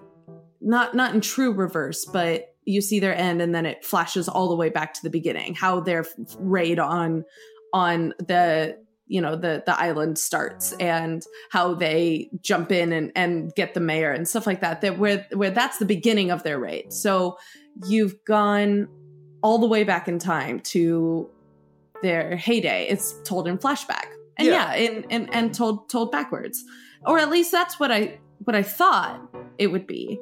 not 0.60 0.94
not 0.94 1.14
in 1.14 1.20
true 1.20 1.52
reverse, 1.52 2.04
but 2.04 2.54
you 2.64 2.80
see 2.80 2.98
their 2.98 3.14
end 3.14 3.40
and 3.40 3.54
then 3.54 3.64
it 3.64 3.84
flashes 3.84 4.28
all 4.28 4.48
the 4.48 4.56
way 4.56 4.68
back 4.68 4.92
to 4.94 5.02
the 5.02 5.10
beginning, 5.10 5.54
how 5.54 5.80
their 5.80 6.04
raid 6.38 6.78
on 6.78 7.24
on 7.72 8.14
the 8.18 8.76
you 9.06 9.20
know 9.20 9.36
the 9.36 9.62
the 9.66 9.80
island 9.80 10.18
starts 10.18 10.72
and 10.80 11.22
how 11.50 11.74
they 11.74 12.28
jump 12.40 12.72
in 12.72 12.92
and 12.92 13.12
and 13.14 13.54
get 13.54 13.74
the 13.74 13.80
mayor 13.80 14.10
and 14.10 14.26
stuff 14.26 14.46
like 14.46 14.60
that 14.60 14.80
that 14.80 14.98
where 14.98 15.26
where 15.32 15.50
that's 15.50 15.78
the 15.78 15.84
beginning 15.84 16.30
of 16.30 16.42
their 16.42 16.58
raid. 16.58 16.92
So 16.92 17.38
you've 17.86 18.16
gone 18.24 18.88
all 19.42 19.58
the 19.58 19.68
way 19.68 19.84
back 19.84 20.08
in 20.08 20.18
time 20.18 20.60
to 20.60 21.30
their 22.02 22.36
heyday. 22.36 22.86
It's 22.88 23.14
told 23.24 23.46
in 23.46 23.58
flashback 23.58 24.15
and 24.36 24.48
yeah, 24.48 24.74
yeah 24.74 24.90
and, 24.90 25.06
and 25.10 25.34
and 25.34 25.54
told 25.54 25.88
told 25.88 26.12
backwards. 26.12 26.62
Or 27.04 27.18
at 27.18 27.30
least 27.30 27.52
that's 27.52 27.78
what 27.78 27.92
i 27.92 28.18
what 28.44 28.56
i 28.56 28.62
thought 28.62 29.20
it 29.58 29.68
would 29.68 29.86
be. 29.86 30.18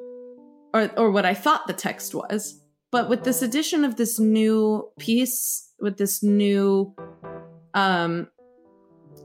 Or 0.73 0.91
or 0.97 1.11
what 1.11 1.25
i 1.25 1.33
thought 1.33 1.67
the 1.67 1.73
text 1.73 2.13
was. 2.13 2.61
But 2.91 3.09
with 3.09 3.23
this 3.23 3.41
addition 3.41 3.83
of 3.83 3.97
this 3.97 4.19
new 4.19 4.89
piece 4.99 5.65
with 5.79 5.97
this 5.97 6.23
new 6.23 6.93
um 7.73 8.27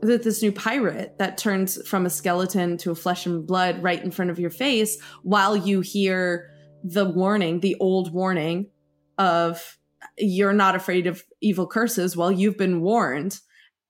with 0.03 0.25
this 0.25 0.43
new 0.43 0.51
pirate 0.51 1.17
that 1.19 1.37
turns 1.37 1.87
from 1.87 2.07
a 2.07 2.11
skeleton 2.11 2.79
to 2.79 2.91
a 2.91 2.95
flesh 2.95 3.27
and 3.27 3.47
blood 3.47 3.83
right 3.83 4.03
in 4.03 4.11
front 4.11 4.31
of 4.31 4.39
your 4.39 4.51
face 4.51 4.99
while 5.23 5.57
you 5.57 5.81
hear 5.81 6.51
the 6.83 7.05
warning 7.05 7.61
the 7.61 7.77
old 7.81 8.13
warning 8.13 8.67
of 9.19 9.79
you're 10.17 10.55
not 10.55 10.75
afraid 10.75 11.07
of 11.07 11.23
evil 11.41 11.67
curses 11.67 12.17
well 12.17 12.33
you've 12.33 12.57
been 12.57 12.81
warned 12.81 13.41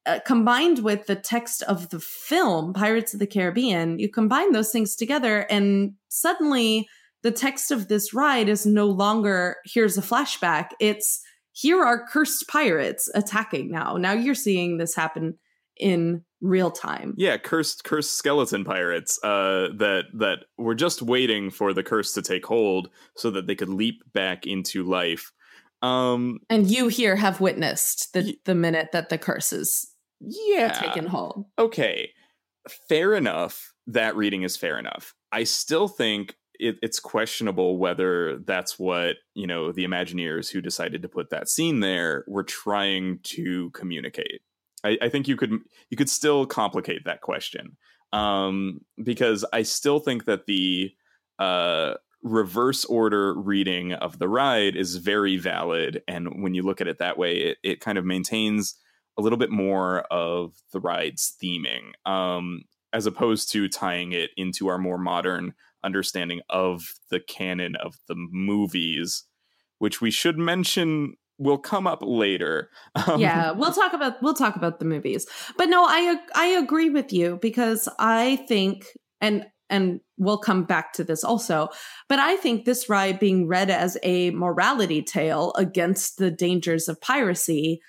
uh, 0.06 0.18
combined 0.26 0.80
with 0.80 1.06
the 1.06 1.16
text 1.16 1.62
of 1.64 1.90
the 1.90 2.00
film 2.00 2.72
Pirates 2.72 3.12
of 3.12 3.20
the 3.20 3.26
Caribbean, 3.26 3.98
you 3.98 4.08
combine 4.08 4.52
those 4.52 4.70
things 4.70 4.96
together, 4.96 5.40
and 5.50 5.92
suddenly 6.08 6.88
the 7.22 7.30
text 7.30 7.70
of 7.70 7.88
this 7.88 8.14
ride 8.14 8.48
is 8.48 8.64
no 8.64 8.86
longer 8.86 9.56
here's 9.64 9.98
a 9.98 10.02
flashback. 10.02 10.68
It's 10.80 11.20
here 11.52 11.82
are 11.82 12.06
cursed 12.06 12.48
pirates 12.48 13.10
attacking 13.14 13.70
now. 13.70 13.96
Now 13.96 14.12
you're 14.12 14.34
seeing 14.34 14.78
this 14.78 14.94
happen 14.94 15.38
in 15.76 16.24
real 16.40 16.70
time. 16.70 17.14
Yeah, 17.16 17.36
cursed 17.36 17.84
cursed 17.84 18.16
skeleton 18.16 18.64
pirates 18.64 19.18
uh 19.22 19.68
that 19.76 20.04
that 20.14 20.38
were 20.56 20.74
just 20.74 21.02
waiting 21.02 21.50
for 21.50 21.72
the 21.72 21.82
curse 21.82 22.12
to 22.14 22.22
take 22.22 22.46
hold 22.46 22.88
so 23.16 23.30
that 23.30 23.46
they 23.46 23.54
could 23.54 23.68
leap 23.68 24.02
back 24.12 24.46
into 24.46 24.82
life. 24.82 25.32
Um 25.82 26.38
and 26.48 26.66
you 26.70 26.88
here 26.88 27.16
have 27.16 27.40
witnessed 27.40 28.12
the 28.14 28.22
y- 28.22 28.34
the 28.44 28.54
minute 28.54 28.90
that 28.92 29.08
the 29.10 29.18
curse 29.18 29.52
is 29.52 29.89
yeah 30.20 30.72
taken 30.72 31.06
hold. 31.06 31.46
Okay, 31.58 32.10
fair 32.88 33.14
enough. 33.14 33.72
That 33.86 34.16
reading 34.16 34.42
is 34.42 34.56
fair 34.56 34.78
enough. 34.78 35.14
I 35.32 35.44
still 35.44 35.88
think 35.88 36.36
it, 36.54 36.76
it's 36.82 37.00
questionable 37.00 37.78
whether 37.78 38.38
that's 38.38 38.78
what 38.78 39.16
you 39.34 39.46
know 39.46 39.72
the 39.72 39.84
Imagineers 39.84 40.50
who 40.50 40.60
decided 40.60 41.02
to 41.02 41.08
put 41.08 41.30
that 41.30 41.48
scene 41.48 41.80
there 41.80 42.24
were 42.28 42.44
trying 42.44 43.18
to 43.24 43.70
communicate. 43.70 44.42
I, 44.84 44.98
I 45.02 45.08
think 45.08 45.28
you 45.28 45.36
could 45.36 45.52
you 45.90 45.96
could 45.96 46.10
still 46.10 46.46
complicate 46.46 47.04
that 47.04 47.22
question 47.22 47.76
um, 48.12 48.80
because 49.02 49.44
I 49.52 49.62
still 49.62 49.98
think 49.98 50.26
that 50.26 50.46
the 50.46 50.92
uh, 51.38 51.94
reverse 52.22 52.84
order 52.84 53.34
reading 53.34 53.94
of 53.94 54.18
the 54.18 54.28
ride 54.28 54.76
is 54.76 54.96
very 54.96 55.36
valid, 55.36 56.02
and 56.06 56.42
when 56.42 56.54
you 56.54 56.62
look 56.62 56.80
at 56.80 56.88
it 56.88 56.98
that 56.98 57.18
way, 57.18 57.36
it, 57.36 57.58
it 57.62 57.80
kind 57.80 57.98
of 57.98 58.04
maintains 58.04 58.76
a 59.20 59.22
little 59.22 59.38
bit 59.38 59.50
more 59.50 60.00
of 60.10 60.54
the 60.72 60.80
ride's 60.80 61.36
theming, 61.42 61.92
um, 62.06 62.62
as 62.92 63.06
opposed 63.06 63.52
to 63.52 63.68
tying 63.68 64.12
it 64.12 64.30
into 64.36 64.68
our 64.68 64.78
more 64.78 64.98
modern 64.98 65.54
understanding 65.84 66.40
of 66.48 66.94
the 67.10 67.20
canon 67.20 67.76
of 67.76 67.96
the 68.08 68.14
movies, 68.16 69.24
which 69.78 70.00
we 70.00 70.10
should 70.10 70.38
mention 70.38 71.14
will 71.38 71.58
come 71.58 71.86
up 71.86 72.00
later. 72.02 72.70
Um, 72.94 73.20
yeah, 73.20 73.52
we'll 73.52 73.72
talk 73.72 73.92
about 73.92 74.22
we'll 74.22 74.34
talk 74.34 74.56
about 74.56 74.78
the 74.78 74.84
movies. 74.84 75.26
But 75.56 75.68
no, 75.68 75.84
I 75.84 76.18
I 76.34 76.46
agree 76.46 76.90
with 76.90 77.12
you 77.12 77.38
because 77.40 77.88
I 77.98 78.36
think 78.48 78.86
and 79.20 79.46
and 79.70 80.00
we'll 80.18 80.38
come 80.38 80.64
back 80.64 80.92
to 80.94 81.04
this 81.04 81.22
also, 81.22 81.68
but 82.08 82.18
I 82.18 82.36
think 82.36 82.64
this 82.64 82.88
ride 82.88 83.20
being 83.20 83.46
read 83.46 83.70
as 83.70 83.96
a 84.02 84.30
morality 84.32 85.00
tale 85.02 85.52
against 85.56 86.18
the 86.18 86.30
dangers 86.30 86.88
of 86.88 87.00
piracy, 87.00 87.80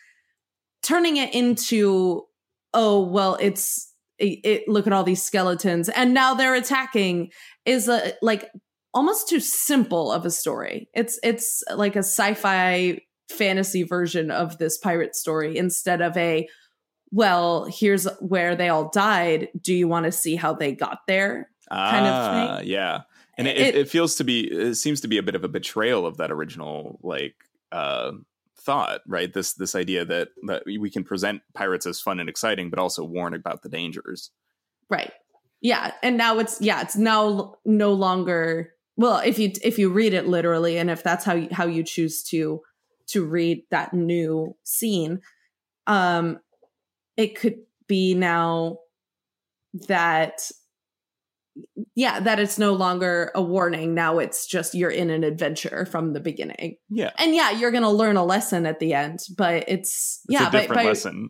turning 0.83 1.17
it 1.17 1.33
into, 1.33 2.23
oh, 2.73 3.01
well, 3.01 3.37
it's, 3.39 3.93
it, 4.17 4.39
it 4.43 4.67
look 4.67 4.85
at 4.85 4.93
all 4.93 5.03
these 5.03 5.23
skeletons 5.23 5.89
and 5.89 6.13
now 6.13 6.35
they're 6.35 6.53
attacking 6.53 7.31
is 7.65 7.87
a 7.87 8.13
like 8.21 8.51
almost 8.93 9.27
too 9.27 9.39
simple 9.39 10.11
of 10.11 10.25
a 10.25 10.29
story. 10.29 10.89
It's 10.93 11.19
it's 11.23 11.63
like 11.73 11.95
a 11.95 11.99
sci-fi 11.99 12.99
fantasy 13.29 13.83
version 13.83 14.29
of 14.29 14.57
this 14.59 14.77
pirate 14.77 15.15
story 15.15 15.57
instead 15.57 16.01
of 16.01 16.15
a 16.17 16.47
well, 17.11 17.65
here's 17.65 18.05
where 18.19 18.55
they 18.55 18.69
all 18.69 18.89
died. 18.89 19.49
Do 19.59 19.73
you 19.73 19.87
want 19.87 20.05
to 20.05 20.11
see 20.11 20.35
how 20.35 20.53
they 20.53 20.71
got 20.71 20.99
there? 21.07 21.49
Kind 21.69 22.05
ah, 22.07 22.53
of 22.53 22.59
thing. 22.59 22.67
Yeah. 22.69 23.01
And 23.37 23.47
it, 23.47 23.57
it, 23.57 23.75
it, 23.75 23.89
feels 23.89 24.15
to 24.15 24.23
be, 24.23 24.49
it 24.49 24.75
seems 24.75 25.01
to 25.01 25.07
be 25.07 25.17
a 25.17 25.23
bit 25.23 25.35
of 25.35 25.43
a 25.43 25.49
betrayal 25.49 26.05
of 26.05 26.17
that 26.17 26.31
original, 26.31 26.99
like, 27.01 27.35
uh, 27.71 28.11
thought, 28.65 29.01
right? 29.07 29.33
This, 29.33 29.53
this 29.53 29.75
idea 29.75 30.05
that, 30.05 30.29
that 30.47 30.63
we 30.65 30.89
can 30.89 31.03
present 31.03 31.41
pirates 31.53 31.85
as 31.85 32.01
fun 32.01 32.19
and 32.19 32.29
exciting, 32.29 32.69
but 32.69 32.79
also 32.79 33.03
warn 33.03 33.33
about 33.33 33.63
the 33.63 33.69
dangers. 33.69 34.31
Right. 34.89 35.11
Yeah. 35.61 35.91
And 36.01 36.17
now 36.17 36.39
it's, 36.39 36.61
yeah, 36.61 36.81
it's 36.81 36.95
now 36.95 37.55
no 37.65 37.93
longer, 37.93 38.73
well, 38.97 39.17
if 39.17 39.39
you, 39.39 39.51
if 39.63 39.77
you 39.79 39.89
read 39.89 40.13
it 40.13 40.27
literally, 40.27 40.77
and 40.77 40.89
if 40.89 41.03
that's 41.03 41.25
how 41.25 41.33
you, 41.33 41.47
how 41.51 41.65
you 41.65 41.83
choose 41.83 42.23
to, 42.23 42.61
to 43.07 43.25
read 43.25 43.63
that 43.71 43.93
new 43.93 44.55
scene, 44.63 45.21
um, 45.87 46.39
it 47.17 47.39
could 47.39 47.59
be 47.87 48.13
now 48.13 48.77
that 49.87 50.51
yeah 51.95 52.19
that 52.19 52.39
it's 52.39 52.57
no 52.57 52.73
longer 52.73 53.31
a 53.35 53.41
warning. 53.41 53.93
Now 53.93 54.19
it's 54.19 54.45
just 54.47 54.73
you're 54.73 54.91
in 54.91 55.09
an 55.09 55.23
adventure 55.23 55.85
from 55.85 56.13
the 56.13 56.19
beginning. 56.19 56.77
Yeah. 56.89 57.11
And 57.17 57.35
yeah 57.35 57.51
you're 57.51 57.71
gonna 57.71 57.91
learn 57.91 58.17
a 58.17 58.25
lesson 58.25 58.65
at 58.65 58.79
the 58.79 58.93
end 58.93 59.19
but 59.37 59.65
it's, 59.67 60.21
it's 60.25 60.25
yeah 60.29 60.47
a 60.47 60.51
different 60.51 60.85
lesson. 60.85 61.29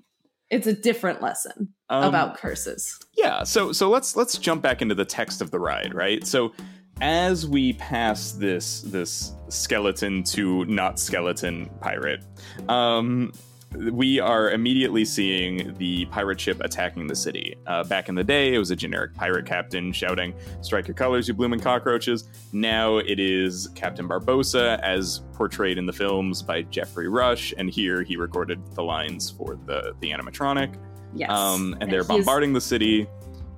It's 0.50 0.67
a 0.67 0.74
different 0.74 1.22
lesson 1.22 1.70
um, 1.89 2.04
about 2.04 2.38
curses. 2.38 3.00
yeah 3.17 3.44
so 3.44 3.72
so 3.72 3.89
let's 3.89 4.15
let's 4.15 4.38
jump 4.38 4.62
back 4.62 4.82
into 4.82 4.96
the 4.96 5.06
text 5.06 5.41
of 5.41 5.52
the 5.52 5.60
ride 5.60 5.94
right? 5.94 6.26
So 6.26 6.54
as 7.00 7.48
we 7.48 7.74
pass 7.74 8.34
this 8.34 8.82
this 8.82 9.34
skeleton 9.50 10.24
to 10.24 10.65
not 10.65 11.00
skeleton 11.00 11.70
pirate 11.82 12.24
um 12.70 13.32
we 13.73 14.19
are 14.19 14.51
immediately 14.51 15.05
seeing 15.05 15.73
the 15.75 16.05
pirate 16.07 16.39
ship 16.39 16.60
attacking 16.62 17.07
the 17.07 17.15
city. 17.15 17.55
Uh, 17.67 17.84
back 17.86 18.10
in 18.10 18.15
the 18.15 18.23
day, 18.23 18.53
it 18.53 18.57
was 18.57 18.71
a 18.71 18.75
generic 18.75 19.13
pirate 19.15 19.45
captain 19.45 19.91
shouting, 19.91 20.34
Strike 20.62 20.88
your 20.88 20.95
colors, 20.95 21.27
you 21.27 21.34
blooming 21.34 21.60
cockroaches. 21.60 22.29
Now 22.51 22.97
it 22.97 23.19
is 23.19 23.69
Captain 23.75 24.07
Barbossa, 24.07 24.79
as 24.81 25.21
portrayed 25.34 25.77
in 25.77 25.86
the 25.86 25.93
films 25.93 26.41
by 26.41 26.63
Geoffrey 26.63 27.07
Rush, 27.07 27.53
and 27.57 27.69
here 27.69 28.03
he 28.03 28.17
recorded 28.17 28.60
the 28.75 28.84
lines 28.84 29.31
for 29.31 29.57
the, 29.65 29.95
the 30.01 30.12
animatronic. 30.12 30.75
Yes. 31.13 31.29
Um, 31.29 31.73
and, 31.73 31.84
and 31.84 31.91
they're 31.91 32.03
bombarding 32.03 32.53
the 32.53 32.62
city 32.62 33.07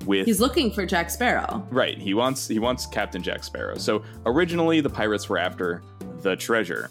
with 0.06 0.26
He's 0.26 0.40
looking 0.40 0.72
for 0.72 0.86
Jack 0.86 1.10
Sparrow. 1.10 1.66
Right. 1.72 1.98
He 1.98 2.14
wants 2.14 2.48
he 2.48 2.60
wants 2.60 2.86
Captain 2.86 3.22
Jack 3.22 3.44
Sparrow. 3.44 3.78
So 3.78 4.04
originally 4.26 4.82
the 4.82 4.90
pirates 4.90 5.30
were 5.30 5.38
after 5.38 5.84
the 6.22 6.36
treasure, 6.36 6.90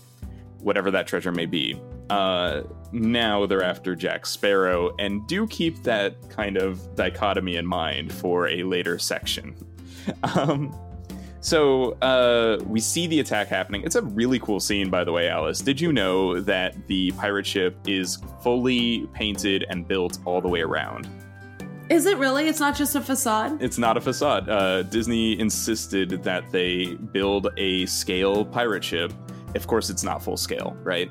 whatever 0.60 0.90
that 0.90 1.06
treasure 1.06 1.32
may 1.32 1.46
be. 1.46 1.80
Uh, 2.10 2.62
now 2.92 3.46
they're 3.46 3.62
after 3.62 3.94
Jack 3.94 4.26
Sparrow, 4.26 4.94
and 4.98 5.26
do 5.26 5.46
keep 5.46 5.82
that 5.82 6.28
kind 6.28 6.56
of 6.56 6.94
dichotomy 6.94 7.56
in 7.56 7.66
mind 7.66 8.12
for 8.12 8.48
a 8.48 8.62
later 8.64 8.98
section. 8.98 9.56
um, 10.36 10.76
so 11.42 11.92
uh, 12.02 12.62
we 12.66 12.78
see 12.78 13.08
the 13.08 13.18
attack 13.18 13.48
happening. 13.48 13.82
It's 13.82 13.96
a 13.96 14.02
really 14.02 14.38
cool 14.38 14.60
scene, 14.60 14.90
by 14.90 15.02
the 15.02 15.10
way, 15.10 15.28
Alice. 15.28 15.60
Did 15.60 15.80
you 15.80 15.92
know 15.92 16.40
that 16.40 16.86
the 16.86 17.10
pirate 17.12 17.46
ship 17.46 17.76
is 17.86 18.18
fully 18.42 19.08
painted 19.12 19.64
and 19.68 19.86
built 19.86 20.18
all 20.24 20.40
the 20.40 20.48
way 20.48 20.60
around? 20.60 21.08
Is 21.90 22.06
it 22.06 22.16
really? 22.16 22.46
It's 22.46 22.60
not 22.60 22.76
just 22.76 22.94
a 22.94 23.00
facade? 23.00 23.60
It's 23.60 23.76
not 23.76 23.96
a 23.96 24.00
facade. 24.00 24.48
Uh, 24.48 24.82
Disney 24.84 25.38
insisted 25.38 26.22
that 26.22 26.50
they 26.52 26.94
build 26.94 27.48
a 27.56 27.86
scale 27.86 28.44
pirate 28.44 28.84
ship. 28.84 29.12
Of 29.56 29.66
course, 29.66 29.90
it's 29.90 30.04
not 30.04 30.22
full 30.22 30.36
scale, 30.36 30.76
right? 30.82 31.10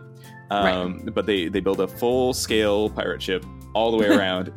Um, 0.51 0.97
right. 0.97 1.13
But 1.15 1.25
they 1.25 1.47
they 1.47 1.61
build 1.61 1.79
a 1.79 1.87
full 1.87 2.33
scale 2.33 2.89
pirate 2.89 3.21
ship 3.21 3.45
all 3.73 3.89
the 3.89 3.97
way 3.97 4.07
around. 4.15 4.51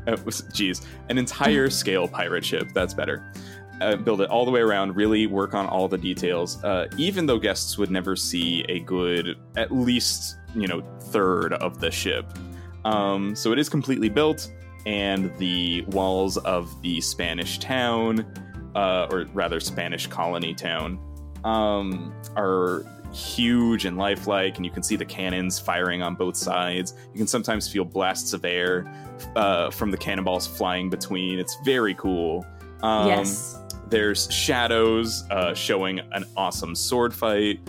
Geez, 0.53 0.87
an 1.09 1.19
entire 1.19 1.71
scale 1.81 2.09
pirate 2.09 2.45
ship. 2.45 2.69
That's 2.75 2.93
better. 2.93 3.33
Uh, 3.81 3.97
build 3.97 4.21
it 4.21 4.29
all 4.29 4.45
the 4.45 4.51
way 4.51 4.61
around. 4.61 4.97
Really 4.97 5.27
work 5.27 5.55
on 5.55 5.67
all 5.67 5.89
the 5.89 5.99
details. 5.99 6.63
Uh, 6.65 6.89
even 6.97 7.27
though 7.27 7.39
guests 7.39 7.79
would 7.79 7.91
never 7.91 8.17
see 8.17 8.65
a 8.69 8.81
good, 8.81 9.37
at 9.57 9.73
least 9.73 10.37
you 10.55 10.67
know, 10.67 10.83
third 11.01 11.55
of 11.55 11.81
the 11.81 11.91
ship. 11.91 12.27
Um, 12.85 13.35
so 13.35 13.53
it 13.53 13.59
is 13.59 13.69
completely 13.69 14.09
built, 14.09 14.51
and 14.87 15.37
the 15.39 15.83
walls 15.89 16.37
of 16.39 16.81
the 16.83 17.01
Spanish 17.01 17.59
town, 17.59 18.27
uh, 18.75 19.09
or 19.11 19.27
rather 19.33 19.61
Spanish 19.61 20.07
colony 20.07 20.55
town, 20.55 20.99
um, 21.45 22.15
are 22.37 22.85
huge 23.15 23.85
and 23.85 23.97
lifelike, 23.97 24.57
and 24.57 24.65
you 24.65 24.71
can 24.71 24.83
see 24.83 24.97
the 24.97 25.05
cannons 25.05 25.59
firing 25.59 26.03
on 26.03 26.15
both 26.15 26.37
sides. 26.37 26.95
You 27.13 27.19
can 27.19 27.27
sometimes 27.27 27.71
feel 27.71 27.85
blasts 27.85 28.33
of 28.33 28.45
air 28.45 28.93
uh, 29.37 29.71
from 29.71 29.91
the 29.91 29.97
cannonballs 29.97 30.47
flying 30.47 30.91
between. 30.91 31.39
It's 31.39 31.57
very 31.65 31.95
cool. 31.95 32.45
Um, 32.83 33.09
yes. 33.09 33.61
There's 33.89 34.31
shadows 34.33 35.25
uh, 35.31 35.55
showing 35.55 36.01
an 36.13 36.25
awesome 36.37 36.75
sword 36.75 37.15
fight. 37.15 37.61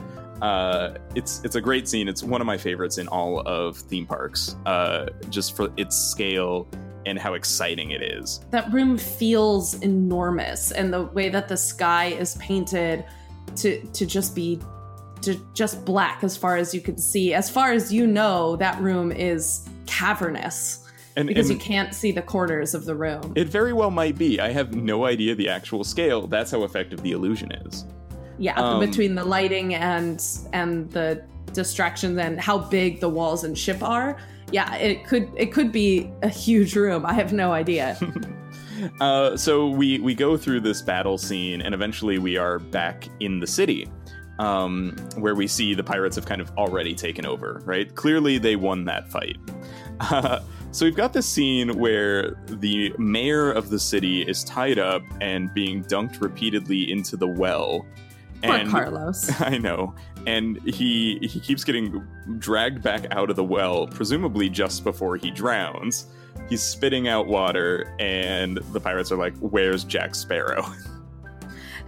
Uh, 0.42 0.96
it's 1.14 1.42
it's 1.44 1.56
a 1.56 1.62
great 1.62 1.88
scene. 1.88 2.08
It's 2.08 2.24
one 2.24 2.42
of 2.42 2.48
my 2.48 2.58
favorites 2.58 2.98
in 2.98 3.08
all 3.08 3.42
of 3.42 3.78
theme 3.78 4.06
parks, 4.06 4.56
uh, 4.66 5.08
just 5.30 5.56
for 5.56 5.72
its 5.78 5.96
scale 5.96 6.68
and 7.06 7.20
how 7.20 7.36
exciting 7.36 7.92
it 7.92 8.02
is. 8.02 8.42
That 8.50 8.72
room 8.74 8.98
feels 8.98 9.76
enormous, 9.82 10.72
and 10.72 10.92
the 10.92 11.04
way 11.04 11.30
that 11.30 11.48
the 11.48 11.58
sky 11.58 12.08
is 12.08 12.36
painted 12.36 13.06
to 13.58 13.86
to 13.86 14.06
just 14.06 14.36
be 14.36 14.60
to 15.26 15.36
just 15.54 15.84
black 15.86 16.24
as 16.24 16.38
far 16.38 16.56
as 16.58 16.74
you 16.74 16.82
can 16.82 16.98
see. 16.98 17.34
As 17.34 17.50
far 17.50 17.72
as 17.72 17.92
you 17.92 18.08
know, 18.08 18.56
that 18.58 18.80
room 18.80 19.12
is 19.12 19.68
cavernous. 19.86 20.82
And, 21.18 21.28
because 21.28 21.50
and 21.50 21.60
you 21.60 21.66
can't 21.66 21.94
see 21.94 22.12
the 22.12 22.22
corners 22.22 22.74
of 22.74 22.86
the 22.86 22.96
room. 22.96 23.34
It 23.36 23.48
very 23.48 23.74
well 23.74 23.92
might 23.92 24.18
be. 24.18 24.40
I 24.40 24.52
have 24.52 24.76
no 24.76 25.06
idea 25.06 25.34
the 25.34 25.50
actual 25.50 25.84
scale. 25.84 26.28
That's 26.28 26.52
how 26.52 26.64
effective 26.64 27.02
the 27.02 27.12
illusion 27.14 27.52
is. 27.52 27.86
Yeah, 28.38 28.60
um, 28.60 28.82
between 28.82 29.16
the 29.16 29.24
lighting 29.24 29.76
and 29.76 30.22
and 30.52 30.92
the 30.92 31.24
distractions 31.54 32.18
and 32.18 32.38
how 32.40 32.58
big 32.58 33.00
the 33.00 33.08
walls 33.08 33.46
and 33.46 33.58
ship 33.58 33.82
are. 33.82 34.18
Yeah, 34.52 34.76
it 34.76 35.08
could 35.08 35.32
it 35.38 35.54
could 35.54 35.72
be 35.72 36.12
a 36.22 36.28
huge 36.28 36.76
room. 36.76 37.06
I 37.06 37.14
have 37.14 37.32
no 37.32 37.54
idea. 37.54 37.98
uh, 39.00 39.38
so 39.38 39.70
we 39.70 40.00
we 40.00 40.16
go 40.16 40.36
through 40.36 40.60
this 40.60 40.82
battle 40.82 41.18
scene, 41.18 41.62
and 41.62 41.74
eventually 41.74 42.20
we 42.20 42.36
are 42.36 42.60
back 42.60 43.08
in 43.22 43.40
the 43.40 43.48
city 43.48 43.88
um, 44.40 44.96
where 45.16 45.36
we 45.36 45.48
see 45.48 45.74
the 45.74 45.84
pirates 45.84 46.16
have 46.16 46.26
kind 46.26 46.42
of 46.42 46.52
already 46.58 46.94
taken 46.94 47.26
over, 47.26 47.62
right? 47.66 47.94
Clearly, 47.96 48.38
they 48.38 48.56
won 48.56 48.86
that 48.86 49.10
fight. 49.10 49.38
Uh, 50.00 50.40
so 50.72 50.86
we've 50.86 50.96
got 50.96 51.14
this 51.14 51.28
scene 51.28 51.78
where 51.78 52.32
the 52.48 52.94
mayor 52.98 53.52
of 53.52 53.70
the 53.70 53.80
city 53.80 54.22
is 54.24 54.44
tied 54.44 54.80
up 54.80 55.04
and 55.22 55.54
being 55.54 55.84
dunked 55.84 56.22
repeatedly 56.22 56.92
into 56.92 57.16
the 57.16 57.28
well. 57.28 57.86
Poor 58.44 58.56
and, 58.56 58.70
Carlos. 58.70 59.30
I 59.42 59.58
know. 59.58 59.96
And 60.28 60.62
he 60.64 61.20
he 61.22 61.40
keeps 61.40 61.64
getting 61.64 62.06
dragged 62.40 62.82
back 62.82 63.06
out 63.12 63.30
of 63.30 63.36
the 63.36 63.44
well, 63.44 63.88
presumably 63.88 64.50
just 64.50 64.84
before 64.84 65.18
he 65.18 65.32
drowns. 65.32 66.08
He's 66.50 66.62
spitting 66.62 67.08
out 67.08 67.28
water, 67.28 67.96
and 68.00 68.58
the 68.72 68.80
pirates 68.80 69.12
are 69.12 69.18
like, 69.18 69.36
Where's 69.38 69.84
Jack 69.84 70.16
Sparrow? 70.16 70.66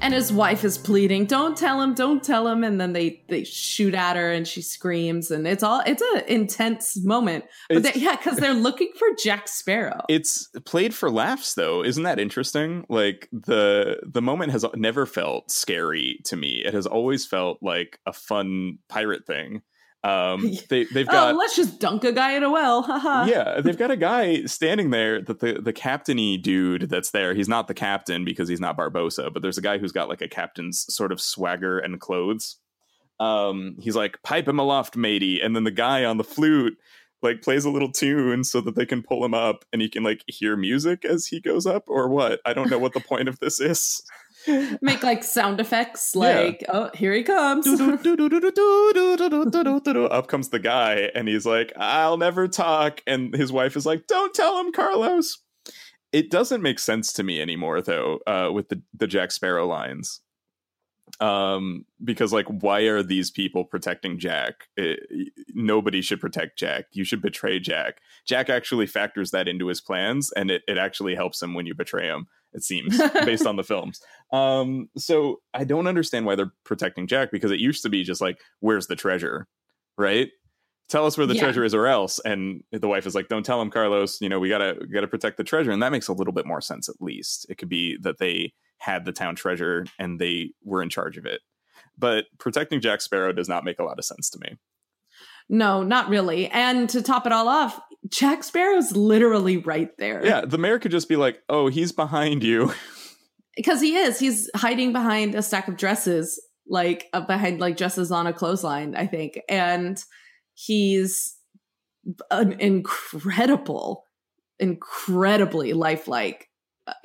and 0.01 0.13
his 0.13 0.31
wife 0.31 0.63
is 0.63 0.77
pleading 0.77 1.25
don't 1.25 1.57
tell 1.57 1.81
him 1.81 1.93
don't 1.93 2.23
tell 2.23 2.47
him. 2.47 2.63
And 2.63 2.79
then 2.79 2.93
they 2.93 3.23
they 3.27 3.43
shoot 3.43 3.93
at 3.93 4.15
her 4.15 4.31
and 4.31 4.47
she 4.47 4.61
screams 4.61 5.31
and 5.31 5.47
it's 5.47 5.63
all 5.63 5.81
it's 5.85 6.01
an 6.01 6.23
intense 6.27 6.97
moment. 7.03 7.45
But 7.69 7.83
they, 7.83 7.93
yeah 7.95 8.15
because 8.15 8.37
they're 8.37 8.53
looking 8.53 8.91
for 8.97 9.07
jack 9.21 9.47
sparrow. 9.47 10.01
It's 10.09 10.47
played 10.65 10.93
for 10.93 11.09
laughs 11.09 11.55
though. 11.55 11.83
Isn't 11.83 12.03
that 12.03 12.19
interesting? 12.19 12.85
Like 12.89 13.29
the 13.31 13.99
the 14.05 14.21
moment 14.21 14.51
has 14.51 14.65
never 14.75 15.05
felt 15.05 15.51
scary 15.51 16.19
to 16.25 16.35
me. 16.35 16.63
It 16.65 16.73
has 16.73 16.85
always 16.85 17.25
felt 17.25 17.59
like 17.61 17.99
a 18.05 18.13
fun 18.13 18.79
pirate 18.89 19.25
thing 19.25 19.61
um, 20.03 20.51
they 20.69 20.85
they've 20.85 21.07
oh, 21.09 21.11
got. 21.11 21.33
Oh, 21.33 21.37
let's 21.37 21.55
just 21.55 21.79
dunk 21.79 22.03
a 22.03 22.11
guy 22.11 22.33
in 22.33 22.43
a 22.43 22.51
well. 22.51 22.85
yeah, 23.27 23.61
they've 23.63 23.77
got 23.77 23.91
a 23.91 23.97
guy 23.97 24.43
standing 24.45 24.91
there 24.91 25.21
that 25.21 25.39
the 25.39 25.61
the 25.61 25.73
captainy 25.73 26.41
dude 26.41 26.89
that's 26.89 27.11
there. 27.11 27.33
He's 27.33 27.49
not 27.49 27.67
the 27.67 27.73
captain 27.73 28.25
because 28.25 28.49
he's 28.49 28.61
not 28.61 28.77
Barbossa, 28.77 29.33
but 29.33 29.41
there's 29.41 29.57
a 29.57 29.61
guy 29.61 29.77
who's 29.77 29.91
got 29.91 30.09
like 30.09 30.21
a 30.21 30.27
captain's 30.27 30.85
sort 30.93 31.11
of 31.11 31.21
swagger 31.21 31.79
and 31.79 31.99
clothes. 31.99 32.57
Um, 33.19 33.77
he's 33.79 33.95
like 33.95 34.21
pipe 34.23 34.47
him 34.47 34.59
aloft, 34.59 34.95
matey, 34.95 35.41
and 35.41 35.55
then 35.55 35.63
the 35.63 35.71
guy 35.71 36.05
on 36.05 36.17
the 36.17 36.23
flute 36.23 36.77
like 37.23 37.41
plays 37.41 37.65
a 37.65 37.69
little 37.69 37.91
tune 37.91 38.43
so 38.43 38.61
that 38.61 38.75
they 38.75 38.85
can 38.85 39.01
pull 39.01 39.25
him 39.25 39.33
up 39.33 39.65
and 39.73 39.81
he 39.81 39.89
can 39.89 40.03
like 40.03 40.23
hear 40.27 40.55
music 40.55 41.03
as 41.03 41.27
he 41.27 41.39
goes 41.39 41.65
up 41.65 41.83
or 41.87 42.07
what 42.07 42.39
i 42.45 42.53
don't 42.53 42.69
know 42.69 42.77
what 42.77 42.93
the 42.93 42.99
point 42.99 43.27
of 43.27 43.39
this 43.39 43.59
is 43.59 44.03
Make 44.81 45.03
like 45.03 45.23
sound 45.23 45.59
effects, 45.59 46.15
like 46.15 46.63
oh, 46.69 46.89
here 46.93 47.13
he 47.13 47.23
comes. 47.23 47.67
Up 47.67 48.03
comes 50.27 50.49
the 50.49 50.59
guy, 50.59 51.11
and 51.13 51.27
he's 51.27 51.45
like, 51.45 51.73
"I'll 51.77 52.17
never 52.17 52.47
talk," 52.47 53.01
and 53.05 53.35
his 53.35 53.51
wife 53.51 53.75
is 53.75 53.85
like, 53.85 54.07
"Don't 54.07 54.33
tell 54.33 54.59
him, 54.59 54.71
Carlos." 54.71 55.39
It 56.13 56.31
doesn't 56.31 56.61
make 56.61 56.79
sense 56.79 57.11
to 57.13 57.23
me 57.23 57.41
anymore, 57.41 57.81
though, 57.81 58.19
uh, 58.25 58.49
with 58.53 58.69
the 58.69 58.81
the 58.93 59.07
Jack 59.07 59.31
Sparrow 59.31 59.67
lines 59.67 60.21
um 61.19 61.85
because 62.03 62.33
like 62.33 62.45
why 62.47 62.81
are 62.81 63.01
these 63.01 63.31
people 63.31 63.63
protecting 63.63 64.19
jack 64.19 64.67
it, 64.75 64.99
nobody 65.53 66.01
should 66.01 66.19
protect 66.19 66.59
jack 66.59 66.85
you 66.91 67.03
should 67.03 67.21
betray 67.21 67.59
jack 67.59 67.99
jack 68.25 68.49
actually 68.49 68.85
factors 68.85 69.31
that 69.31 69.47
into 69.47 69.67
his 69.67 69.81
plans 69.81 70.31
and 70.33 70.51
it, 70.51 70.63
it 70.67 70.77
actually 70.77 71.15
helps 71.15 71.41
him 71.41 71.53
when 71.53 71.65
you 71.65 71.73
betray 71.73 72.07
him 72.07 72.27
it 72.57 72.63
seems 72.63 72.97
based 73.23 73.45
on 73.45 73.55
the 73.55 73.63
films 73.63 74.01
um 74.33 74.89
so 74.97 75.39
i 75.53 75.63
don't 75.63 75.87
understand 75.87 76.25
why 76.25 76.35
they're 76.35 76.53
protecting 76.65 77.07
jack 77.07 77.29
because 77.31 77.51
it 77.51 77.59
used 77.59 77.83
to 77.83 77.89
be 77.89 78.03
just 78.03 78.19
like 78.19 78.39
where's 78.59 78.87
the 78.87 78.95
treasure 78.95 79.47
right 79.97 80.29
tell 80.89 81.05
us 81.05 81.17
where 81.17 81.27
the 81.27 81.35
yeah. 81.35 81.41
treasure 81.41 81.63
is 81.63 81.73
or 81.73 81.87
else 81.87 82.19
and 82.25 82.63
the 82.71 82.87
wife 82.87 83.05
is 83.05 83.15
like 83.15 83.29
don't 83.29 83.45
tell 83.45 83.61
him 83.61 83.69
carlos 83.69 84.19
you 84.19 84.27
know 84.27 84.39
we 84.39 84.49
gotta 84.49 84.75
we 84.81 84.87
gotta 84.87 85.07
protect 85.07 85.37
the 85.37 85.43
treasure 85.43 85.71
and 85.71 85.81
that 85.81 85.91
makes 85.91 86.09
a 86.09 86.13
little 86.13 86.33
bit 86.33 86.45
more 86.45 86.61
sense 86.61 86.89
at 86.89 86.95
least 86.99 87.45
it 87.49 87.57
could 87.57 87.69
be 87.69 87.97
that 88.01 88.17
they 88.17 88.51
had 88.79 89.05
the 89.05 89.11
town 89.11 89.35
treasure 89.35 89.85
and 89.99 90.19
they 90.19 90.51
were 90.63 90.81
in 90.81 90.89
charge 90.89 91.17
of 91.17 91.25
it. 91.25 91.41
But 91.97 92.25
protecting 92.37 92.81
Jack 92.81 93.01
Sparrow 93.01 93.33
does 93.33 93.49
not 93.49 93.63
make 93.63 93.79
a 93.79 93.83
lot 93.83 93.99
of 93.99 94.05
sense 94.05 94.29
to 94.31 94.39
me. 94.39 94.57
No, 95.49 95.83
not 95.83 96.09
really. 96.09 96.47
And 96.47 96.89
to 96.89 97.01
top 97.01 97.25
it 97.25 97.31
all 97.31 97.47
off, 97.47 97.79
Jack 98.09 98.43
Sparrow's 98.43 98.95
literally 98.95 99.57
right 99.57 99.95
there. 99.97 100.25
Yeah, 100.25 100.41
the 100.45 100.57
mayor 100.57 100.79
could 100.79 100.91
just 100.91 101.09
be 101.09 101.15
like, 101.15 101.41
"Oh, 101.49 101.67
he's 101.67 101.91
behind 101.91 102.43
you." 102.43 102.73
Because 103.55 103.81
he 103.81 103.95
is. 103.95 104.19
He's 104.19 104.51
hiding 104.55 104.93
behind 104.93 105.33
a 105.33 105.41
stack 105.41 105.67
of 105.67 105.77
dresses, 105.77 106.39
like 106.67 107.07
uh, 107.11 107.21
behind 107.21 107.59
like 107.59 107.75
dresses 107.75 108.11
on 108.11 108.27
a 108.27 108.31
clothesline, 108.31 108.95
I 108.95 109.07
think. 109.07 109.39
And 109.49 109.99
he's 110.53 111.35
an 112.29 112.51
incredible, 112.59 114.03
incredibly 114.59 115.73
lifelike 115.73 116.47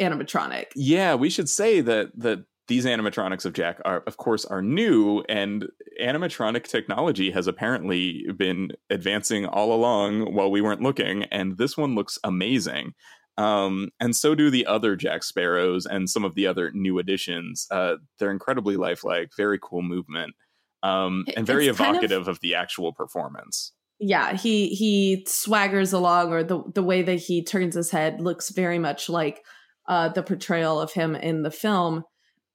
animatronic. 0.01 0.67
Yeah, 0.77 1.15
we 1.15 1.31
should 1.31 1.49
say 1.49 1.81
that 1.81 2.11
that 2.19 2.45
these 2.73 2.87
animatronics 2.87 3.45
of 3.45 3.53
Jack 3.53 3.83
are 3.85 4.03
of 4.07 4.17
course 4.17 4.47
are 4.47 4.63
new 4.63 5.23
and 5.29 5.67
animatronic 6.03 6.65
technology 6.65 7.31
has 7.31 7.47
apparently 7.47 8.25
been 8.35 8.71
advancing 8.89 9.45
all 9.45 9.75
along 9.75 10.35
while 10.35 10.51
we 10.51 10.63
weren't 10.63 10.81
looking 10.81 11.25
and 11.25 11.59
this 11.59 11.77
one 11.77 11.95
looks 11.95 12.19
amazing. 12.25 12.95
Um, 13.37 13.91
and 14.01 14.17
so 14.17 14.35
do 14.35 14.49
the 14.49 14.65
other 14.65 14.97
Jack 14.97 15.23
Sparrows 15.23 15.85
and 15.85 16.09
some 16.09 16.25
of 16.25 16.35
the 16.35 16.47
other 16.47 16.71
new 16.73 16.99
additions. 16.99 17.67
Uh, 17.71 17.97
they're 18.19 18.31
incredibly 18.31 18.79
lifelike, 18.79 19.33
very 19.37 19.59
cool 19.63 19.83
movement, 19.83 20.35
um, 20.83 21.27
and 21.37 21.47
very 21.47 21.69
it's 21.69 21.79
evocative 21.79 22.09
kind 22.09 22.23
of, 22.23 22.29
of 22.29 22.41
the 22.41 22.55
actual 22.55 22.95
performance 22.95 23.73
yeah 24.05 24.35
he 24.35 24.69
he 24.71 25.25
swaggers 25.29 25.93
along 25.93 26.33
or 26.33 26.43
the 26.43 26.61
the 26.75 26.83
way 26.83 27.03
that 27.03 27.21
he 27.21 27.45
turns 27.45 27.77
his 27.77 27.93
head 27.93 28.21
looks 28.21 28.49
very 28.49 28.79
much 28.79 29.09
like 29.09 29.45
uh, 29.89 30.09
the 30.09 30.23
portrayal 30.23 30.81
of 30.81 30.93
him 30.93 31.15
in 31.15 31.43
the 31.43 31.51
film. 31.51 32.05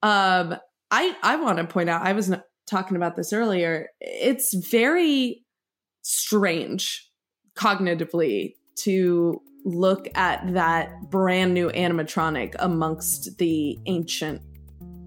Um, 0.04 0.56
I 0.92 1.16
I 1.24 1.36
want 1.38 1.58
to 1.58 1.66
point 1.66 1.90
out 1.90 2.02
I 2.02 2.14
was 2.14 2.32
talking 2.70 2.98
about 2.98 3.16
this 3.16 3.34
earlier. 3.34 3.90
It's 4.00 4.54
very 4.54 5.46
strange 6.02 7.10
cognitively 7.58 8.56
to 8.80 9.42
look 9.66 10.08
at 10.16 10.54
that 10.54 11.10
brand 11.10 11.54
new 11.54 11.70
animatronic 11.70 12.56
amongst 12.60 13.38
the 13.38 13.78
ancient 13.86 14.42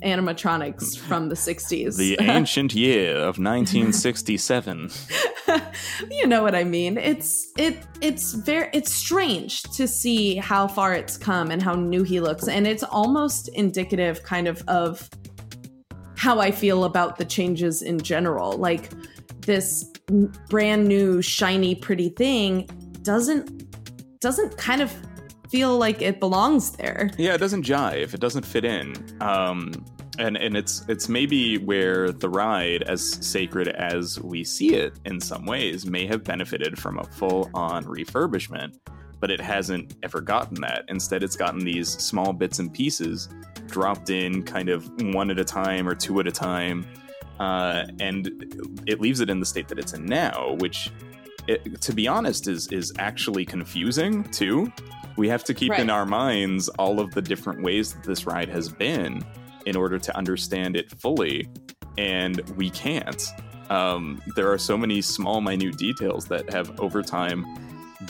animatronics 0.03 0.97
mm. 0.97 0.99
from 0.99 1.29
the 1.29 1.35
60s. 1.35 1.97
The 1.97 2.17
ancient 2.21 2.75
year 2.75 3.17
of 3.17 3.39
1967. 3.39 4.91
you 6.11 6.27
know 6.27 6.43
what 6.43 6.55
I 6.55 6.65
mean. 6.65 6.99
It's 6.99 7.51
it 7.57 7.87
it's 8.01 8.33
very 8.33 8.69
it's 8.73 8.93
strange 8.93 9.63
to 9.63 9.87
see 9.87 10.37
how 10.37 10.69
far 10.69 10.95
it's 10.95 11.17
come 11.17 11.51
and 11.51 11.63
how 11.63 11.75
new 11.75 12.03
he 12.03 12.21
looks 12.21 12.49
and 12.49 12.67
it's 12.67 12.83
almost 12.83 13.49
indicative 13.49 14.23
kind 14.23 14.49
of 14.49 14.63
of 14.69 15.09
how 16.17 16.39
I 16.39 16.51
feel 16.51 16.85
about 16.85 17.17
the 17.17 17.25
changes 17.25 17.83
in 17.83 17.99
general. 17.99 18.53
Like 18.53 18.91
this 19.41 19.85
brand 20.49 20.87
new 20.87 21.23
shiny 21.23 21.75
pretty 21.75 22.11
thing 22.11 22.69
doesn't 23.03 23.61
doesn't 24.21 24.57
kind 24.59 24.83
of 24.83 24.95
feel 25.51 25.77
like 25.77 26.01
it 26.01 26.21
belongs 26.21 26.73
there. 26.73 27.11
Yeah, 27.19 27.35
it 27.35 27.39
doesn't 27.39 27.65
jive. 27.65 28.15
It 28.15 28.21
doesn't 28.21 28.47
fit 28.47 28.65
in. 28.65 28.95
Um, 29.21 29.73
and 30.19 30.37
and 30.37 30.57
it's 30.57 30.85
it's 30.89 31.09
maybe 31.09 31.59
where 31.59 32.13
the 32.13 32.29
ride, 32.29 32.83
as 32.83 33.03
sacred 33.27 33.69
as 33.69 34.21
we 34.21 34.45
see 34.45 34.75
it 34.75 34.99
in 35.05 35.21
some 35.21 35.47
ways, 35.47 35.87
may 35.87 36.07
have 36.07 36.23
benefited 36.25 36.79
from 36.79 36.99
a 36.99 37.05
full 37.05 37.51
on 37.55 37.85
refurbishment, 37.85 38.77
but 39.19 39.31
it 39.31 39.41
hasn't 39.41 39.97
ever 40.03 40.21
gotten 40.21 40.61
that. 40.61 40.85
Instead, 40.89 41.23
it's 41.23 41.37
gotten 41.37 41.61
these 41.61 41.89
small 41.89 42.33
bits 42.33 42.59
and 42.59 42.73
pieces 42.73 43.29
dropped 43.67 44.11
in, 44.11 44.43
kind 44.43 44.69
of 44.69 44.91
one 45.15 45.31
at 45.31 45.39
a 45.39 45.45
time 45.45 45.89
or 45.89 45.95
two 45.95 46.21
at 46.21 46.27
a 46.27 46.33
time, 46.33 46.87
uh, 47.39 47.85
and 47.99 48.83
it 48.87 49.01
leaves 49.01 49.21
it 49.21 49.31
in 49.31 49.41
the 49.41 49.47
state 49.47 49.69
that 49.69 49.79
it's 49.79 49.93
in 49.93 50.05
now, 50.07 50.57
which. 50.61 50.91
It, 51.49 51.81
to 51.81 51.95
be 51.95 52.07
honest, 52.07 52.47
is 52.49 52.69
is 52.69 52.93
actually 52.99 53.47
confusing 53.47 54.25
too 54.25 54.71
we 55.21 55.29
have 55.29 55.45
to 55.45 55.53
keep 55.53 55.73
right. 55.73 55.81
in 55.81 55.91
our 55.91 56.07
minds 56.07 56.71
all 56.71 56.99
of 56.99 57.11
the 57.11 57.21
different 57.21 57.61
ways 57.61 57.93
that 57.93 58.03
this 58.03 58.25
ride 58.25 58.49
has 58.49 58.71
been 58.71 59.23
in 59.67 59.77
order 59.77 59.99
to 59.99 60.17
understand 60.17 60.75
it 60.77 60.91
fully, 60.99 61.47
and 61.99 62.41
we 62.57 62.71
can't. 62.71 63.23
Um, 63.69 64.23
there 64.35 64.51
are 64.51 64.57
so 64.57 64.79
many 64.79 65.03
small, 65.03 65.43
minute 65.43 65.77
details 65.77 66.25
that 66.29 66.51
have 66.51 66.81
over 66.81 67.03
time 67.03 67.45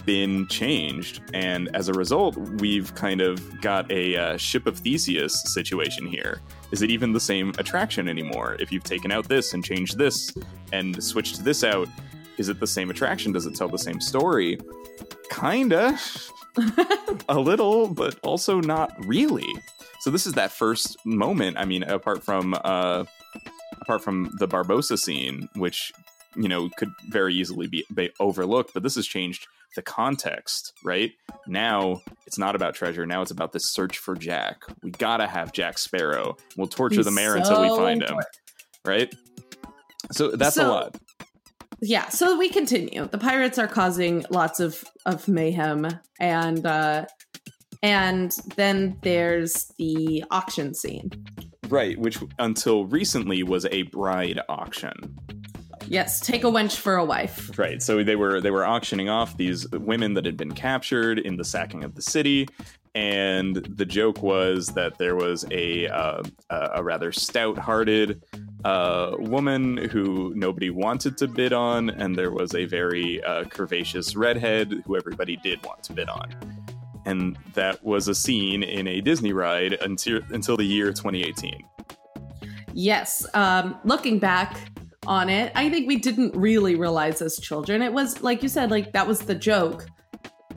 been 0.07 0.46
changed, 0.46 1.20
and 1.35 1.68
as 1.75 1.88
a 1.88 1.92
result, 1.94 2.37
we've 2.61 2.94
kind 2.94 3.20
of 3.20 3.61
got 3.61 3.90
a 3.90 4.16
uh, 4.16 4.37
ship 4.37 4.68
of 4.68 4.79
Theseus 4.79 5.42
situation 5.53 6.07
here. 6.07 6.40
Is 6.70 6.81
it 6.81 6.90
even 6.90 7.12
the 7.12 7.18
same 7.18 7.53
attraction 7.59 8.09
anymore? 8.09 8.57
If 8.61 8.70
you've 8.70 8.85
taken 8.85 9.11
out 9.11 9.27
this 9.27 9.53
and 9.53 9.64
changed 9.64 9.99
this 9.99 10.33
and 10.73 11.03
switched 11.03 11.42
this 11.42 11.64
out, 11.64 11.88
is 12.38 12.49
it 12.49 12.61
the 12.61 12.68
same 12.68 12.88
attraction? 12.88 13.33
Does 13.33 13.46
it 13.46 13.57
tell 13.57 13.68
the 13.68 13.79
same 13.79 14.01
story? 14.01 14.61
Kinda. 15.29 15.99
a 17.29 17.38
little, 17.38 17.88
but 17.88 18.18
also 18.23 18.61
not 18.61 18.92
really. 19.07 19.53
So 20.01 20.11
this 20.11 20.27
is 20.27 20.35
that 20.35 20.53
first 20.53 20.96
moment. 21.05 21.59
I 21.59 21.64
mean, 21.64 21.83
apart 21.83 22.23
from 22.23 22.55
uh, 22.64 23.05
apart 23.81 24.03
from 24.03 24.35
the 24.38 24.49
Barbossa 24.49 24.99
scene, 24.99 25.49
which 25.57 25.92
you 26.37 26.49
know 26.49 26.70
could 26.77 26.90
very 27.09 27.35
easily 27.35 27.66
be, 27.66 27.85
be 27.92 28.11
overlooked, 28.20 28.73
but 28.75 28.83
this 28.83 28.94
has 28.94 29.07
changed 29.07 29.46
the 29.77 29.83
context. 29.83 30.73
Right 30.85 31.12
now, 31.46 32.01
it's 32.27 32.38
not 32.38 32.55
about 32.57 32.75
treasure. 32.75 33.07
Now 33.07 33.23
it's 33.23 33.31
about 33.31 33.53
the 33.53 33.61
search 33.61 33.99
for 33.99 34.14
Jack. 34.14 34.62
We 34.83 34.90
gotta 34.90 35.27
have 35.27 35.53
Jack 35.53 35.79
Sparrow. 35.79 36.37
We'll 36.57 36.66
torture 36.66 36.96
He's 36.96 37.05
the 37.05 37.11
mayor 37.11 37.33
so 37.33 37.38
until 37.38 37.62
we 37.62 37.68
find 37.68 38.03
important. 38.03 38.27
him. 38.27 38.40
Right. 38.85 39.14
So 40.12 40.31
that's 40.31 40.57
so, 40.57 40.66
a 40.66 40.68
lot 40.68 40.96
yeah 41.81 42.09
so 42.09 42.37
we 42.38 42.49
continue. 42.49 43.07
The 43.07 43.19
pirates 43.19 43.59
are 43.59 43.69
causing 43.69 44.25
lots 44.31 44.61
of 44.61 44.85
of 45.07 45.29
mayhem 45.29 45.87
and 46.19 46.64
uh 46.66 47.07
and 47.83 48.37
then 48.57 48.99
there's 49.03 49.73
the 49.79 50.25
auction 50.31 50.75
scene. 50.75 51.11
Right 51.69 51.99
which 51.99 52.19
until 52.38 52.87
recently 52.87 53.43
was 53.43 53.66
a 53.66 53.83
bride 53.83 54.40
auction. 54.49 55.19
Yes 55.87 56.21
take 56.21 56.45
a 56.45 56.49
wench 56.49 56.77
for 56.77 56.97
a 56.97 57.05
wife. 57.05 57.59
Right 57.59 57.83
so 57.83 58.05
they 58.05 58.16
were 58.16 58.40
they 58.40 58.51
were 58.51 58.66
auctioning 58.66 59.09
off 59.09 59.37
these 59.37 59.69
women 59.71 60.14
that 60.14 60.25
had 60.25 60.37
been 60.37 60.53
captured 60.53 61.19
in 61.19 61.37
the 61.37 61.45
sacking 61.45 61.85
of 61.85 61.95
the 61.95 62.03
city 62.03 62.49
and 62.95 63.57
the 63.57 63.87
joke 63.87 64.23
was 64.23 64.69
that 64.69 64.99
there 64.99 65.14
was 65.14 65.45
a 65.51 65.87
uh, 65.88 66.23
a 66.51 66.83
rather 66.83 67.12
stout-hearted 67.12 68.23
uh, 68.64 69.16
woman 69.18 69.77
who 69.77 70.33
nobody 70.35 70.70
wanted 70.70 71.16
to 71.18 71.29
bid 71.29 71.53
on, 71.53 71.90
and 71.90 72.16
there 72.16 72.31
was 72.31 72.55
a 72.55 72.64
very 72.64 73.23
uh, 73.25 73.44
curvaceous 73.44 74.16
redhead 74.16 74.83
who 74.87 74.96
everybody 74.96 75.37
did 75.37 75.64
want 75.64 75.83
to 75.85 75.92
bid 75.92 76.09
on. 76.09 76.35
And 77.07 77.38
that 77.55 77.83
was 77.83 78.09
a 78.09 78.14
scene 78.14 78.62
in 78.62 78.87
a 78.87 79.01
Disney 79.01 79.33
ride 79.33 79.75
until 79.75 80.20
until 80.31 80.57
the 80.57 80.64
year 80.64 80.92
2018. 80.92 81.64
Yes, 82.73 83.27
um, 83.35 83.79
looking 83.85 84.18
back 84.18 84.70
on 85.07 85.29
it, 85.29 85.51
I 85.55 85.70
think 85.70 85.88
we 85.88 85.96
didn't 85.96 86.37
really 86.37 86.77
realize 86.77 87.23
as 87.23 87.38
children. 87.38 87.83
It 87.83 87.92
was 87.92 88.23
like 88.23 88.42
you 88.42 88.49
said, 88.49 88.70
like 88.70 88.92
that 88.92 89.07
was 89.07 89.20
the 89.20 89.35
joke 89.35 89.87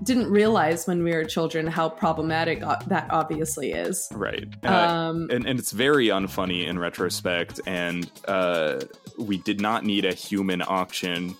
didn't 0.04 0.30
realize 0.30 0.88
when 0.88 1.04
we 1.04 1.12
were 1.12 1.24
children 1.24 1.68
how 1.68 1.89
problematic 1.89 2.62
that 2.88 3.08
obviously 3.10 3.72
is. 3.72 4.08
Right. 4.13 4.48
Uh, 4.63 4.68
um, 4.68 5.28
and, 5.32 5.46
and 5.46 5.60
it's 5.60 5.72
very 5.72 6.08
unfunny 6.08 6.68
in 6.68 6.80
retrospect. 6.80 7.60
And 7.66 8.10
uh, 8.28 8.82
we 9.18 9.38
did 9.38 9.62
not 9.62 9.86
need 9.86 10.06
a 10.06 10.13
human 10.13 10.62
auction 10.62 11.36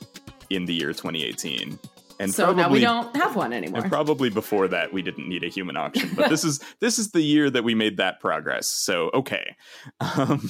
in 0.50 0.66
the 0.66 0.74
year 0.74 0.94
2018. 0.94 1.80
And 2.20 2.34
so 2.34 2.54
now 2.54 2.70
we 2.70 2.80
don't 2.80 3.16
have 3.16 3.36
one 3.36 3.54
anymore. 3.54 3.82
And 3.82 3.92
probably 3.92 4.30
before 4.30 4.68
that, 4.70 4.94
we 4.94 5.02
didn't 5.02 5.28
need 5.28 5.44
a 5.44 5.50
human 5.50 5.76
auction. 5.76 6.12
But 6.16 6.30
this 6.30 6.44
is 6.44 6.64
this 6.80 7.00
is 7.00 7.12
the 7.12 7.22
year 7.22 7.50
that 7.50 7.64
we 7.64 7.76
made 7.76 7.98
that 7.98 8.20
progress. 8.20 8.68
So 8.68 9.10
okay. 9.14 9.56
Um, 10.00 10.50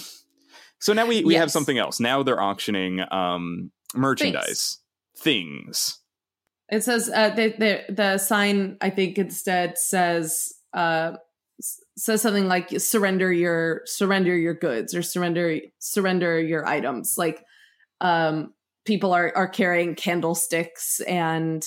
so 0.80 0.94
now 0.94 1.06
we, 1.06 1.24
we 1.24 1.34
yes. 1.34 1.40
have 1.40 1.52
something 1.52 1.78
else. 1.78 2.00
Now 2.00 2.24
they're 2.24 2.42
auctioning 2.42 3.02
um, 3.12 3.72
merchandise, 3.96 4.80
things. 5.18 5.96
things. 5.96 6.03
It 6.70 6.84
says 6.84 7.10
uh, 7.14 7.30
the, 7.30 7.54
the 7.58 7.94
the 7.94 8.18
sign. 8.18 8.78
I 8.82 8.90
think 8.90 9.18
instead 9.18 9.78
says 9.78 10.54
uh, 10.74 11.14
says 11.98 12.22
something 12.22 12.48
like 12.48 12.80
surrender 12.80 13.32
your 13.32 13.82
surrender 13.86 14.36
your 14.36 14.54
goods 14.54 14.96
or 14.96 15.02
surrender 15.02 15.60
surrender 15.80 16.42
your 16.42 16.66
items. 16.66 17.16
Like 17.18 17.44
um, 18.02 18.54
people 18.86 19.14
are 19.14 19.32
are 19.36 19.48
carrying 19.48 19.96
candlesticks 19.96 21.00
and 21.02 21.64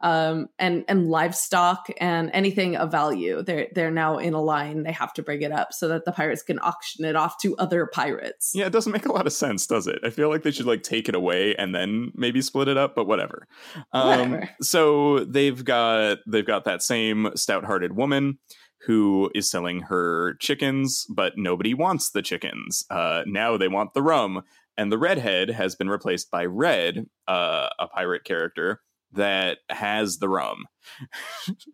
um, 0.00 0.48
and 0.58 0.84
and 0.88 1.08
livestock 1.08 1.88
and 2.00 2.30
anything 2.32 2.76
of 2.76 2.90
value. 2.90 3.42
They're 3.42 3.68
they're 3.74 3.90
now 3.90 4.18
in 4.18 4.34
a 4.34 4.40
line. 4.40 4.84
They 4.84 4.92
have 4.92 5.12
to 5.14 5.22
bring 5.22 5.42
it 5.42 5.52
up 5.52 5.72
so 5.72 5.88
that 5.88 6.04
the 6.04 6.12
pirates 6.12 6.42
can 6.42 6.58
auction 6.60 7.04
it 7.04 7.16
off 7.16 7.38
to 7.42 7.56
other 7.56 7.86
pirates. 7.86 8.52
Yeah, 8.54 8.66
it 8.66 8.72
doesn't 8.72 8.92
make 8.92 9.06
a 9.06 9.12
lot 9.12 9.26
of 9.26 9.32
sense, 9.32 9.66
does 9.66 9.86
it? 9.86 9.98
I 10.04 10.10
feel 10.10 10.28
like 10.28 10.42
they 10.42 10.50
should 10.50 10.66
like 10.66 10.82
take 10.82 11.08
it 11.08 11.14
away 11.14 11.54
and 11.56 11.74
then 11.74 12.12
maybe 12.14 12.40
split 12.40 12.68
it 12.68 12.76
up, 12.76 12.94
but 12.94 13.06
whatever. 13.06 13.46
Um, 13.92 14.08
whatever. 14.08 14.50
So 14.62 15.24
they've 15.24 15.64
got 15.64 16.18
they've 16.26 16.46
got 16.46 16.64
that 16.64 16.82
same 16.82 17.30
stout-hearted 17.34 17.96
woman 17.96 18.38
who 18.86 19.30
is 19.34 19.50
selling 19.50 19.80
her 19.80 20.34
chickens, 20.34 21.04
but 21.10 21.32
nobody 21.36 21.74
wants 21.74 22.10
the 22.10 22.22
chickens. 22.22 22.84
Uh, 22.88 23.22
now 23.26 23.56
they 23.56 23.66
want 23.66 23.92
the 23.92 24.02
rum, 24.02 24.42
and 24.76 24.92
the 24.92 24.98
redhead 24.98 25.50
has 25.50 25.74
been 25.74 25.90
replaced 25.90 26.30
by 26.30 26.44
Red, 26.44 27.06
uh, 27.26 27.68
a 27.80 27.88
pirate 27.88 28.22
character 28.22 28.80
that 29.12 29.58
has 29.70 30.18
the 30.18 30.28
rum. 30.28 30.64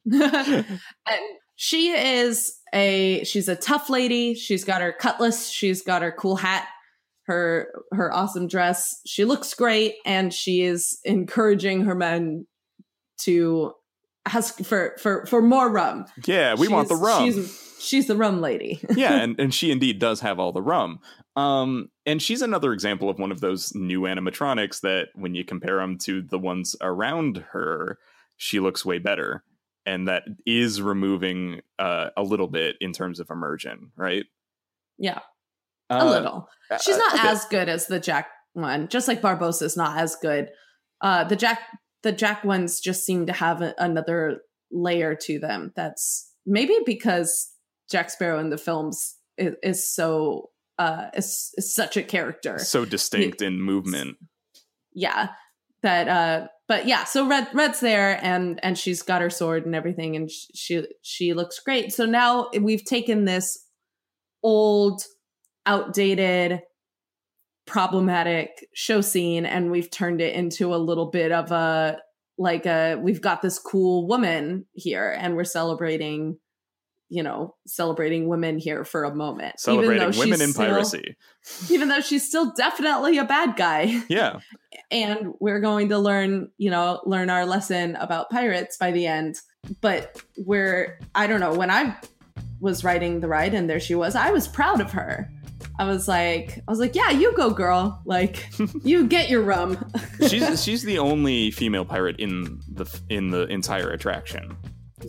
she 1.56 1.90
is 1.90 2.54
a 2.72 3.24
she's 3.24 3.48
a 3.48 3.56
tough 3.56 3.90
lady. 3.90 4.34
She's 4.34 4.64
got 4.64 4.80
her 4.80 4.92
cutlass, 4.92 5.48
she's 5.50 5.82
got 5.82 6.02
her 6.02 6.12
cool 6.12 6.36
hat, 6.36 6.66
her 7.26 7.68
her 7.92 8.12
awesome 8.12 8.48
dress. 8.48 9.00
She 9.06 9.24
looks 9.24 9.54
great 9.54 9.94
and 10.04 10.32
she 10.32 10.62
is 10.62 10.98
encouraging 11.04 11.82
her 11.82 11.94
men 11.94 12.46
to 13.22 13.72
ask 14.26 14.58
for 14.64 14.96
for 15.00 15.26
for 15.26 15.42
more 15.42 15.70
rum. 15.70 16.06
Yeah, 16.26 16.54
we 16.54 16.66
she's, 16.66 16.70
want 16.70 16.88
the 16.88 16.96
rum. 16.96 17.24
She's 17.24 17.76
she's 17.80 18.06
the 18.06 18.16
rum 18.16 18.40
lady. 18.40 18.80
yeah, 18.94 19.14
and 19.22 19.38
and 19.38 19.54
she 19.54 19.70
indeed 19.70 19.98
does 19.98 20.20
have 20.20 20.38
all 20.38 20.52
the 20.52 20.62
rum. 20.62 21.00
Um, 21.36 21.90
and 22.06 22.22
she's 22.22 22.42
another 22.42 22.72
example 22.72 23.10
of 23.10 23.18
one 23.18 23.32
of 23.32 23.40
those 23.40 23.74
new 23.74 24.02
animatronics 24.02 24.80
that 24.82 25.08
when 25.14 25.34
you 25.34 25.44
compare 25.44 25.78
them 25.78 25.98
to 25.98 26.22
the 26.22 26.38
ones 26.38 26.76
around 26.80 27.44
her, 27.52 27.98
she 28.36 28.60
looks 28.60 28.84
way 28.84 28.98
better. 28.98 29.42
And 29.86 30.08
that 30.08 30.22
is 30.46 30.80
removing 30.80 31.60
uh, 31.78 32.10
a 32.16 32.22
little 32.22 32.46
bit 32.46 32.76
in 32.80 32.92
terms 32.92 33.20
of 33.20 33.30
immersion, 33.30 33.90
right? 33.96 34.24
Yeah. 34.96 35.20
Uh, 35.90 35.98
a 36.00 36.06
little. 36.08 36.48
She's 36.82 36.94
uh, 36.94 36.98
not 36.98 37.14
okay. 37.14 37.28
as 37.28 37.44
good 37.46 37.68
as 37.68 37.86
the 37.86 38.00
Jack 38.00 38.28
one, 38.54 38.88
just 38.88 39.08
like 39.08 39.20
Barbossa 39.20 39.62
is 39.62 39.76
not 39.76 39.98
as 39.98 40.16
good. 40.16 40.48
Uh, 41.00 41.24
the 41.24 41.36
Jack 41.36 41.60
the 42.02 42.12
Jack 42.12 42.44
ones 42.44 42.80
just 42.80 43.04
seem 43.04 43.26
to 43.26 43.32
have 43.32 43.60
a, 43.60 43.74
another 43.78 44.40
layer 44.70 45.14
to 45.14 45.38
them. 45.38 45.72
That's 45.74 46.32
maybe 46.46 46.78
because 46.86 47.50
Jack 47.90 48.10
Sparrow 48.10 48.38
in 48.38 48.50
the 48.50 48.58
films 48.58 49.16
is, 49.36 49.54
is 49.62 49.94
so 49.94 50.50
uh 50.78 51.06
is, 51.14 51.50
is 51.56 51.74
such 51.74 51.96
a 51.96 52.02
character. 52.02 52.58
So 52.58 52.84
distinct 52.84 53.40
he, 53.40 53.46
in 53.46 53.60
movement. 53.60 54.16
Yeah. 54.92 55.28
That 55.82 56.08
uh 56.08 56.46
but 56.66 56.86
yeah 56.86 57.04
so 57.04 57.26
red 57.26 57.48
red's 57.52 57.80
there 57.80 58.18
and 58.24 58.58
and 58.62 58.78
she's 58.78 59.02
got 59.02 59.20
her 59.20 59.30
sword 59.30 59.66
and 59.66 59.74
everything 59.74 60.16
and 60.16 60.30
she 60.30 60.86
she 61.02 61.34
looks 61.34 61.60
great. 61.60 61.92
So 61.92 62.06
now 62.06 62.48
we've 62.58 62.84
taken 62.84 63.24
this 63.24 63.58
old 64.42 65.02
outdated 65.66 66.60
problematic 67.66 68.50
show 68.74 69.00
scene 69.00 69.46
and 69.46 69.70
we've 69.70 69.90
turned 69.90 70.20
it 70.20 70.34
into 70.34 70.74
a 70.74 70.76
little 70.76 71.10
bit 71.10 71.32
of 71.32 71.50
a 71.50 71.98
like 72.36 72.66
a 72.66 72.96
we've 72.96 73.22
got 73.22 73.42
this 73.42 73.58
cool 73.58 74.06
woman 74.06 74.66
here 74.72 75.16
and 75.18 75.36
we're 75.36 75.44
celebrating 75.44 76.38
you 77.14 77.22
know, 77.22 77.54
celebrating 77.64 78.26
women 78.26 78.58
here 78.58 78.84
for 78.84 79.04
a 79.04 79.14
moment. 79.14 79.60
Celebrating 79.60 80.18
women 80.18 80.42
in 80.42 80.50
still, 80.50 80.66
piracy. 80.66 81.16
Even 81.70 81.86
though 81.86 82.00
she's 82.00 82.26
still 82.26 82.52
definitely 82.56 83.18
a 83.18 83.24
bad 83.24 83.54
guy. 83.56 84.02
Yeah. 84.08 84.40
and 84.90 85.32
we're 85.38 85.60
going 85.60 85.88
to 85.90 85.98
learn, 85.98 86.50
you 86.58 86.70
know, 86.70 87.00
learn 87.06 87.30
our 87.30 87.46
lesson 87.46 87.94
about 87.96 88.30
pirates 88.30 88.76
by 88.76 88.90
the 88.90 89.06
end. 89.06 89.36
But 89.80 90.20
we're, 90.36 90.98
I 91.14 91.28
don't 91.28 91.38
know, 91.40 91.54
when 91.54 91.70
I 91.70 91.96
was 92.60 92.82
writing 92.82 93.20
the 93.20 93.28
ride 93.28 93.54
and 93.54 93.70
there 93.70 93.80
she 93.80 93.94
was, 93.94 94.16
I 94.16 94.32
was 94.32 94.48
proud 94.48 94.80
of 94.80 94.90
her. 94.90 95.30
I 95.78 95.84
was 95.84 96.08
like, 96.08 96.58
I 96.66 96.70
was 96.70 96.80
like, 96.80 96.94
yeah, 96.96 97.10
you 97.10 97.32
go, 97.36 97.50
girl. 97.50 98.02
Like, 98.04 98.48
you 98.82 99.06
get 99.06 99.30
your 99.30 99.42
rum. 99.42 99.78
she's 100.28 100.62
she's 100.64 100.82
the 100.82 100.98
only 100.98 101.52
female 101.52 101.84
pirate 101.84 102.16
in 102.18 102.60
the 102.68 102.86
in 103.08 103.30
the 103.30 103.46
entire 103.46 103.90
attraction. 103.90 104.56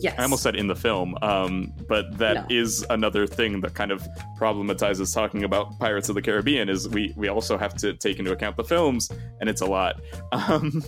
Yes. 0.00 0.18
I 0.18 0.22
almost 0.22 0.42
said 0.42 0.56
in 0.56 0.66
the 0.66 0.76
film, 0.76 1.16
um, 1.22 1.72
but 1.88 2.18
that 2.18 2.48
no. 2.50 2.56
is 2.56 2.84
another 2.90 3.26
thing 3.26 3.60
that 3.62 3.74
kind 3.74 3.90
of 3.90 4.06
problematizes 4.38 5.14
talking 5.14 5.44
about 5.44 5.78
Pirates 5.78 6.08
of 6.08 6.14
the 6.14 6.22
Caribbean. 6.22 6.68
Is 6.68 6.88
we 6.88 7.12
we 7.16 7.28
also 7.28 7.56
have 7.56 7.74
to 7.76 7.94
take 7.94 8.18
into 8.18 8.32
account 8.32 8.56
the 8.56 8.64
films, 8.64 9.10
and 9.40 9.48
it's 9.48 9.60
a 9.60 9.66
lot. 9.66 10.00
Um, 10.32 10.82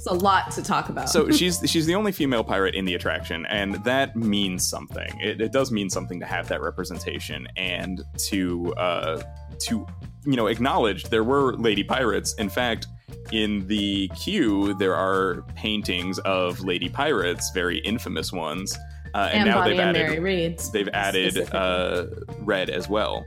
it's 0.00 0.06
a 0.06 0.14
lot 0.14 0.50
to 0.52 0.62
talk 0.62 0.88
about. 0.88 1.10
so 1.10 1.30
she's 1.30 1.60
she's 1.66 1.84
the 1.84 1.94
only 1.94 2.12
female 2.12 2.42
pirate 2.42 2.74
in 2.74 2.84
the 2.86 2.94
attraction, 2.94 3.44
and 3.46 3.74
that 3.84 4.16
means 4.16 4.66
something. 4.66 5.18
It, 5.20 5.40
it 5.40 5.52
does 5.52 5.70
mean 5.70 5.90
something 5.90 6.18
to 6.20 6.26
have 6.26 6.48
that 6.48 6.62
representation 6.62 7.46
and 7.56 8.02
to 8.28 8.72
uh, 8.74 9.22
to 9.60 9.86
you 10.24 10.36
know 10.36 10.46
acknowledge 10.46 11.04
there 11.04 11.24
were 11.24 11.54
lady 11.54 11.84
pirates. 11.84 12.34
In 12.34 12.48
fact 12.48 12.86
in 13.32 13.66
the 13.66 14.08
queue, 14.16 14.74
there 14.74 14.94
are 14.94 15.42
paintings 15.54 16.18
of 16.20 16.60
lady 16.60 16.88
pirates, 16.88 17.50
very 17.52 17.78
infamous 17.78 18.32
ones. 18.32 18.76
Uh, 19.14 19.28
and, 19.32 19.42
and, 19.42 19.48
now 19.48 19.54
Bonny 19.56 19.70
they've 19.70 19.80
and 19.80 19.96
added 19.96 20.58
they've 20.72 20.88
added 20.92 21.54
uh, 21.54 22.06
red 22.38 22.70
as 22.70 22.88
well. 22.88 23.26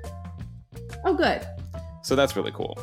Oh, 1.04 1.14
good. 1.14 1.46
So 2.04 2.16
that's 2.16 2.36
really 2.36 2.52
cool. 2.52 2.78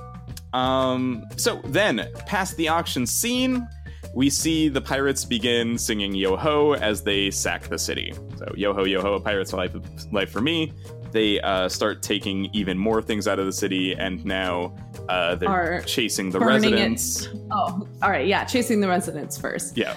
Um, 0.52 1.26
so 1.36 1.60
then, 1.64 2.08
past 2.26 2.56
the 2.56 2.68
auction 2.68 3.06
scene, 3.06 3.66
we 4.14 4.28
see 4.28 4.68
the 4.68 4.80
pirates 4.80 5.24
begin 5.24 5.78
singing 5.78 6.14
"Yo 6.14 6.36
Ho" 6.36 6.74
as 6.74 7.02
they 7.02 7.30
sack 7.30 7.68
the 7.68 7.78
city. 7.78 8.12
So 8.36 8.52
"Yo 8.56 8.74
Ho, 8.74 8.84
Yo 8.84 9.00
Ho, 9.00 9.14
a 9.14 9.20
pirate's 9.20 9.52
life, 9.52 9.74
life 10.10 10.30
for 10.30 10.40
me." 10.40 10.72
They 11.12 11.40
uh, 11.40 11.68
start 11.68 12.02
taking 12.02 12.48
even 12.52 12.78
more 12.78 13.02
things 13.02 13.26
out 13.26 13.38
of 13.38 13.46
the 13.46 13.52
city, 13.52 13.94
and 13.94 14.24
now 14.24 14.74
uh, 15.08 15.34
they're 15.34 15.48
Are 15.48 15.82
chasing 15.82 16.30
the 16.30 16.40
residents. 16.40 17.26
It. 17.26 17.40
Oh, 17.50 17.86
all 18.02 18.10
right, 18.10 18.26
yeah, 18.26 18.44
chasing 18.44 18.80
the 18.80 18.88
residents 18.88 19.36
first. 19.38 19.76
Yeah. 19.76 19.96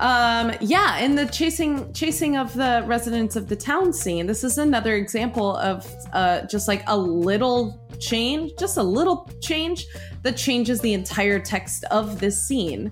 Um, 0.00 0.52
yeah, 0.60 0.98
in 0.98 1.14
the 1.14 1.26
chasing 1.26 1.92
chasing 1.92 2.36
of 2.36 2.52
the 2.54 2.82
residents 2.86 3.36
of 3.36 3.48
the 3.48 3.56
town 3.56 3.92
scene, 3.92 4.26
this 4.26 4.42
is 4.42 4.58
another 4.58 4.94
example 4.94 5.56
of 5.56 5.88
uh, 6.12 6.42
just 6.46 6.66
like 6.66 6.82
a 6.88 6.96
little 6.96 7.80
change, 8.00 8.52
just 8.58 8.76
a 8.76 8.82
little 8.82 9.30
change 9.40 9.86
that 10.22 10.36
changes 10.36 10.80
the 10.80 10.92
entire 10.92 11.38
text 11.38 11.84
of 11.90 12.18
this 12.18 12.46
scene. 12.46 12.90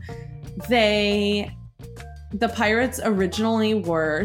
They, 0.68 1.51
the 2.33 2.49
pirates 2.49 3.01
originally 3.03 3.75
were 3.75 4.25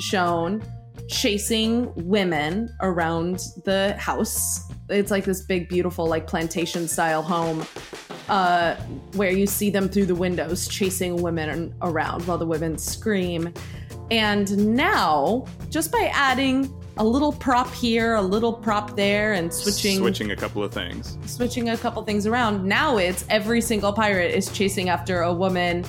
shown 0.00 0.62
chasing 1.08 1.92
women 1.96 2.74
around 2.80 3.40
the 3.64 3.96
house. 3.98 4.70
It's 4.88 5.10
like 5.10 5.24
this 5.24 5.42
big, 5.42 5.68
beautiful, 5.68 6.06
like 6.06 6.26
plantation 6.26 6.86
style 6.86 7.22
home 7.22 7.66
uh, 8.28 8.76
where 9.14 9.30
you 9.30 9.46
see 9.46 9.70
them 9.70 9.88
through 9.88 10.06
the 10.06 10.14
windows 10.14 10.68
chasing 10.68 11.20
women 11.22 11.74
around 11.82 12.26
while 12.26 12.38
the 12.38 12.46
women 12.46 12.78
scream. 12.78 13.52
And 14.10 14.74
now, 14.74 15.46
just 15.68 15.92
by 15.92 16.10
adding 16.14 16.72
a 16.96 17.04
little 17.04 17.32
prop 17.32 17.72
here, 17.72 18.16
a 18.16 18.22
little 18.22 18.52
prop 18.52 18.96
there, 18.96 19.34
and 19.34 19.52
switching 19.52 19.98
switching 19.98 20.30
a 20.32 20.36
couple 20.36 20.62
of 20.62 20.72
things, 20.72 21.18
switching 21.26 21.70
a 21.70 21.76
couple 21.76 22.02
things 22.02 22.26
around, 22.26 22.64
now 22.64 22.96
it's 22.96 23.24
every 23.28 23.60
single 23.60 23.92
pirate 23.92 24.34
is 24.34 24.50
chasing 24.50 24.88
after 24.88 25.22
a 25.22 25.32
woman 25.32 25.84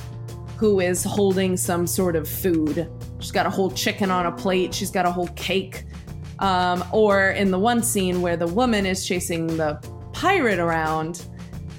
who 0.59 0.79
is 0.81 1.03
holding 1.03 1.55
some 1.57 1.87
sort 1.87 2.15
of 2.15 2.27
food 2.27 2.87
She's 3.19 3.31
got 3.31 3.45
a 3.45 3.49
whole 3.49 3.69
chicken 3.71 4.11
on 4.11 4.25
a 4.25 4.31
plate. 4.31 4.73
She's 4.73 4.91
got 4.91 5.05
a 5.05 5.11
whole 5.11 5.27
cake. 5.29 5.85
Um, 6.39 6.83
or 6.93 7.31
in 7.31 7.51
the 7.51 7.59
one 7.59 7.83
scene 7.83 8.21
where 8.21 8.37
the 8.37 8.47
woman 8.47 8.85
is 8.85 9.05
chasing 9.05 9.47
the 9.57 9.75
pirate 10.13 10.59
around 10.59 11.25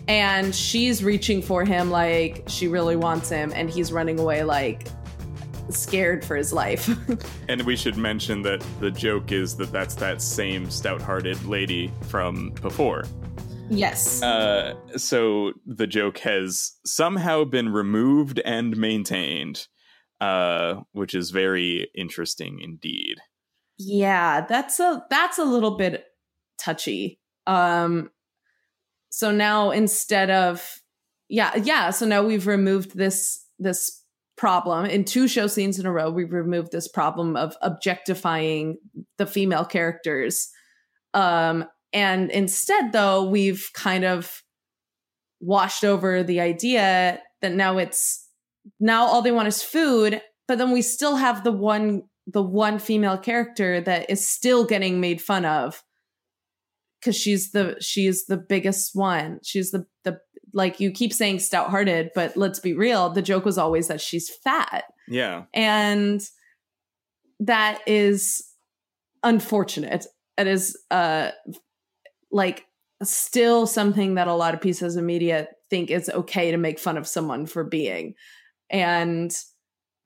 and 0.07 0.55
she's 0.55 1.03
reaching 1.03 1.41
for 1.41 1.65
him 1.65 1.91
like 1.91 2.45
she 2.47 2.69
really 2.69 2.97
wants 2.97 3.31
him 3.31 3.53
and 3.55 3.71
he's 3.71 3.91
running 3.91 4.19
away 4.19 4.45
like 4.45 4.89
scared 5.71 6.23
for 6.23 6.37
his 6.37 6.53
life. 6.53 6.91
and 7.49 7.63
we 7.63 7.75
should 7.75 7.97
mention 7.97 8.43
that 8.43 8.63
the 8.81 8.91
joke 8.91 9.33
is 9.33 9.57
that 9.57 9.73
that's 9.73 9.95
that 9.95 10.21
same 10.21 10.69
stout-hearted 10.69 11.43
lady 11.47 11.91
from 12.03 12.51
before. 12.61 13.05
Yes. 13.71 14.23
Uh, 14.23 14.75
so 14.97 15.53
the 15.65 15.87
joke 15.87 16.19
has 16.19 16.73
somehow 16.85 17.45
been 17.45 17.71
removed 17.71 18.41
and 18.45 18.77
maintained, 18.77 19.69
uh, 20.21 20.81
which 20.93 21.15
is 21.15 21.31
very 21.31 21.89
interesting 21.95 22.61
indeed. 22.61 23.19
Yeah, 23.83 24.45
that's 24.47 24.79
a 24.79 25.07
that's 25.09 25.39
a 25.39 25.45
little 25.45 25.79
bit 25.79 26.05
touchy. 26.59 27.19
Um 27.47 28.11
so 29.09 29.31
now 29.31 29.71
instead 29.71 30.29
of 30.29 30.81
yeah, 31.31 31.57
yeah, 31.57 31.89
so 31.91 32.05
now 32.05 32.23
we've 32.23 32.47
removed 32.47 32.95
this 32.95 33.43
this 33.59 34.05
problem 34.37 34.85
in 34.85 35.05
two 35.05 35.27
show 35.27 35.47
scenes 35.47 35.79
in 35.79 35.87
a 35.87 35.93
row. 35.93 36.11
We've 36.11 36.33
removed 36.33 36.73
this 36.73 36.89
problem 36.89 37.37
of 37.37 37.57
objectifying 37.63 38.77
the 39.17 39.27
female 39.27 39.65
characters. 39.65 40.51
Um 41.15 41.65
and 41.93 42.31
instead 42.31 42.93
though, 42.93 43.25
we've 43.29 43.69
kind 43.75 44.05
of 44.05 44.43
washed 45.41 45.85
over 45.85 46.23
the 46.23 46.41
idea 46.41 47.21
that 47.41 47.53
now 47.53 47.79
it's 47.79 48.29
now 48.79 49.05
all 49.07 49.23
they 49.23 49.33
want 49.33 49.49
is 49.49 49.63
food, 49.63 50.21
but 50.47 50.59
then 50.59 50.71
we 50.71 50.83
still 50.83 51.17
have 51.17 51.45
the 51.45 51.53
one 51.53 52.03
the 52.27 52.43
one 52.43 52.79
female 52.79 53.19
character 53.19 53.81
that 53.81 54.09
is 54.11 54.29
still 54.29 54.65
getting 54.65 55.01
made 55.01 55.21
fun 55.21 55.45
of 55.45 55.83
because 57.01 57.17
she's 57.17 57.51
the 57.53 57.77
she's 57.81 58.27
the 58.27 58.37
biggest 58.37 58.91
one. 58.95 59.41
She's 59.43 59.71
the 59.71 59.87
the 60.05 60.21
like 60.53 60.81
you 60.81 60.91
keep 60.91 61.13
saying 61.13 61.39
stout 61.39 61.71
hearted, 61.71 62.11
but 62.15 62.37
let's 62.37 62.61
be 62.61 62.75
real. 62.75 63.09
The 63.11 63.23
joke 63.23 63.45
was 63.45 63.57
always 63.59 63.89
that 63.89 64.01
she's 64.01 64.29
fat, 64.45 64.85
Yeah. 65.09 65.45
and 65.55 66.21
that 67.41 67.81
is 67.87 68.47
unfortunate. 69.23 70.07
It 70.37 70.47
is 70.47 70.77
uh 70.91 71.31
like 72.31 72.67
still 73.03 73.67
something 73.67 74.15
that 74.15 74.29
a 74.29 74.35
lot 74.35 74.55
of 74.55 74.61
pieces 74.61 74.97
of 74.97 75.05
media 75.05 75.49
think 75.71 75.91
it's 75.91 76.09
okay 76.09 76.51
to 76.51 76.57
make 76.57 76.79
fun 76.79 76.97
of 76.97 77.07
someone 77.07 77.47
for 77.47 77.65
being, 77.65 78.15
and 78.71 79.31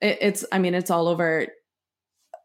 it, 0.01 0.17
it's 0.21 0.45
I 0.51 0.59
mean 0.59 0.73
it's 0.73 0.91
all 0.91 1.07
over 1.07 1.47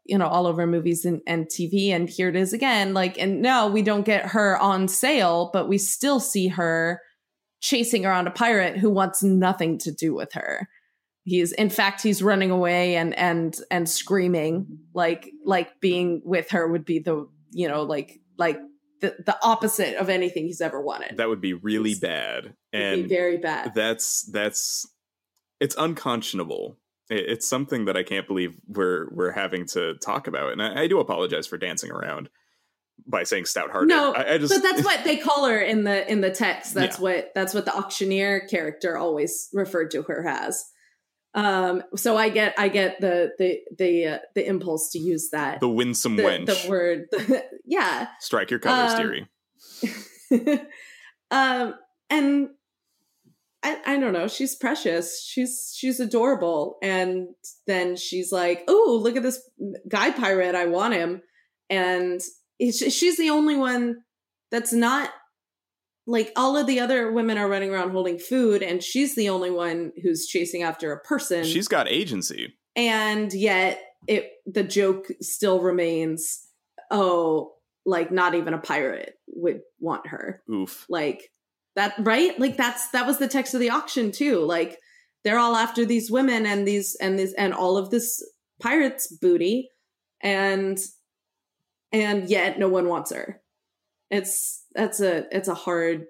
you 0.05 0.17
know 0.17 0.27
all 0.27 0.47
over 0.47 0.65
movies 0.65 1.05
and, 1.05 1.21
and 1.27 1.45
tv 1.45 1.89
and 1.89 2.09
here 2.09 2.27
it 2.27 2.35
is 2.35 2.53
again 2.53 2.91
like 2.91 3.19
and 3.19 3.39
no 3.39 3.67
we 3.67 3.83
don't 3.83 4.03
get 4.03 4.25
her 4.25 4.57
on 4.57 4.87
sale 4.87 5.51
but 5.53 5.69
we 5.69 5.77
still 5.77 6.19
see 6.19 6.47
her 6.47 6.99
chasing 7.61 8.05
around 8.05 8.27
a 8.27 8.31
pirate 8.31 8.77
who 8.77 8.89
wants 8.89 9.23
nothing 9.23 9.77
to 9.77 9.91
do 9.91 10.13
with 10.13 10.33
her. 10.33 10.67
He's 11.23 11.51
in 11.51 11.69
fact 11.69 12.01
he's 12.01 12.23
running 12.23 12.49
away 12.49 12.95
and 12.95 13.17
and 13.17 13.55
and 13.69 13.87
screaming 13.87 14.79
like 14.93 15.29
like 15.45 15.79
being 15.79 16.21
with 16.25 16.49
her 16.49 16.67
would 16.67 16.83
be 16.83 16.97
the 16.97 17.29
you 17.51 17.67
know 17.67 17.83
like 17.83 18.19
like 18.37 18.59
the, 19.01 19.15
the 19.25 19.37
opposite 19.43 19.95
of 19.97 20.09
anything 20.09 20.45
he's 20.45 20.61
ever 20.61 20.81
wanted 20.81 21.17
That 21.17 21.27
would 21.29 21.41
be 21.41 21.53
really 21.53 21.91
It's- 21.91 21.99
bad. 21.99 22.53
And 22.73 23.09
very 23.09 23.37
bad 23.37 23.73
that's 23.75 24.21
that's 24.31 24.87
it's 25.59 25.75
unconscionable. 25.77 26.77
It- 27.09 27.29
It's 27.29 27.47
something 27.47 27.85
that 27.85 27.97
I 27.97 28.03
can't 28.03 28.27
believe 28.27 28.55
we're 28.67 29.09
we're 29.11 29.31
having 29.31 29.65
to 29.67 29.95
talk 29.95 30.27
about, 30.27 30.51
and 30.53 30.61
I, 30.61 30.83
I 30.83 30.87
do 30.87 30.99
apologize 30.99 31.47
for 31.47 31.57
dancing 31.57 31.91
around 31.91 32.29
by 33.07 33.23
saying 33.23 33.45
stout 33.45 33.71
hearted. 33.71 33.89
No, 33.89 34.13
I, 34.13 34.33
I 34.33 34.37
just 34.37 34.53
but 34.53 34.61
that's 34.61 34.83
what 34.85 35.03
they 35.03 35.17
call 35.17 35.45
her 35.47 35.59
in 35.59 35.83
the 35.83 36.09
in 36.09 36.21
the 36.21 36.29
text 36.31 36.73
that's 36.73 36.97
Yeah. 36.97 37.03
what 37.03 37.31
that's 37.35 37.53
what 37.53 37.65
the 37.65 37.75
auctioneer 37.75 38.47
character 38.47 38.97
always 38.97 39.49
referred 39.53 39.91
to 39.91 40.03
her 40.03 40.25
as 40.27 40.63
um 41.33 41.81
so 41.95 42.17
i 42.17 42.27
get 42.27 42.53
i 42.57 42.67
get 42.67 42.99
the 42.99 43.31
the 43.37 43.59
the 43.77 44.05
uh, 44.05 44.17
the 44.35 44.45
impulse 44.45 44.89
to 44.91 44.99
use 44.99 45.29
that. 45.31 45.59
The 45.61 45.69
winsome 45.69 46.17
the, 46.17 46.23
wench. 46.23 46.45
the 46.63 46.69
word 46.69 47.05
yeah. 47.65 48.07
Strike 48.19 48.51
your 48.51 48.59
colors, 48.59 48.93
Um, 48.93 49.01
dearie. 49.01 49.27
um 51.31 51.75
and 52.09 52.49
I, 53.63 53.79
I 53.85 53.97
don't 53.97 54.11
know 54.13 54.27
she's 54.27 54.55
precious. 54.55 55.23
She's 55.23 55.73
she's 55.77 55.99
adorable. 55.99 56.77
And 56.81 57.27
then 57.67 57.95
she's 57.95 58.31
like 58.31 58.63
oh 58.67 58.99
look 59.01 59.15
at 59.15 59.23
this 59.23 59.39
guy 59.87 60.11
pirate. 60.11 60.55
I 60.55 60.65
want 60.65 60.95
him. 60.95 61.21
And 61.69 62.19
she's 62.59 63.17
the 63.17 63.29
only 63.29 63.55
one 63.55 63.97
that's 64.51 64.73
not 64.73 65.09
like 66.07 66.31
all 66.35 66.57
of 66.57 66.67
the 66.67 66.79
other 66.79 67.11
women 67.11 67.37
are 67.37 67.47
running 67.47 67.69
around 67.71 67.91
holding 67.91 68.17
food 68.17 68.63
and 68.63 68.81
she's 68.83 69.15
the 69.15 69.29
only 69.29 69.51
one 69.51 69.91
who's 70.01 70.25
chasing 70.25 70.63
after 70.63 70.91
a 70.91 70.99
person. 71.01 71.43
She's 71.43 71.67
got 71.67 71.87
agency. 71.87 72.55
and 72.75 73.33
yet 73.33 73.81
it 74.07 74.31
the 74.45 74.63
joke 74.63 75.07
still 75.21 75.61
remains 75.61 76.47
oh 76.89 77.53
like 77.85 78.11
not 78.11 78.33
even 78.35 78.53
a 78.53 78.59
pirate 78.59 79.13
would 79.27 79.61
want 79.79 80.07
her. 80.07 80.41
Oof. 80.51 80.85
like 80.89 81.31
that 81.75 81.93
right? 81.99 82.37
Like 82.39 82.57
that's 82.57 82.89
that 82.91 83.05
was 83.07 83.17
the 83.17 83.27
text 83.27 83.53
of 83.53 83.59
the 83.59 83.69
auction 83.69 84.11
too. 84.11 84.39
Like 84.39 84.77
they're 85.23 85.39
all 85.39 85.55
after 85.55 85.85
these 85.85 86.09
women 86.09 86.45
and 86.45 86.67
these 86.67 86.95
and 86.99 87.17
this 87.17 87.33
and 87.33 87.53
all 87.53 87.77
of 87.77 87.89
this 87.91 88.23
pirates 88.59 89.07
booty 89.21 89.69
and 90.21 90.77
and 91.91 92.29
yet 92.29 92.57
no 92.57 92.69
one 92.69 92.87
wants 92.87 93.11
her. 93.11 93.41
It's 94.09 94.60
that's 94.75 94.99
a 95.01 95.25
it's 95.35 95.47
a 95.47 95.53
hard 95.55 96.05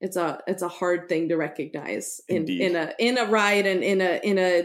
it's 0.00 0.16
a 0.16 0.40
it's 0.46 0.62
a 0.62 0.68
hard 0.68 1.08
thing 1.08 1.28
to 1.28 1.36
recognize 1.36 2.20
in 2.28 2.38
Indeed. 2.38 2.60
in 2.60 2.76
a 2.76 2.92
in 2.98 3.18
a 3.18 3.24
ride 3.26 3.66
and 3.66 3.82
in 3.82 4.00
a 4.00 4.20
in 4.22 4.38
a 4.38 4.64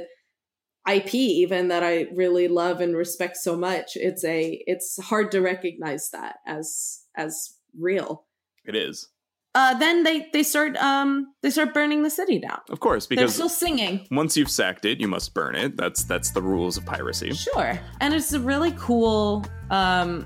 IP 0.90 1.14
even 1.16 1.68
that 1.68 1.84
I 1.84 2.08
really 2.16 2.48
love 2.48 2.80
and 2.82 2.96
respect 2.96 3.38
so 3.38 3.58
much 3.58 3.92
it's 3.96 4.24
a 4.24 4.64
it's 4.66 4.98
hard 5.04 5.32
to 5.32 5.42
recognize 5.42 6.10
that 6.12 6.38
as 6.48 7.02
as 7.16 7.54
real 7.78 8.26
It 8.66 8.76
is. 8.76 9.10
uh 9.54 9.78
then 9.78 10.04
they 10.04 10.28
they 10.32 10.44
start 10.44 10.78
um 10.78 11.28
they 11.44 11.50
start 11.50 11.74
burning 11.74 12.04
the 12.04 12.10
city 12.10 12.40
down 12.40 12.60
Of 12.70 12.80
course, 12.80 13.06
because 13.06 13.22
they're 13.22 13.28
still 13.50 13.50
singing 13.50 14.08
once 14.12 14.38
you've 14.38 14.50
sacked 14.52 14.86
it, 14.86 15.00
you 15.02 15.08
must 15.10 15.34
burn 15.34 15.56
it. 15.56 15.76
That's 15.78 16.04
that's 16.06 16.32
the 16.32 16.42
rules 16.42 16.78
of 16.78 16.86
piracy. 16.86 17.34
Sure. 17.34 17.78
And 18.00 18.14
it's 18.14 18.32
a 18.34 18.40
really 18.40 18.74
cool 18.78 19.46
um 19.70 20.26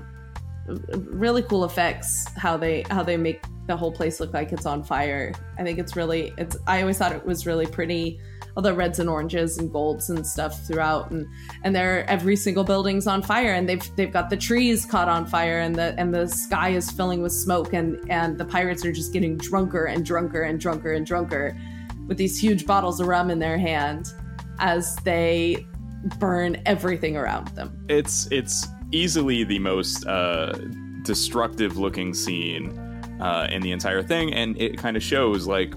really 0.66 1.42
cool 1.42 1.64
effects 1.64 2.26
how 2.36 2.56
they 2.56 2.82
how 2.90 3.02
they 3.02 3.16
make 3.16 3.42
the 3.66 3.76
whole 3.76 3.92
place 3.92 4.20
look 4.20 4.32
like 4.32 4.52
it's 4.52 4.66
on 4.66 4.82
fire. 4.82 5.32
I 5.58 5.62
think 5.62 5.78
it's 5.78 5.96
really 5.96 6.32
it's 6.38 6.56
I 6.66 6.80
always 6.80 6.98
thought 6.98 7.12
it 7.12 7.24
was 7.24 7.46
really 7.46 7.66
pretty 7.66 8.20
all 8.56 8.62
the 8.62 8.74
reds 8.74 8.98
and 8.98 9.08
oranges 9.08 9.58
and 9.58 9.72
golds 9.72 10.10
and 10.10 10.26
stuff 10.26 10.66
throughout 10.66 11.10
and 11.10 11.26
and 11.64 11.74
they're 11.74 12.08
every 12.08 12.36
single 12.36 12.64
building's 12.64 13.06
on 13.06 13.22
fire 13.22 13.52
and 13.52 13.68
they've 13.68 13.96
they've 13.96 14.12
got 14.12 14.30
the 14.30 14.36
trees 14.36 14.84
caught 14.84 15.08
on 15.08 15.26
fire 15.26 15.60
and 15.60 15.74
the 15.74 15.94
and 15.98 16.14
the 16.14 16.28
sky 16.28 16.70
is 16.70 16.90
filling 16.90 17.22
with 17.22 17.32
smoke 17.32 17.72
and 17.72 17.98
and 18.10 18.38
the 18.38 18.44
pirates 18.44 18.84
are 18.84 18.92
just 18.92 19.12
getting 19.12 19.36
drunker 19.36 19.86
and 19.86 20.04
drunker 20.04 20.42
and 20.42 20.60
drunker 20.60 20.92
and 20.92 21.06
drunker 21.06 21.58
with 22.08 22.18
these 22.18 22.38
huge 22.38 22.66
bottles 22.66 23.00
of 23.00 23.06
rum 23.06 23.30
in 23.30 23.38
their 23.38 23.56
hand 23.56 24.12
as 24.58 24.96
they 24.96 25.66
burn 26.18 26.60
everything 26.66 27.16
around 27.16 27.48
them. 27.48 27.84
It's 27.88 28.26
it's 28.30 28.66
easily 28.92 29.44
the 29.44 29.58
most 29.58 30.06
uh, 30.06 30.52
destructive 31.02 31.76
looking 31.78 32.14
scene 32.14 32.78
uh, 33.20 33.48
in 33.50 33.62
the 33.62 33.72
entire 33.72 34.02
thing, 34.02 34.32
and 34.34 34.60
it 34.60 34.78
kind 34.78 34.96
of 34.96 35.02
shows 35.02 35.46
like 35.46 35.74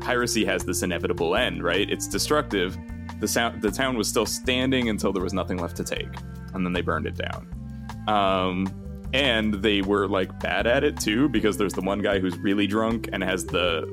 piracy 0.00 0.44
has 0.44 0.64
this 0.64 0.82
inevitable 0.82 1.34
end, 1.34 1.62
right? 1.62 1.90
It's 1.90 2.06
destructive. 2.06 2.76
The 3.20 3.28
sound, 3.28 3.62
the 3.62 3.70
town 3.70 3.96
was 3.96 4.08
still 4.08 4.26
standing 4.26 4.88
until 4.88 5.12
there 5.12 5.22
was 5.22 5.32
nothing 5.32 5.58
left 5.58 5.76
to 5.76 5.84
take, 5.84 6.08
and 6.52 6.64
then 6.64 6.72
they 6.72 6.82
burned 6.82 7.06
it 7.06 7.16
down. 7.16 7.48
Um, 8.06 8.68
and 9.12 9.54
they 9.54 9.80
were 9.80 10.08
like 10.08 10.38
bad 10.40 10.66
at 10.66 10.84
it 10.84 10.98
too, 10.98 11.28
because 11.28 11.56
there's 11.56 11.72
the 11.72 11.80
one 11.80 12.00
guy 12.00 12.18
who's 12.18 12.36
really 12.38 12.66
drunk 12.66 13.08
and 13.12 13.22
has 13.22 13.46
the 13.46 13.86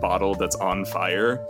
bottle 0.00 0.34
that's 0.34 0.56
on 0.56 0.84
fire, 0.84 1.46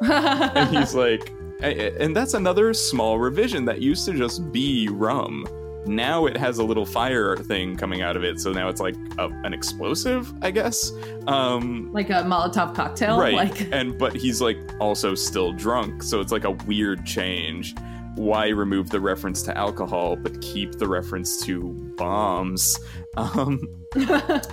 and 0.02 0.76
he's 0.76 0.94
like, 1.06 1.30
and 1.60 2.14
that's 2.14 2.34
another 2.34 2.74
small 2.74 3.18
revision 3.18 3.64
that 3.66 3.80
used 3.80 4.04
to 4.06 4.12
just 4.12 4.52
be 4.52 4.88
rum. 4.88 5.46
Now 5.86 6.26
it 6.26 6.36
has 6.36 6.58
a 6.58 6.64
little 6.64 6.84
fire 6.84 7.36
thing 7.36 7.76
coming 7.76 8.02
out 8.02 8.16
of 8.16 8.24
it, 8.24 8.40
so 8.40 8.52
now 8.52 8.68
it's 8.68 8.80
like 8.80 8.96
a, 9.18 9.28
an 9.44 9.54
explosive, 9.54 10.32
I 10.42 10.50
guess. 10.50 10.92
Um, 11.28 11.92
like 11.92 12.10
a 12.10 12.24
Molotov 12.24 12.74
cocktail. 12.74 13.18
right 13.18 13.34
Like 13.34 13.68
and 13.72 13.96
but 13.96 14.14
he's 14.16 14.40
like 14.40 14.58
also 14.80 15.14
still 15.14 15.52
drunk 15.52 16.02
so 16.02 16.20
it's 16.20 16.32
like 16.32 16.44
a 16.44 16.50
weird 16.50 17.04
change 17.06 17.74
why 18.16 18.48
remove 18.48 18.88
the 18.90 19.00
reference 19.00 19.42
to 19.42 19.56
alcohol 19.56 20.16
but 20.16 20.40
keep 20.40 20.72
the 20.72 20.88
reference 20.88 21.44
to 21.44 21.74
bombs 21.96 22.80
um 23.16 23.60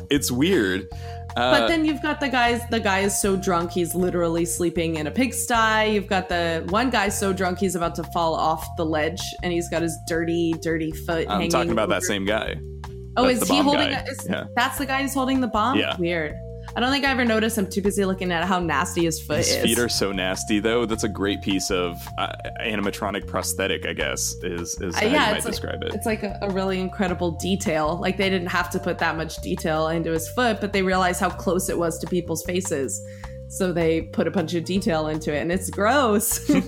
it's 0.10 0.30
weird 0.30 0.88
but 1.36 1.64
uh, 1.64 1.68
then 1.68 1.86
you've 1.86 2.02
got 2.02 2.20
the 2.20 2.30
guys 2.30 2.62
the 2.70 2.80
guy 2.80 3.00
is 3.00 3.20
so 3.20 3.36
drunk 3.36 3.72
he's 3.72 3.96
literally 3.96 4.46
sleeping 4.46 4.96
in 4.96 5.08
a 5.08 5.12
pigsty. 5.12 5.94
You've 5.94 6.08
got 6.08 6.30
the 6.30 6.66
one 6.70 6.90
guy 6.90 7.10
so 7.10 7.34
drunk 7.34 7.60
he's 7.60 7.76
about 7.76 7.96
to 7.96 8.04
fall 8.06 8.36
off 8.36 8.68
the 8.78 8.86
ledge 8.86 9.22
and 9.42 9.52
he's 9.52 9.70
got 9.70 9.82
his 9.82 9.98
dirty, 10.08 10.54
dirty 10.62 10.92
foot 10.92 11.26
i'm 11.30 11.38
hanging. 11.40 11.50
talking 11.52 11.72
about 11.72 11.90
that 11.90 12.04
same 12.04 12.26
guy 12.26 12.56
Oh, 13.16 13.28
That's 13.28 13.44
is 13.44 13.48
he 13.48 13.60
holding 13.60 13.92
it? 13.92 14.08
Is, 14.08 14.28
Yeah. 14.30 14.46
That's 14.56 14.78
the 14.78 14.86
guy 14.86 15.02
who's 15.04 15.14
holding 15.14 15.40
the 15.40 15.48
bomb? 15.48 15.78
Yeah. 15.78 15.96
Weird. 15.98 16.36
I 16.76 16.80
don't 16.80 16.92
think 16.92 17.06
I 17.06 17.12
ever 17.12 17.24
noticed. 17.26 17.58
I'm 17.58 17.70
too 17.70 17.82
busy 17.82 18.04
looking 18.06 18.32
at 18.32 18.46
how 18.46 18.60
nasty 18.60 19.04
his 19.06 19.22
foot 19.22 19.38
His 19.38 19.50
is. 19.52 19.64
feet 19.64 19.80
are 19.80 19.90
so 19.90 20.12
nasty, 20.12 20.60
though. 20.60 20.86
That's 20.88 21.04
a 21.04 21.10
great 21.10 21.42
piece 21.44 21.70
of 21.70 22.02
uh, 22.18 22.34
animatronic 22.62 23.28
prosthetic, 23.28 23.86
I 23.86 23.94
guess, 23.94 24.36
is, 24.44 24.80
is 24.82 24.96
Uh, 24.96 25.00
yeah, 25.02 25.06
you 25.06 25.12
might 25.12 25.32
like- 25.34 25.44
describe 25.44 25.84
it. 25.84 25.94
It's 25.94 26.06
like 26.08 26.24
a, 26.24 26.40
a 26.42 26.50
really 26.50 26.80
incredible 26.80 27.32
detail. 27.32 28.00
Like 28.02 28.18
they 28.18 28.30
didn't 28.30 28.48
have 28.50 28.70
to 28.72 28.80
put 28.80 28.98
that 29.00 29.18
much 29.18 29.38
detail 29.42 29.90
into 29.90 30.12
his 30.12 30.28
foot, 30.30 30.60
but 30.62 30.74
they 30.74 30.82
realized 30.82 31.20
how 31.20 31.30
close 31.30 31.70
it 31.70 31.78
was 31.78 32.00
to 32.00 32.08
people's 32.08 32.44
faces. 32.44 33.00
So 33.50 33.72
they 33.72 34.02
put 34.02 34.28
a 34.28 34.32
bunch 34.32 34.56
of 34.56 34.64
detail 34.66 35.08
into 35.10 35.32
it, 35.32 35.40
and 35.42 35.52
it's 35.52 35.70
gross. 35.70 36.50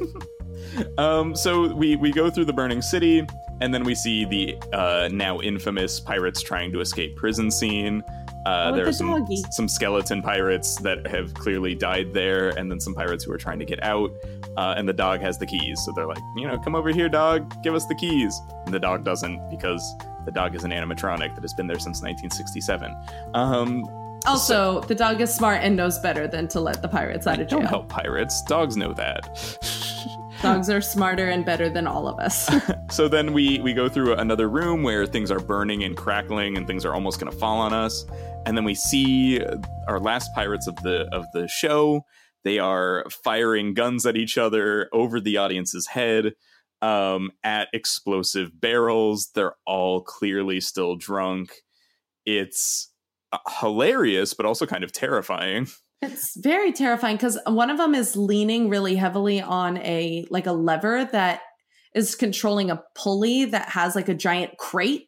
Um, 0.98 1.36
so 1.38 1.74
we 1.74 1.96
we 1.96 2.12
go 2.12 2.30
through 2.30 2.46
the 2.46 2.54
burning 2.54 2.82
city, 2.82 3.26
and 3.62 3.74
then 3.74 3.86
we 3.86 3.96
see 3.96 4.26
the 4.26 4.58
uh, 4.74 5.08
now 5.10 5.40
infamous 5.40 6.02
pirates 6.02 6.42
trying 6.42 6.72
to 6.74 6.82
escape 6.82 7.16
prison 7.16 7.50
scene. 7.50 8.04
Uh, 8.46 8.72
there 8.72 8.84
the 8.84 8.90
are 8.90 8.94
some 8.94 9.08
doggy. 9.10 9.44
some 9.50 9.68
skeleton 9.68 10.22
pirates 10.22 10.76
that 10.78 11.06
have 11.08 11.34
clearly 11.34 11.74
died 11.76 12.14
there, 12.14 12.50
and 12.50 12.70
then 12.70 12.80
some 12.80 12.94
pirates 12.94 13.24
who 13.24 13.32
are 13.32 13.38
trying 13.38 13.60
to 13.60 13.66
get 13.66 13.82
out. 13.84 14.12
Uh, 14.58 14.74
and 14.78 14.88
the 14.88 14.94
dog 14.94 15.20
has 15.20 15.38
the 15.38 15.46
keys, 15.46 15.82
so 15.84 15.92
they're 15.96 16.08
like, 16.08 16.20
you 16.36 16.48
know, 16.48 16.58
come 16.60 16.76
over 16.76 16.90
here, 16.92 17.10
dog, 17.10 17.62
give 17.64 17.74
us 17.76 17.86
the 17.88 17.96
keys. 17.96 18.40
And 18.66 18.74
the 18.74 18.80
dog 18.80 19.04
doesn't 19.04 19.50
because 19.50 19.82
the 20.26 20.32
dog 20.32 20.56
is 20.56 20.64
an 20.64 20.72
animatronic 20.72 21.36
that 21.36 21.42
has 21.42 21.54
been 21.54 21.68
there 21.68 21.80
since 21.80 22.02
1967. 22.02 22.96
Um, 23.34 23.84
also, 24.26 24.82
the 24.82 24.96
dog 24.96 25.22
is 25.22 25.34
smart 25.34 25.62
and 25.62 25.76
knows 25.76 26.00
better 26.00 26.28
than 26.28 26.48
to 26.50 26.60
let 26.60 26.82
the 26.82 26.88
pirates 26.88 27.28
out 27.28 27.40
of 27.40 27.48
jail. 27.48 27.60
don't 27.60 27.68
help 27.68 27.90
pirates. 27.90 28.42
Dogs 28.44 28.76
know 28.78 28.94
that. 28.94 29.60
Dogs 30.42 30.70
are 30.70 30.82
smarter 30.82 31.30
and 31.30 31.46
better 31.46 31.70
than 31.70 31.88
all 31.88 32.08
of 32.08 32.20
us. 32.20 32.50
So 32.92 33.08
then 33.08 33.34
we 33.34 33.60
we 33.62 33.74
go 33.74 33.90
through 33.90 34.14
another 34.14 34.48
room 34.48 34.84
where 34.84 35.08
things 35.08 35.32
are 35.32 35.40
burning 35.40 35.84
and 35.84 35.98
crackling 35.98 36.56
and 36.56 36.68
things 36.68 36.86
are 36.86 36.94
almost 36.94 37.20
going 37.20 37.32
to 37.32 37.38
fall 37.38 37.58
on 37.58 37.74
us. 37.74 38.06
And 38.46 38.56
then 38.56 38.64
we 38.64 38.76
see 38.76 39.42
our 39.88 40.00
last 40.00 40.30
pirates 40.36 40.68
of 40.68 40.76
the 40.78 41.08
of 41.12 41.26
the 41.34 41.48
show. 41.48 42.06
They 42.44 42.60
are 42.60 43.06
firing 43.10 43.74
guns 43.74 44.06
at 44.06 44.16
each 44.16 44.38
other 44.38 44.88
over 44.94 45.20
the 45.20 45.38
audience's 45.38 45.88
head 45.88 46.34
um, 46.82 47.32
at 47.44 47.70
explosive 47.74 48.60
barrels. 48.62 49.32
They're 49.34 49.56
all 49.66 50.02
clearly 50.02 50.62
still 50.62 50.96
drunk. 50.96 51.64
It's 52.26 52.92
uh, 53.32 53.40
hilarious, 53.60 54.34
but 54.34 54.46
also 54.46 54.66
kind 54.66 54.84
of 54.84 54.92
terrifying. 54.92 55.68
It's 56.02 56.38
very 56.38 56.72
terrifying 56.72 57.16
because 57.16 57.40
one 57.48 57.72
of 57.72 57.78
them 57.78 57.96
is 57.96 58.16
leaning 58.16 58.70
really 58.70 58.96
heavily 58.96 59.42
on 59.42 59.78
a 59.78 60.26
like 60.30 60.46
a 60.46 60.52
lever 60.52 61.06
that 61.06 61.42
is 61.96 62.14
controlling 62.14 62.70
a 62.70 62.84
pulley 62.94 63.46
that 63.46 63.70
has 63.70 63.96
like 63.96 64.10
a 64.10 64.14
giant 64.14 64.58
crate 64.58 65.08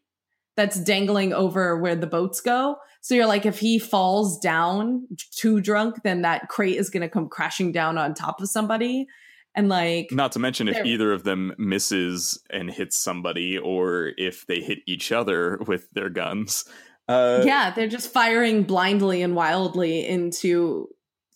that's 0.56 0.80
dangling 0.80 1.34
over 1.34 1.78
where 1.78 1.96
the 1.96 2.08
boats 2.08 2.42
go. 2.42 2.78
So 3.08 3.16
you're 3.16 3.26
like, 3.26 3.46
if 3.46 3.58
he 3.58 3.80
falls 3.80 4.38
down 4.38 5.08
too 5.32 5.62
drunk, 5.62 6.04
then 6.04 6.24
that 6.24 6.50
crate 6.50 6.76
is 6.76 6.90
going 6.90 7.04
to 7.04 7.08
come 7.08 7.30
crashing 7.30 7.72
down 7.72 7.98
on 7.98 8.14
top 8.14 8.42
of 8.42 8.50
somebody. 8.50 9.08
And 9.56 9.70
like, 9.70 10.10
Not 10.12 10.34
to 10.34 10.40
mention 10.40 10.68
if 10.68 10.86
either 10.86 11.14
of 11.14 11.24
them 11.24 11.54
misses 11.58 12.38
and 12.50 12.70
hits 12.70 12.98
somebody, 12.98 13.58
or 13.58 14.12
if 14.18 14.46
they 14.48 14.60
hit 14.60 14.80
each 14.86 15.14
other 15.14 15.58
with 15.66 15.90
their 15.92 16.10
guns. 16.10 16.66
Uh, 17.08 17.44
yeah, 17.46 17.72
they're 17.72 17.88
just 17.88 18.12
firing 18.12 18.64
blindly 18.64 19.22
and 19.22 19.38
wildly 19.38 20.06
into 20.06 20.90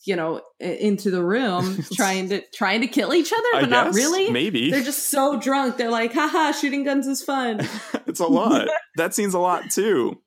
you 0.04 0.18
know 0.18 0.42
into 0.60 1.10
the 1.10 1.24
room 1.24 1.86
trying 1.94 2.28
to 2.28 2.42
trying 2.54 2.82
to 2.82 2.88
kill 2.88 3.14
each 3.14 3.32
other 3.32 3.48
I 3.54 3.62
but 3.62 3.70
not 3.70 3.86
guess, 3.86 3.96
really 3.96 4.32
Maybe 4.32 4.72
they're 4.72 4.82
just 4.82 5.10
so 5.10 5.40
drunk 5.40 5.78
they're 5.78 5.92
like 5.92 6.12
haha 6.12 6.54
shooting 6.54 6.84
guns 6.84 7.06
is 7.06 7.22
fun 7.22 7.60
it's 8.08 8.20
a 8.20 8.26
lot. 8.26 8.68
that 8.96 9.14
seems 9.14 9.36
a 9.36 9.40
lot 9.40 9.70
too. 9.70 10.20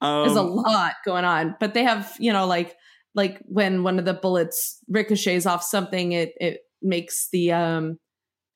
Um, 0.00 0.24
there's 0.26 0.36
a 0.36 0.42
lot 0.42 0.94
going 1.04 1.24
on 1.24 1.56
but 1.60 1.74
they 1.74 1.82
have 1.84 2.14
you 2.18 2.32
know 2.32 2.46
like 2.46 2.74
like 3.14 3.40
when 3.46 3.82
one 3.82 3.98
of 3.98 4.04
the 4.04 4.14
bullets 4.14 4.78
ricochets 4.88 5.46
off 5.46 5.62
something 5.62 6.12
it 6.12 6.32
it 6.36 6.60
makes 6.80 7.28
the 7.32 7.52
um 7.52 7.98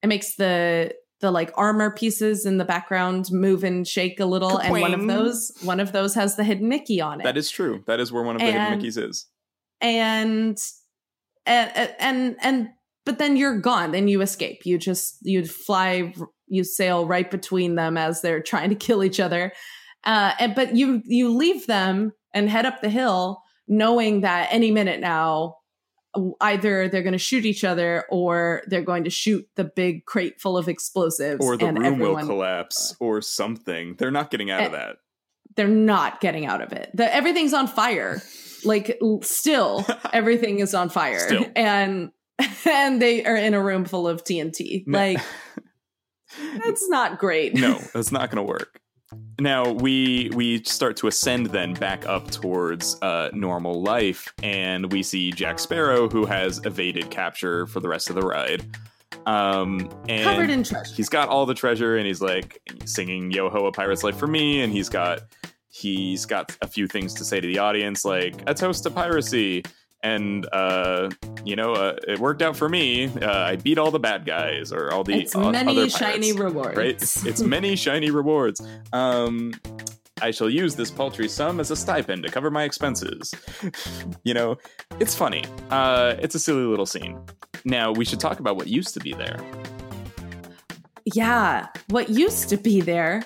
it 0.03 0.07
makes 0.07 0.37
the 0.37 0.95
the 1.21 1.31
like 1.31 1.51
armor 1.57 1.91
pieces 1.91 2.45
in 2.45 2.59
the 2.59 2.65
background 2.65 3.27
move 3.31 3.65
and 3.65 3.87
shake 3.89 4.21
a 4.21 4.27
little 4.27 4.59
and 4.59 4.71
one 4.73 4.93
of 4.95 5.07
those 5.07 5.51
one 5.63 5.81
of 5.81 5.93
those 5.93 6.15
has 6.15 6.37
the 6.37 6.45
hidden 6.45 6.69
mickey 6.69 7.01
on 7.01 7.21
it 7.21 7.25
That 7.25 7.37
is 7.39 7.51
true. 7.51 7.83
That 7.87 8.01
is 8.01 8.13
where 8.13 8.23
one 8.23 8.37
of 8.37 8.41
the 8.41 8.47
hidden 8.47 8.61
And- 8.61 8.83
Mickeys 8.83 8.99
is. 9.03 9.27
and 9.81 10.59
and 11.47 11.95
and 11.99 12.37
and 12.41 12.69
but 13.05 13.19
then 13.19 13.37
you're 13.37 13.59
gone 13.59 13.93
then 13.93 14.09
you 14.09 14.21
escape 14.21 14.63
you 14.65 14.79
just 14.79 15.19
you 15.23 15.45
fly 15.47 16.13
you 16.49 16.65
sail 16.65 17.07
right 17.07 17.31
between 17.31 17.75
them 17.77 17.97
as 17.97 18.21
they're 18.21 18.43
trying 18.43 18.71
to 18.71 18.77
kill 18.77 19.03
each 19.05 19.21
other 19.21 19.53
uh 20.07 20.33
and 20.41 20.55
but 20.55 20.75
you 20.75 21.03
you 21.05 21.29
leave 21.37 21.67
them 21.67 22.13
and 22.33 22.49
head 22.49 22.65
up 22.65 22.81
the 22.81 22.89
hill 22.89 23.43
knowing 23.69 24.23
that 24.23 24.49
any 24.51 24.71
minute 24.71 25.01
now 25.01 25.57
either 26.41 26.89
they're 26.89 27.03
going 27.03 27.13
to 27.13 27.19
shoot 27.19 27.45
each 27.45 27.63
other 27.63 28.05
or 28.11 28.63
they're 28.69 28.81
going 28.81 29.05
to 29.05 29.11
shoot 29.11 29.47
the 29.57 29.65
big 29.65 30.07
crate 30.07 30.41
full 30.41 30.57
of 30.57 30.67
explosives 30.67 31.45
Or 31.45 31.59
the 31.59 31.67
and 31.67 31.79
room 31.79 31.99
will 31.99 32.17
collapse, 32.17 32.97
or 33.01 33.21
something. 33.21 33.97
They're 33.99 34.11
not 34.11 34.31
getting 34.31 34.51
out 34.51 34.63
of 34.67 34.73
Eh, 34.73 34.77
that. 34.79 34.97
they're 35.57 35.69
not 35.69 36.23
getting 36.23 36.47
out 36.47 36.63
of 36.63 36.73
it. 36.73 36.91
The, 36.95 37.15
everything's 37.15 37.53
on 37.53 37.67
fire. 37.67 38.23
Like 38.65 38.99
still, 39.23 39.85
everything 40.15 40.61
is 40.61 40.73
on 40.73 40.89
fire, 40.89 41.19
Still. 41.19 41.45
and 41.55 42.13
and 42.65 43.03
they 43.03 43.23
are 43.27 43.37
in 43.37 43.53
a 43.53 43.63
room 43.63 43.85
full 43.85 44.09
of 44.09 44.25
TNT. 44.25 44.85
No. 44.87 44.99
Like 44.99 45.19
that's 46.65 46.89
not 46.89 47.19
great. 47.19 47.55
no, 47.55 47.79
that's 47.93 48.11
not 48.13 48.31
going 48.31 48.39
to 48.39 48.43
work. 48.51 48.81
Now 49.39 49.71
we 49.71 50.31
we 50.35 50.63
start 50.65 50.97
to 50.99 51.07
ascend 51.07 51.47
then 51.47 51.75
back 51.75 52.07
up 52.07 52.31
towards 52.31 53.01
uh, 53.03 53.31
normal 53.33 53.83
life, 53.83 54.33
and 54.43 54.91
we 54.91 55.03
see 55.03 55.31
Jack 55.31 55.59
Sparrow 55.59 56.09
who 56.09 56.25
has 56.25 56.65
evaded 56.65 57.11
capture 57.11 57.67
for 57.67 57.81
the 57.81 57.89
rest 57.89 58.09
of 58.09 58.17
the 58.17 58.23
ride. 58.23 58.65
Um, 59.27 59.91
and 60.09 60.25
covered 60.25 60.51
in 60.51 60.63
treasure. 60.63 60.95
he's 60.95 61.09
got 61.09 61.29
all 61.29 61.47
the 61.47 61.55
treasure, 61.55 61.97
and 61.97 62.07
he's 62.07 62.21
like 62.21 62.61
singing 62.85 63.31
"Yo 63.31 63.49
Ho, 63.51 63.67
a 63.67 63.73
Pirate's 63.73 64.03
Life 64.03 64.17
for 64.17 64.27
Me," 64.27 64.63
and 64.63 64.73
he's 64.73 64.89
got 64.89 65.21
he's 65.69 66.25
got 66.25 66.57
a 66.63 66.67
few 66.67 66.89
things 66.89 67.13
to 67.15 67.25
say 67.25 67.41
to 67.41 67.47
the 67.47 67.59
audience, 67.59 68.05
like 68.05 68.43
a 68.47 68.55
toast 68.55 68.85
to 68.85 68.91
piracy. 68.91 69.63
And 70.07 70.47
uh, 70.53 71.11
you 71.45 71.57
know, 71.57 71.73
uh, 71.73 71.97
it 72.07 72.19
worked 72.21 72.41
out 72.43 72.57
for 72.57 72.69
me. 72.69 73.07
Uh, 73.07 73.51
I 73.53 73.57
beat 73.57 73.77
all 73.79 73.91
the 73.91 73.99
bad 73.99 74.25
guys, 74.25 74.73
or 74.73 74.93
all 74.93 75.03
the 75.03 75.15
It's 75.15 75.35
many 75.37 75.73
other 75.73 75.91
shiny 75.91 76.33
rewards. 76.33 76.77
right? 76.77 76.89
It's, 76.91 77.27
it's 77.27 77.43
many 77.43 77.75
shiny 77.77 78.11
rewards. 78.11 78.61
Um, 78.93 79.53
I 80.23 80.31
shall 80.31 80.49
use 80.49 80.77
this 80.77 80.91
paltry 80.91 81.29
sum 81.29 81.59
as 81.61 81.71
a 81.71 81.77
stipend 81.77 82.23
to 82.23 82.31
cover 82.31 82.51
my 82.51 82.63
expenses. 82.65 83.35
you 84.25 84.33
know, 84.33 84.57
it's 85.01 85.15
funny. 85.15 85.43
Uh, 85.71 86.15
it's 86.21 86.35
a 86.37 86.39
silly 86.39 86.65
little 86.65 86.87
scene. 86.87 87.19
Now 87.65 87.91
we 87.91 88.05
should 88.05 88.21
talk 88.21 88.39
about 88.39 88.57
what 88.57 88.69
used 88.69 88.95
to 88.95 89.01
be 89.01 89.13
there. 89.13 89.41
yeah, 91.15 91.67
what 91.89 92.09
used 92.11 92.49
to 92.51 92.57
be 92.57 92.81
there 92.81 93.25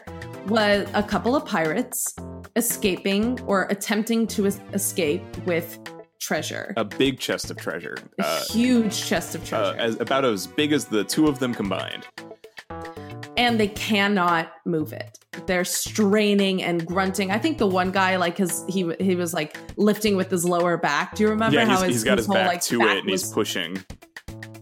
was 0.49 0.89
a 0.95 1.03
couple 1.03 1.37
of 1.37 1.45
pirates 1.45 2.15
escaping 2.57 3.39
or 3.47 3.65
attempting 3.71 4.27
to 4.29 4.47
es- 4.47 4.61
escape 4.73 5.23
with 5.47 5.79
treasure. 6.21 6.73
A 6.77 6.85
big 6.85 7.19
chest 7.19 7.51
of 7.51 7.57
treasure, 7.57 7.97
A 8.21 8.25
uh, 8.27 8.45
huge 8.51 9.05
chest 9.05 9.35
of 9.35 9.43
uh, 9.43 9.47
treasure. 9.47 9.79
as 9.79 10.01
about 10.01 10.25
as 10.25 10.47
big 10.47 10.73
as 10.73 10.85
the 10.85 11.03
two 11.05 11.27
of 11.27 11.39
them 11.39 11.53
combined. 11.55 12.07
and 13.37 13.59
they 13.59 13.69
cannot 13.69 14.53
move 14.67 14.93
it. 14.93 15.19
They're 15.47 15.65
straining 15.65 16.63
and 16.63 16.85
grunting. 16.87 17.31
I 17.31 17.39
think 17.39 17.59
the 17.59 17.67
one 17.67 17.91
guy, 17.91 18.17
like 18.17 18.37
his, 18.37 18.65
he 18.69 18.93
he 19.01 19.17
was 19.17 19.33
like 19.33 19.57
lifting 19.77 20.17
with 20.17 20.31
his 20.31 20.45
lower 20.45 20.77
back. 20.77 21.15
Do 21.15 21.23
you 21.23 21.31
remember 21.31 21.57
yeah, 21.57 21.65
how 21.65 21.79
he's, 21.79 21.87
his, 21.87 21.95
he's 21.97 22.05
got 22.05 22.19
his, 22.19 22.27
whole, 22.27 22.35
back 22.35 22.47
like, 22.49 22.61
to 22.63 22.79
back 22.79 22.97
it 22.97 23.01
and 23.01 23.11
he's 23.11 23.31
pushing. 23.33 23.83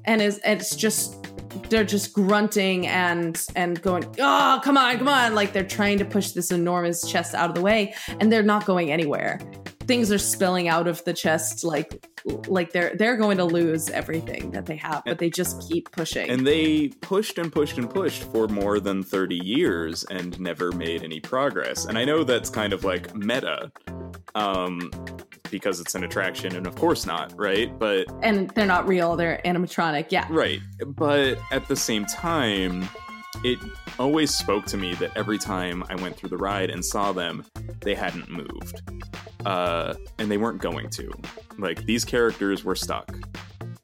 and 0.05 0.23
is 0.23 0.41
it's 0.45 0.77
just 0.77 1.27
they're 1.71 1.85
just 1.85 2.13
grunting 2.13 2.87
and 2.87 3.45
and 3.57 3.81
going 3.83 4.05
oh 4.21 4.61
come 4.63 4.77
on 4.77 4.99
come 4.99 5.09
on 5.09 5.35
like 5.35 5.53
they're 5.53 5.65
trying 5.67 5.99
to 5.99 6.05
push 6.05 6.31
this 6.33 6.51
enormous 6.51 7.07
chest 7.11 7.35
out 7.35 7.49
of 7.49 7.55
the 7.55 7.61
way 7.61 7.95
and 8.21 8.31
they're 8.31 8.43
not 8.43 8.65
going 8.65 8.93
anywhere 8.93 9.41
things 9.89 10.13
are 10.13 10.19
spilling 10.19 10.69
out 10.69 10.87
of 10.87 11.03
the 11.05 11.13
chest 11.13 11.65
like 11.65 12.07
like 12.47 12.73
they're 12.73 12.95
they're 12.97 13.17
going 13.17 13.39
to 13.39 13.45
lose 13.45 13.89
everything 13.91 14.51
that 14.51 14.67
they 14.67 14.77
have 14.77 15.03
but 15.07 15.19
they 15.19 15.31
just 15.31 15.69
keep 15.69 15.91
pushing 15.91 16.29
And 16.31 16.47
they 16.47 16.89
pushed 17.01 17.39
and 17.39 17.51
pushed 17.53 17.79
and 17.79 17.89
pushed 17.89 18.23
for 18.25 18.49
more 18.49 18.81
than 18.81 19.03
30 19.03 19.37
years 19.37 20.05
and 20.05 20.39
never 20.39 20.73
made 20.73 21.03
any 21.03 21.21
progress. 21.21 21.87
And 21.87 21.99
I 21.99 22.05
know 22.05 22.25
that's 22.25 22.51
kind 22.51 22.73
of 22.73 22.85
like 22.85 23.15
meta, 23.15 23.73
um, 24.35 24.91
because 25.51 25.81
it's 25.81 25.95
an 25.95 26.05
attraction, 26.05 26.55
and 26.55 26.67
of 26.67 26.77
course 26.77 27.07
not, 27.07 27.33
right? 27.39 27.77
But 27.79 28.07
and 28.23 28.51
they're 28.51 28.67
not 28.67 28.87
real 28.87 29.17
they're 29.17 29.41
animatronic 29.45 30.07
yeah 30.11 30.27
Right. 30.31 30.61
But 30.87 31.39
at 31.51 31.67
the 31.69 31.77
same 31.77 32.05
time, 32.05 32.89
it 33.45 33.59
always 33.99 34.35
spoke 34.35 34.67
to 34.67 34.77
me 34.77 34.95
that 34.95 35.17
every 35.17 35.39
time 35.39 35.85
I 35.89 35.95
went 35.97 36.17
through 36.17 36.31
the 36.31 36.37
ride 36.37 36.71
and 36.71 36.85
saw 36.85 37.13
them, 37.13 37.45
they 37.81 37.95
hadn't 37.95 38.31
moved. 38.31 38.83
Uh, 39.47 39.95
and 40.19 40.31
they 40.31 40.39
weren't 40.39 40.61
going 40.61 40.91
to. 40.91 41.11
Like, 41.59 41.85
these 41.85 42.05
characters 42.05 42.65
were 42.65 42.75
stuck. 42.75 43.17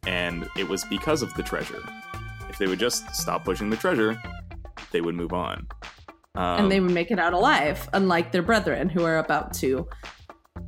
And 0.06 0.48
it 0.56 0.68
was 0.68 0.84
because 0.84 1.22
of 1.22 1.32
the 1.34 1.42
treasure. 1.42 1.82
If 2.48 2.58
they 2.58 2.66
would 2.66 2.78
just 2.78 3.14
stop 3.14 3.44
pushing 3.44 3.70
the 3.70 3.76
treasure, 3.76 4.20
they 4.90 5.00
would 5.00 5.14
move 5.14 5.32
on. 5.32 5.66
Um, 6.36 6.64
and 6.64 6.72
they 6.72 6.80
would 6.80 6.90
make 6.90 7.10
it 7.10 7.18
out 7.18 7.32
alive 7.32 7.88
unlike 7.92 8.32
their 8.32 8.42
brethren 8.42 8.88
who 8.88 9.04
are 9.04 9.18
about 9.18 9.54
to 9.54 9.88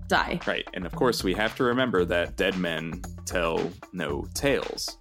die. 0.06 0.40
Right. 0.46 0.66
And 0.74 0.86
of 0.86 0.94
course, 0.94 1.24
we 1.24 1.34
have 1.34 1.56
to 1.56 1.64
remember 1.64 2.04
that 2.04 2.36
dead 2.36 2.56
men 2.56 3.02
tell 3.24 3.70
no 3.92 4.26
tales. 4.34 4.96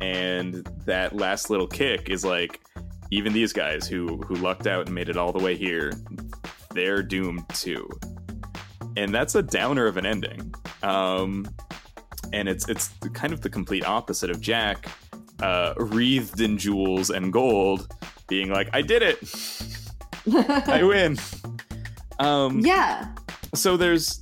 And 0.00 0.66
that 0.84 1.16
last 1.16 1.48
little 1.48 1.66
kick 1.66 2.10
is 2.10 2.24
like, 2.24 2.60
even 3.12 3.34
these 3.34 3.52
guys 3.52 3.86
who 3.86 4.16
who 4.22 4.34
lucked 4.36 4.66
out 4.66 4.86
and 4.86 4.94
made 4.94 5.10
it 5.10 5.18
all 5.18 5.32
the 5.32 5.44
way 5.44 5.54
here, 5.54 5.92
they're 6.74 7.02
doomed 7.02 7.46
too. 7.50 7.88
And 8.96 9.14
that's 9.14 9.34
a 9.34 9.42
downer 9.42 9.86
of 9.86 9.98
an 9.98 10.06
ending. 10.06 10.54
Um, 10.82 11.46
and 12.32 12.48
it's 12.48 12.66
it's 12.68 12.88
kind 13.12 13.34
of 13.34 13.42
the 13.42 13.50
complete 13.50 13.84
opposite 13.84 14.30
of 14.30 14.40
Jack, 14.40 14.88
uh, 15.42 15.74
wreathed 15.76 16.40
in 16.40 16.56
jewels 16.56 17.10
and 17.10 17.30
gold, 17.30 17.86
being 18.28 18.48
like, 18.48 18.70
"I 18.72 18.80
did 18.80 19.02
it, 19.02 19.18
I 20.66 20.82
win." 20.88 21.18
Um, 22.18 22.60
yeah. 22.60 23.14
So 23.54 23.76
there's, 23.76 24.20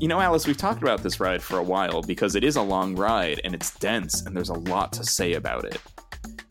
you 0.00 0.08
know, 0.08 0.18
Alice, 0.18 0.44
we've 0.44 0.56
talked 0.56 0.82
about 0.82 1.04
this 1.04 1.20
ride 1.20 1.40
for 1.40 1.58
a 1.58 1.62
while 1.62 2.02
because 2.02 2.34
it 2.34 2.42
is 2.42 2.56
a 2.56 2.62
long 2.62 2.96
ride 2.96 3.40
and 3.44 3.54
it's 3.54 3.78
dense 3.78 4.22
and 4.22 4.36
there's 4.36 4.48
a 4.48 4.58
lot 4.58 4.92
to 4.94 5.04
say 5.04 5.34
about 5.34 5.64
it. 5.64 5.80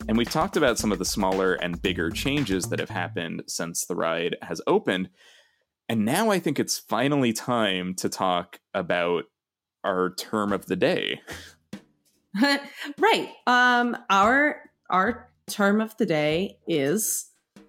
And 0.08 0.16
we've 0.16 0.30
talked 0.30 0.56
about 0.56 0.78
some 0.78 0.90
of 0.90 0.98
the 0.98 1.04
smaller 1.04 1.52
and 1.54 1.80
bigger 1.80 2.10
changes 2.10 2.64
that 2.70 2.78
have 2.78 2.88
happened 2.88 3.42
since 3.46 3.84
the 3.84 3.94
ride 3.94 4.36
has 4.40 4.62
opened. 4.66 5.10
And 5.86 6.06
now 6.06 6.30
I 6.30 6.38
think 6.38 6.58
it's 6.58 6.78
finally 6.78 7.34
time 7.34 7.94
to 7.96 8.08
talk 8.08 8.58
about 8.72 9.24
our 9.84 10.14
term 10.14 10.52
of 10.52 10.64
the 10.64 10.76
day. 10.76 11.20
right. 12.40 13.28
Um 13.46 13.96
our 14.08 14.62
our 14.88 15.30
term 15.46 15.80
of 15.80 15.96
the 15.98 16.06
day 16.06 16.58
is 16.66 17.27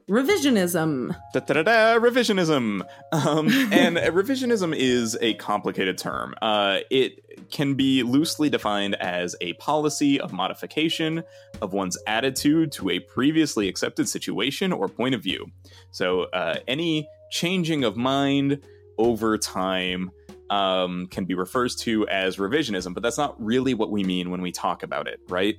revisionism. 0.10 1.16
Da, 1.34 1.39
da, 1.39 1.53
da, 1.53 1.64
da, 1.64 1.99
revisionism. 1.99 2.82
Um, 3.12 3.47
and 3.72 3.97
revisionism 3.97 4.76
is 4.76 5.18
a 5.22 5.36
complicated 5.36 5.97
term. 5.97 6.34
Uh, 6.41 6.80
it 6.89 7.49
can 7.51 7.76
be 7.76 8.03
loosely 8.03 8.49
defined 8.49 8.95
as 8.95 9.36
a 9.41 9.53
policy 9.53 10.20
of 10.20 10.34
modification 10.34 11.24
of 11.62 11.74
one's 11.74 11.97
attitude 12.07 12.72
to 12.74 12.89
a 12.89 12.99
previously 12.99 13.68
accepted 13.68 14.10
situation 14.10 14.74
or 14.74 14.88
point 14.88 15.16
of 15.16 15.22
view. 15.22 15.45
So, 15.91 16.24
uh, 16.24 16.57
any 16.68 17.07
changing 17.32 17.84
of 17.84 17.95
mind 17.95 18.62
over 18.97 19.38
time 19.38 20.12
um, 20.49 21.07
can 21.07 21.26
be 21.26 21.36
referred 21.36 21.72
to 21.80 22.07
as 22.07 22.38
revisionism, 22.38 22.93
but 22.93 23.03
that's 23.03 23.18
not 23.18 23.36
really 23.43 23.74
what 23.76 23.91
we 23.91 24.03
mean 24.03 24.32
when 24.32 24.41
we 24.41 24.51
talk 24.51 24.82
about 24.82 25.07
it, 25.07 25.20
right? 25.30 25.57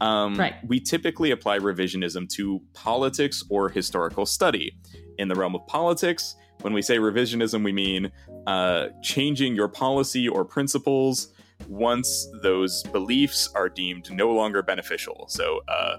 Um, 0.00 0.36
Right. 0.36 0.54
We 0.66 0.80
typically 0.80 1.30
apply 1.30 1.58
revisionism 1.58 2.28
to 2.30 2.60
politics 2.72 3.44
or 3.50 3.68
historical 3.68 4.26
study. 4.26 4.76
In 5.18 5.28
the 5.28 5.34
realm 5.34 5.54
of 5.54 5.66
politics, 5.66 6.36
when 6.62 6.72
we 6.72 6.82
say 6.82 6.98
revisionism, 6.98 7.62
we 7.62 7.72
mean 7.72 8.10
uh, 8.46 8.88
changing 9.02 9.54
your 9.54 9.68
policy 9.68 10.28
or 10.28 10.44
principles 10.44 11.32
once 11.68 12.26
those 12.42 12.82
beliefs 12.84 13.50
are 13.54 13.68
deemed 13.68 14.10
no 14.10 14.30
longer 14.30 14.62
beneficial. 14.62 15.26
So, 15.28 15.60
uh, 15.68 15.96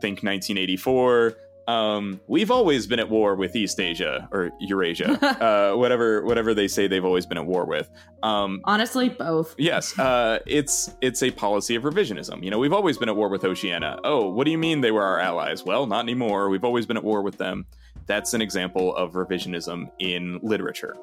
think 0.00 0.22
1984. 0.22 1.34
Um, 1.66 2.20
we've 2.26 2.50
always 2.50 2.86
been 2.86 2.98
at 2.98 3.08
war 3.08 3.34
with 3.34 3.56
East 3.56 3.80
Asia 3.80 4.28
or 4.32 4.50
Eurasia, 4.60 5.12
uh, 5.40 5.76
whatever 5.76 6.22
whatever 6.24 6.54
they 6.54 6.68
say 6.68 6.86
they've 6.86 7.04
always 7.04 7.26
been 7.26 7.38
at 7.38 7.46
war 7.46 7.64
with. 7.64 7.90
Um, 8.22 8.60
Honestly, 8.64 9.08
both. 9.08 9.54
Yes, 9.58 9.98
uh, 9.98 10.40
it's 10.46 10.94
it's 11.00 11.22
a 11.22 11.30
policy 11.30 11.74
of 11.74 11.84
revisionism. 11.84 12.42
You 12.42 12.50
know, 12.50 12.58
we've 12.58 12.72
always 12.72 12.98
been 12.98 13.08
at 13.08 13.16
war 13.16 13.28
with 13.28 13.44
Oceania. 13.44 13.98
Oh, 14.04 14.28
what 14.28 14.44
do 14.44 14.50
you 14.50 14.58
mean 14.58 14.80
they 14.80 14.90
were 14.90 15.04
our 15.04 15.18
allies? 15.18 15.64
Well, 15.64 15.86
not 15.86 16.04
anymore. 16.04 16.48
We've 16.48 16.64
always 16.64 16.86
been 16.86 16.96
at 16.96 17.04
war 17.04 17.22
with 17.22 17.38
them. 17.38 17.66
That's 18.06 18.34
an 18.34 18.42
example 18.42 18.94
of 18.96 19.12
revisionism 19.12 19.90
in 19.98 20.38
literature. 20.42 20.94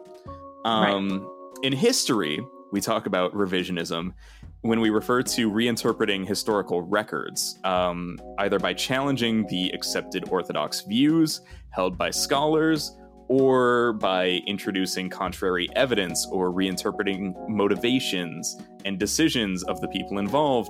Um, 0.66 1.28
In 1.64 1.74
history, 1.74 2.40
we 2.72 2.82
talk 2.82 3.06
about 3.08 3.34
revisionism 3.34 4.14
when 4.62 4.80
we 4.80 4.90
refer 4.90 5.24
to 5.24 5.50
reinterpreting 5.50 6.28
historical 6.28 6.82
records, 6.84 7.60
um, 7.64 8.20
either 8.40 8.60
by 8.60 8.74
challenging 8.74 9.46
the 9.48 9.70
accepted 9.72 10.30
orthodox 10.30 10.82
views 10.82 11.42
held 11.72 11.98
by 11.98 12.12
scholars 12.12 12.98
or 13.28 13.94
by 13.94 14.42
introducing 14.46 15.10
contrary 15.10 15.68
evidence 15.76 16.28
or 16.32 16.52
reinterpreting 16.52 17.34
motivations 17.50 18.58
and 18.86 19.00
decisions 19.00 19.64
of 19.64 19.80
the 19.82 19.88
people 19.88 20.20
involved. 20.20 20.70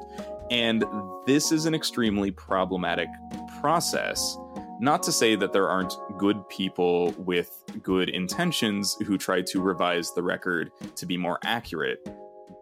And 0.51 0.83
this 1.25 1.51
is 1.51 1.65
an 1.65 1.73
extremely 1.73 2.31
problematic 2.31 3.09
process. 3.59 4.37
Not 4.79 5.03
to 5.03 5.11
say 5.11 5.35
that 5.35 5.53
there 5.53 5.69
aren't 5.69 5.93
good 6.17 6.47
people 6.49 7.11
with 7.17 7.63
good 7.81 8.09
intentions 8.09 8.95
who 9.05 9.17
try 9.17 9.41
to 9.41 9.61
revise 9.61 10.13
the 10.13 10.23
record 10.23 10.71
to 10.95 11.05
be 11.05 11.17
more 11.17 11.39
accurate, 11.43 12.07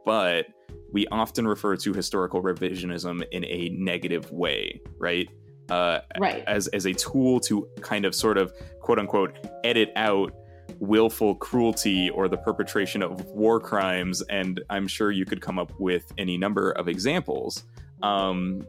but 0.05 0.47
we 0.91 1.05
often 1.07 1.47
refer 1.47 1.75
to 1.77 1.93
historical 1.93 2.41
revisionism 2.41 3.23
in 3.31 3.45
a 3.45 3.69
negative 3.69 4.31
way, 4.31 4.81
right? 4.97 5.29
Uh, 5.69 5.99
Right. 6.19 6.43
as 6.47 6.67
as 6.69 6.85
a 6.87 6.93
tool 6.93 7.39
to 7.41 7.67
kind 7.81 8.05
of 8.05 8.15
sort 8.15 8.37
of 8.39 8.51
quote 8.81 8.97
unquote 8.97 9.37
edit 9.63 9.91
out 9.95 10.33
willful 10.79 11.35
cruelty 11.35 12.09
or 12.09 12.27
the 12.27 12.37
perpetration 12.37 13.03
of 13.03 13.23
war 13.25 13.59
crimes 13.59 14.21
and 14.29 14.61
i'm 14.71 14.87
sure 14.87 15.11
you 15.11 15.25
could 15.25 15.41
come 15.41 15.59
up 15.59 15.71
with 15.79 16.11
any 16.17 16.37
number 16.37 16.71
of 16.71 16.87
examples 16.87 17.65
um, 18.01 18.61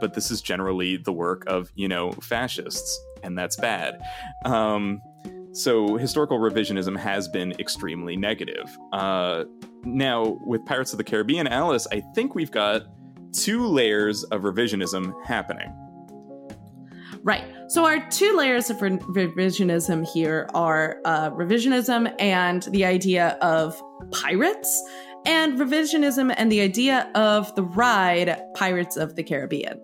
but 0.00 0.14
this 0.14 0.30
is 0.30 0.40
generally 0.42 0.96
the 0.96 1.12
work 1.12 1.44
of 1.46 1.70
you 1.76 1.86
know 1.86 2.10
fascists 2.12 3.00
and 3.22 3.36
that's 3.38 3.56
bad 3.56 4.00
um, 4.44 5.00
so 5.52 5.96
historical 5.96 6.38
revisionism 6.38 6.96
has 6.96 7.28
been 7.28 7.52
extremely 7.60 8.16
negative 8.16 8.76
uh, 8.92 9.44
now 9.84 10.38
with 10.44 10.64
pirates 10.64 10.92
of 10.92 10.98
the 10.98 11.04
caribbean 11.04 11.46
alice 11.46 11.86
i 11.92 12.00
think 12.14 12.34
we've 12.34 12.50
got 12.50 12.82
two 13.32 13.66
layers 13.66 14.24
of 14.24 14.42
revisionism 14.42 15.12
happening 15.24 15.72
Right. 17.22 17.44
So 17.68 17.84
our 17.84 18.08
two 18.08 18.34
layers 18.34 18.70
of 18.70 18.80
re- 18.80 18.96
revisionism 18.96 20.06
here 20.10 20.48
are 20.54 21.02
uh, 21.04 21.30
revisionism 21.30 22.14
and 22.18 22.62
the 22.70 22.86
idea 22.86 23.36
of 23.42 23.78
pirates, 24.10 24.82
and 25.26 25.58
revisionism 25.58 26.34
and 26.36 26.50
the 26.50 26.60
idea 26.60 27.10
of 27.14 27.54
the 27.54 27.62
ride 27.62 28.42
Pirates 28.54 28.96
of 28.96 29.16
the 29.16 29.22
Caribbean. 29.22 29.80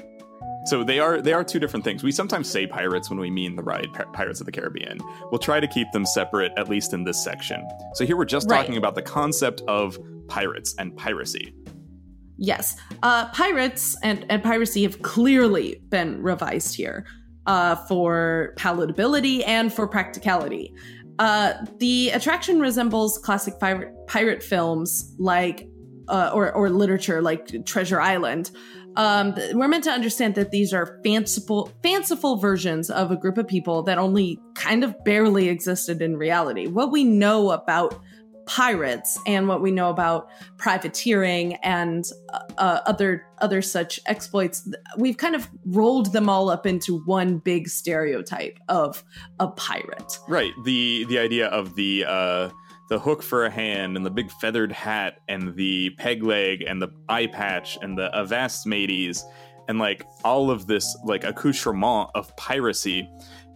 So 0.67 0.83
they 0.83 0.99
are 0.99 1.21
they 1.23 1.33
are 1.33 1.45
two 1.45 1.59
different 1.61 1.85
things. 1.85 2.03
We 2.03 2.11
sometimes 2.13 2.51
say 2.51 2.67
pirates 2.67 3.09
when 3.09 3.21
we 3.21 3.31
mean 3.31 3.55
the 3.57 3.63
ride 3.63 3.93
Pir- 3.93 4.07
Pirates 4.13 4.41
of 4.41 4.47
the 4.47 4.53
Caribbean. 4.53 4.99
We'll 5.31 5.39
try 5.39 5.61
to 5.61 5.67
keep 5.69 5.91
them 5.93 6.05
separate 6.05 6.53
at 6.57 6.69
least 6.69 6.93
in 6.93 7.05
this 7.05 7.23
section. 7.23 7.67
So 7.95 8.05
here 8.05 8.17
we're 8.17 8.25
just 8.25 8.49
Right. 8.51 8.59
talking 8.59 8.77
about 8.77 8.95
the 8.97 9.03
concept 9.03 9.63
of 9.69 9.99
pirates 10.29 10.75
and 10.79 10.97
piracy. 10.97 11.55
Yes, 12.37 12.77
uh, 13.03 13.29
pirates 13.29 13.97
and, 14.03 14.27
and 14.29 14.43
piracy 14.43 14.83
have 14.83 15.01
clearly 15.03 15.81
been 15.89 16.21
revised 16.23 16.75
here 16.75 17.07
uh, 17.47 17.77
for 17.87 18.53
palatability 18.59 19.43
and 19.47 19.73
for 19.73 19.87
practicality. 19.87 20.75
Uh, 21.19 21.55
the 21.79 22.11
attraction 22.11 22.61
resembles 22.61 23.17
classic 23.19 23.59
pirate, 23.59 23.95
pirate 24.07 24.43
films 24.43 25.15
like 25.19 25.69
uh, 26.09 26.31
or, 26.35 26.53
or 26.53 26.69
literature 26.71 27.23
like 27.23 27.65
Treasure 27.65 28.01
Island. 28.01 28.51
Um, 28.97 29.35
we're 29.53 29.69
meant 29.69 29.85
to 29.85 29.91
understand 29.91 30.35
that 30.37 30.51
these 30.51 30.73
are 30.73 30.99
fanciful, 31.05 31.71
fanciful 31.83 32.37
versions 32.37 32.91
of 32.91 33.11
a 33.11 33.17
group 33.17 33.39
of 33.39 33.47
people 33.47 33.83
that 33.85 33.99
only 33.99 34.41
kind 34.55 34.85
of 34.85 35.05
barely 35.05 35.49
existed 35.49 36.01
in 36.01 36.17
reality. 36.17 36.67
What 36.67 36.91
we 36.91 37.05
know 37.05 37.51
about 37.51 38.01
pirates 38.47 39.19
and 39.27 39.49
what 39.49 39.61
we 39.61 39.71
know 39.71 39.91
about 39.91 40.29
privateering 40.57 41.55
and 41.57 42.05
uh, 42.33 42.39
uh, 42.59 42.81
other 42.87 43.27
other 43.39 43.61
such 43.61 43.99
exploits 44.07 44.69
we've 44.97 45.17
kind 45.17 45.35
of 45.35 45.49
rolled 45.65 46.13
them 46.13 46.29
all 46.29 46.49
up 46.49 46.65
into 46.65 47.01
one 47.07 47.39
big 47.39 47.69
stereotype 47.69 48.59
of 48.69 49.03
a 49.41 49.49
pirate 49.49 50.19
Right. 50.29 50.53
The 50.65 51.05
the 51.09 51.19
idea 51.19 51.49
of 51.49 51.75
the 51.75 52.05
uh 52.07 52.51
the 52.89 52.99
hook 52.99 53.23
for 53.23 53.45
a 53.45 53.51
hand 53.51 53.97
and 53.97 54.07
the 54.07 54.11
big 54.11 54.31
feathered 54.41 54.73
hat 54.73 55.19
and 55.29 55.55
the 55.57 55.91
peg 55.99 56.23
leg 56.23 56.63
and 56.63 56.81
the 56.81 56.89
eye 57.09 57.27
patch 57.27 57.77
and 57.83 57.99
the 57.99 58.15
avast 58.17 58.67
mateys 58.67 59.25
and 59.69 59.79
like 59.79 60.05
all 60.25 60.51
of 60.51 60.67
this 60.67 60.97
like 61.05 61.25
accoutrement 61.25 62.11
of 62.15 62.35
piracy 62.37 63.09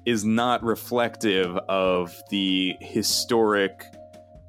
is 0.07 0.25
not 0.25 0.63
reflective 0.63 1.57
of 1.69 2.21
the 2.31 2.75
historic 2.81 3.85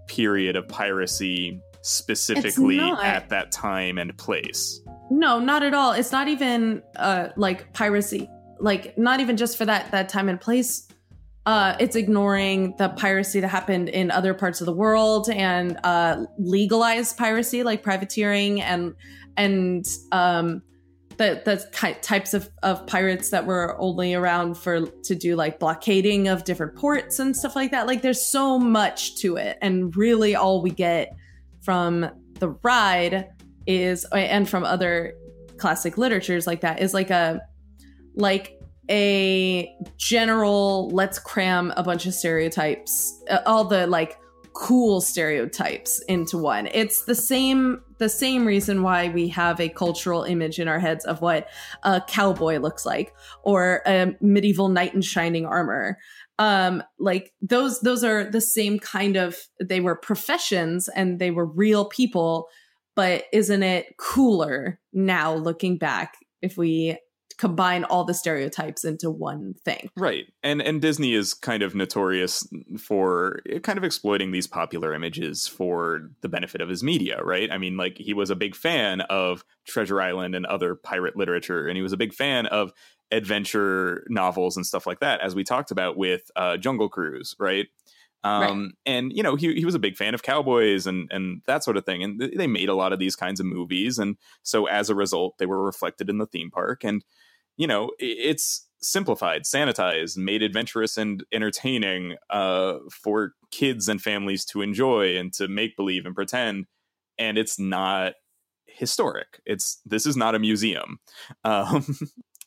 period 0.07 0.55
of 0.55 0.67
piracy 0.67 1.61
specifically 1.81 2.79
at 2.79 3.29
that 3.29 3.51
time 3.51 3.97
and 3.97 4.15
place. 4.17 4.81
no 5.09 5.39
not 5.39 5.63
at 5.63 5.73
all. 5.73 5.91
It's 5.93 6.11
not 6.11 6.27
even 6.27 6.81
uh 6.95 7.29
like 7.35 7.73
piracy. 7.73 8.29
Like 8.59 8.97
not 8.97 9.19
even 9.19 9.37
just 9.37 9.57
for 9.57 9.65
that 9.65 9.91
that 9.91 10.09
time 10.09 10.29
and 10.29 10.39
place 10.39 10.87
uh 11.45 11.75
it's 11.79 11.95
ignoring 11.95 12.75
the 12.77 12.89
piracy 12.89 13.39
that 13.39 13.47
happened 13.47 13.89
in 13.89 14.11
other 14.11 14.33
parts 14.33 14.61
of 14.61 14.65
the 14.65 14.73
world 14.73 15.29
and 15.29 15.77
uh 15.83 16.23
legalized 16.37 17.17
piracy 17.17 17.63
like 17.63 17.81
privateering 17.81 18.61
and 18.61 18.93
and 19.37 19.85
um 20.11 20.61
the 21.21 21.41
the 21.45 21.95
types 22.01 22.33
of, 22.33 22.49
of 22.63 22.85
pirates 22.87 23.29
that 23.29 23.45
were 23.45 23.79
only 23.79 24.15
around 24.15 24.55
for 24.55 24.87
to 24.87 25.15
do 25.15 25.35
like 25.35 25.59
blockading 25.59 26.27
of 26.27 26.43
different 26.43 26.75
ports 26.75 27.19
and 27.19 27.37
stuff 27.37 27.55
like 27.55 27.69
that. 27.69 27.85
Like 27.85 28.01
there's 28.01 28.25
so 28.25 28.57
much 28.57 29.15
to 29.17 29.35
it, 29.35 29.57
and 29.61 29.95
really 29.95 30.35
all 30.35 30.63
we 30.63 30.71
get 30.71 31.15
from 31.61 32.09
the 32.39 32.49
ride 32.63 33.29
is 33.67 34.03
and 34.05 34.49
from 34.49 34.63
other 34.63 35.13
classic 35.57 35.95
literatures 35.95 36.47
like 36.47 36.61
that 36.61 36.81
is 36.81 36.91
like 36.91 37.11
a 37.11 37.39
like 38.15 38.59
a 38.89 39.73
general 39.97 40.89
let's 40.89 41.19
cram 41.19 41.71
a 41.77 41.83
bunch 41.83 42.05
of 42.05 42.13
stereotypes 42.13 43.21
uh, 43.29 43.39
all 43.45 43.63
the 43.63 43.85
like 43.87 44.17
cool 44.53 44.99
stereotypes 44.99 46.01
into 46.07 46.37
one. 46.37 46.67
It's 46.73 47.05
the 47.05 47.15
same 47.15 47.81
the 47.99 48.09
same 48.09 48.45
reason 48.45 48.83
why 48.83 49.09
we 49.09 49.27
have 49.29 49.59
a 49.59 49.69
cultural 49.69 50.23
image 50.23 50.59
in 50.59 50.67
our 50.67 50.79
heads 50.79 51.05
of 51.05 51.21
what 51.21 51.47
a 51.83 52.01
cowboy 52.07 52.57
looks 52.57 52.85
like 52.85 53.13
or 53.43 53.81
a 53.85 54.13
medieval 54.19 54.69
knight 54.69 54.93
in 54.93 55.01
shining 55.01 55.45
armor. 55.45 55.97
Um 56.37 56.83
like 56.99 57.33
those 57.41 57.79
those 57.81 58.03
are 58.03 58.29
the 58.29 58.41
same 58.41 58.79
kind 58.79 59.15
of 59.15 59.37
they 59.63 59.79
were 59.79 59.95
professions 59.95 60.89
and 60.89 61.19
they 61.19 61.31
were 61.31 61.45
real 61.45 61.85
people 61.85 62.47
but 62.95 63.23
isn't 63.31 63.63
it 63.63 63.95
cooler 63.97 64.79
now 64.91 65.33
looking 65.33 65.77
back 65.77 66.15
if 66.41 66.57
we 66.57 66.97
combine 67.41 67.83
all 67.85 68.03
the 68.03 68.13
stereotypes 68.13 68.85
into 68.85 69.09
one 69.09 69.55
thing. 69.65 69.89
Right. 69.97 70.31
And 70.43 70.61
and 70.61 70.79
Disney 70.79 71.15
is 71.15 71.33
kind 71.33 71.63
of 71.63 71.73
notorious 71.73 72.47
for 72.77 73.41
kind 73.63 73.79
of 73.79 73.83
exploiting 73.83 74.31
these 74.31 74.45
popular 74.45 74.93
images 74.93 75.47
for 75.47 76.11
the 76.21 76.29
benefit 76.29 76.61
of 76.61 76.69
his 76.69 76.83
media, 76.83 77.19
right? 77.23 77.51
I 77.51 77.57
mean, 77.57 77.77
like 77.77 77.97
he 77.97 78.13
was 78.13 78.29
a 78.29 78.35
big 78.35 78.55
fan 78.55 79.01
of 79.01 79.43
Treasure 79.65 79.99
Island 79.99 80.35
and 80.35 80.45
other 80.45 80.75
pirate 80.75 81.15
literature 81.15 81.67
and 81.67 81.75
he 81.75 81.81
was 81.81 81.93
a 81.93 81.97
big 81.97 82.13
fan 82.13 82.45
of 82.45 82.73
adventure 83.09 84.05
novels 84.07 84.55
and 84.55 84.63
stuff 84.63 84.85
like 84.85 84.99
that 84.99 85.19
as 85.21 85.33
we 85.33 85.43
talked 85.43 85.71
about 85.71 85.97
with 85.97 86.29
uh, 86.35 86.57
Jungle 86.57 86.89
Cruise, 86.89 87.35
right? 87.39 87.65
Um, 88.23 88.41
right. 88.41 88.71
and 88.85 89.11
you 89.11 89.23
know, 89.23 89.35
he 89.35 89.55
he 89.55 89.65
was 89.65 89.73
a 89.73 89.79
big 89.79 89.97
fan 89.97 90.13
of 90.13 90.21
cowboys 90.21 90.85
and 90.85 91.09
and 91.11 91.41
that 91.47 91.63
sort 91.63 91.75
of 91.75 91.85
thing. 91.87 92.03
And 92.03 92.21
they 92.37 92.45
made 92.45 92.69
a 92.69 92.75
lot 92.75 92.93
of 92.93 92.99
these 92.99 93.15
kinds 93.15 93.39
of 93.39 93.47
movies. 93.47 93.97
And 93.97 94.17
so 94.43 94.67
as 94.67 94.91
a 94.91 94.95
result, 94.95 95.39
they 95.39 95.47
were 95.47 95.63
reflected 95.63 96.07
in 96.07 96.19
the 96.19 96.27
theme 96.27 96.51
park. 96.51 96.83
And 96.83 97.03
you 97.61 97.67
know, 97.67 97.91
it's 97.99 98.67
simplified, 98.81 99.43
sanitized, 99.43 100.17
made 100.17 100.41
adventurous 100.41 100.97
and 100.97 101.23
entertaining 101.31 102.15
uh, 102.31 102.79
for 102.91 103.33
kids 103.51 103.87
and 103.87 104.01
families 104.01 104.43
to 104.45 104.63
enjoy 104.63 105.15
and 105.15 105.31
to 105.33 105.47
make 105.47 105.77
believe 105.77 106.07
and 106.07 106.15
pretend. 106.15 106.65
And 107.19 107.37
it's 107.37 107.59
not 107.59 108.13
historic. 108.65 109.39
It's 109.45 109.79
this 109.85 110.07
is 110.07 110.17
not 110.17 110.33
a 110.33 110.39
museum. 110.39 110.97
Um, 111.43 111.85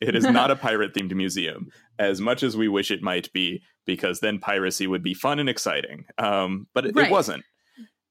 it 0.01 0.17
is 0.17 0.25
not 0.25 0.51
a 0.51 0.57
pirate 0.67 0.95
themed 0.95 1.15
museum, 1.15 1.69
as 2.01 2.21
much 2.21 2.43
as 2.43 2.57
we 2.57 2.67
wish 2.67 2.91
it 2.91 3.01
might 3.01 3.33
be, 3.33 3.63
because 3.87 4.19
then 4.19 4.41
piracy 4.41 4.89
would 4.89 5.05
be 5.05 5.15
fun 5.15 5.39
and 5.39 5.49
exciting. 5.49 6.07
Um, 6.19 6.67
but 6.75 6.87
it, 6.87 6.97
right. 6.97 7.07
it 7.07 7.13
wasn't. 7.13 7.45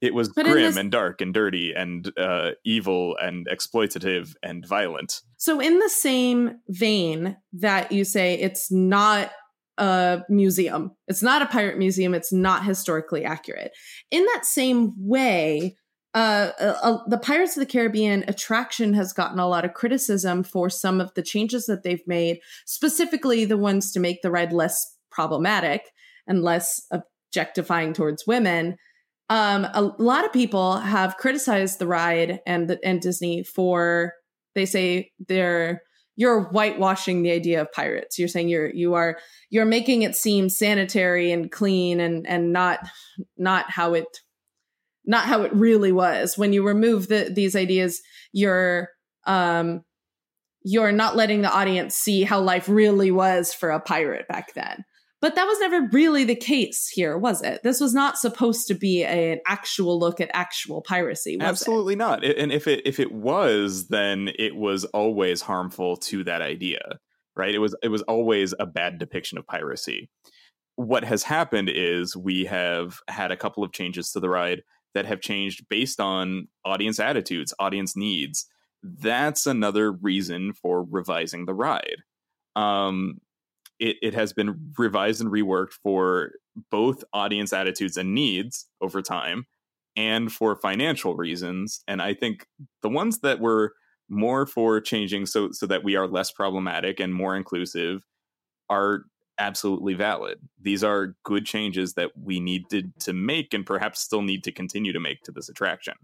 It 0.04 0.14
was 0.14 0.28
but 0.28 0.44
grim 0.44 0.58
this, 0.58 0.76
and 0.76 0.92
dark 0.92 1.22
and 1.22 1.34
dirty 1.34 1.72
and 1.74 2.12
uh, 2.20 2.52
evil 2.66 3.16
and 3.22 3.48
exploitative 3.48 4.36
and 4.44 4.68
violent. 4.68 5.22
So, 5.38 5.62
in 5.62 5.80
the 5.80 5.90
same 5.90 6.60
vein 6.68 7.38
that 7.54 7.94
you 7.94 8.04
say 8.04 8.34
it's 8.34 8.70
not 8.70 9.32
a 9.78 10.24
museum, 10.28 10.92
it's 11.08 11.24
not 11.24 11.42
a 11.42 11.46
pirate 11.46 11.78
museum, 11.78 12.14
it's 12.14 12.34
not 12.34 12.66
historically 12.66 13.24
accurate. 13.24 13.72
In 14.12 14.26
that 14.34 14.46
same 14.46 14.94
way, 14.98 15.78
uh, 16.14 16.52
uh, 16.60 16.76
uh, 16.84 16.98
the 17.08 17.18
Pirates 17.18 17.56
of 17.56 17.62
the 17.62 17.72
Caribbean 17.72 18.26
attraction 18.28 18.94
has 18.96 19.14
gotten 19.14 19.40
a 19.40 19.48
lot 19.48 19.64
of 19.64 19.74
criticism 19.74 20.44
for 20.44 20.70
some 20.70 21.00
of 21.00 21.14
the 21.14 21.24
changes 21.24 21.66
that 21.68 21.84
they've 21.84 22.06
made, 22.06 22.40
specifically 22.66 23.46
the 23.46 23.58
ones 23.58 23.94
to 23.94 24.02
make 24.02 24.22
the 24.22 24.32
ride 24.32 24.52
less 24.52 24.98
problematic 25.10 25.94
and 26.28 26.44
less 26.44 26.86
objectifying 26.92 27.94
towards 27.94 28.28
women 28.28 28.76
um, 29.34 29.66
a 29.74 29.82
lot 29.98 30.26
of 30.26 30.32
people 30.32 30.78
have 30.78 31.18
criticized 31.18 31.80
the 31.80 31.88
ride 31.88 32.40
and 32.46 32.78
and 32.84 33.02
Disney 33.02 33.42
for 33.42 34.14
they 34.54 34.68
say 34.68 35.10
they're 35.28 35.82
you're 36.16 36.44
whitewashing 36.44 37.24
the 37.24 37.32
idea 37.32 37.60
of 37.60 37.72
pirates. 37.72 38.20
You're 38.20 38.28
saying 38.28 38.50
you're 38.50 38.72
you 38.72 38.94
are 38.94 39.18
you're 39.50 39.66
making 39.66 40.04
it 40.04 40.16
seem 40.16 40.50
sanitary 40.50 41.32
and 41.32 41.52
clean 41.52 42.00
and 42.00 42.28
and 42.28 42.54
not 42.54 42.88
not 43.36 43.72
how 43.72 43.96
it 43.96 44.06
not 45.04 45.26
how 45.26 45.42
it 45.42 45.54
really 45.56 45.92
was. 45.92 46.38
When 46.38 46.54
you 46.54 46.64
remove 46.64 47.08
the, 47.08 47.32
these 47.34 47.56
ideas, 47.56 48.04
you're 48.34 48.90
um 49.26 49.82
you're 50.64 50.92
not 50.92 51.16
letting 51.16 51.42
the 51.42 51.52
audience 51.52 51.96
see 51.96 52.22
how 52.22 52.40
life 52.40 52.70
really 52.70 53.10
was 53.10 53.52
for 53.52 53.72
a 53.72 53.80
pirate 53.80 54.28
back 54.28 54.54
then. 54.54 54.86
But 55.24 55.36
that 55.36 55.46
was 55.46 55.58
never 55.62 55.88
really 55.94 56.26
the 56.26 56.36
case 56.36 56.90
here, 56.90 57.18
was 57.18 57.42
it? 57.42 57.64
This 57.64 57.80
was 57.80 57.94
not 57.94 58.18
supposed 58.18 58.68
to 58.68 58.74
be 58.74 59.04
a, 59.04 59.32
an 59.32 59.40
actual 59.48 59.98
look 59.98 60.20
at 60.20 60.30
actual 60.34 60.82
piracy. 60.82 61.38
Absolutely 61.40 61.94
it? 61.94 62.00
not. 62.00 62.26
And 62.26 62.52
if 62.52 62.68
it 62.68 62.82
if 62.86 63.00
it 63.00 63.14
was, 63.14 63.88
then 63.88 64.32
it 64.38 64.58
was 64.58 64.84
always 64.84 65.42
harmful 65.42 65.96
to 65.96 66.26
that 66.26 66.42
idea, 66.42 67.00
right? 67.38 67.56
It 67.56 67.60
was 67.60 67.74
it 67.82 67.88
was 67.88 68.02
always 68.02 68.54
a 68.60 68.66
bad 68.66 69.00
depiction 69.00 69.38
of 69.38 69.48
piracy. 69.48 70.10
What 70.76 71.06
has 71.06 71.24
happened 71.24 71.70
is 71.70 72.18
we 72.18 72.44
have 72.44 73.00
had 73.08 73.32
a 73.32 73.38
couple 73.38 73.64
of 73.64 73.72
changes 73.72 74.12
to 74.12 74.20
the 74.20 74.30
ride 74.30 74.62
that 74.94 75.06
have 75.06 75.22
changed 75.22 75.70
based 75.70 76.02
on 76.02 76.50
audience 76.66 77.00
attitudes, 77.00 77.54
audience 77.60 77.96
needs. 77.96 78.46
That's 78.84 79.46
another 79.46 79.90
reason 79.90 80.52
for 80.52 80.84
revising 80.84 81.46
the 81.46 81.54
ride. 81.54 82.04
Um, 82.58 83.22
it, 83.80 83.98
it 84.02 84.14
has 84.14 84.34
been 84.34 84.72
revised 84.78 85.22
and 85.22 85.32
reworked 85.32 85.74
for 85.82 86.32
both 86.72 87.04
audience 87.14 87.54
attitudes 87.54 87.98
and 87.98 88.14
needs 88.14 88.68
over 88.82 89.02
time 89.02 89.46
and 89.96 90.32
for 90.32 90.56
financial 90.56 91.16
reasons. 91.16 91.82
And 91.88 92.02
I 92.02 92.14
think 92.14 92.48
the 92.82 92.90
ones 92.90 93.20
that 93.20 93.40
were 93.40 93.74
more 94.10 94.46
for 94.46 94.80
changing 94.82 95.26
so 95.26 95.52
so 95.52 95.66
that 95.68 95.84
we 95.84 95.96
are 95.96 96.08
less 96.08 96.32
problematic 96.32 97.00
and 97.00 97.14
more 97.14 97.36
inclusive 97.36 98.06
are 98.70 99.06
absolutely 99.40 99.94
valid. 99.94 100.40
These 100.62 100.84
are 100.84 101.16
good 101.24 101.46
changes 101.46 101.94
that 101.94 102.12
we 102.22 102.40
needed 102.40 102.92
to 103.02 103.14
make 103.14 103.54
and 103.54 103.66
perhaps 103.66 104.00
still 104.00 104.22
need 104.22 104.44
to 104.44 104.52
continue 104.52 104.94
to 104.94 105.00
make 105.00 105.24
to 105.24 105.32
this 105.32 105.50
attraction. 105.50 105.96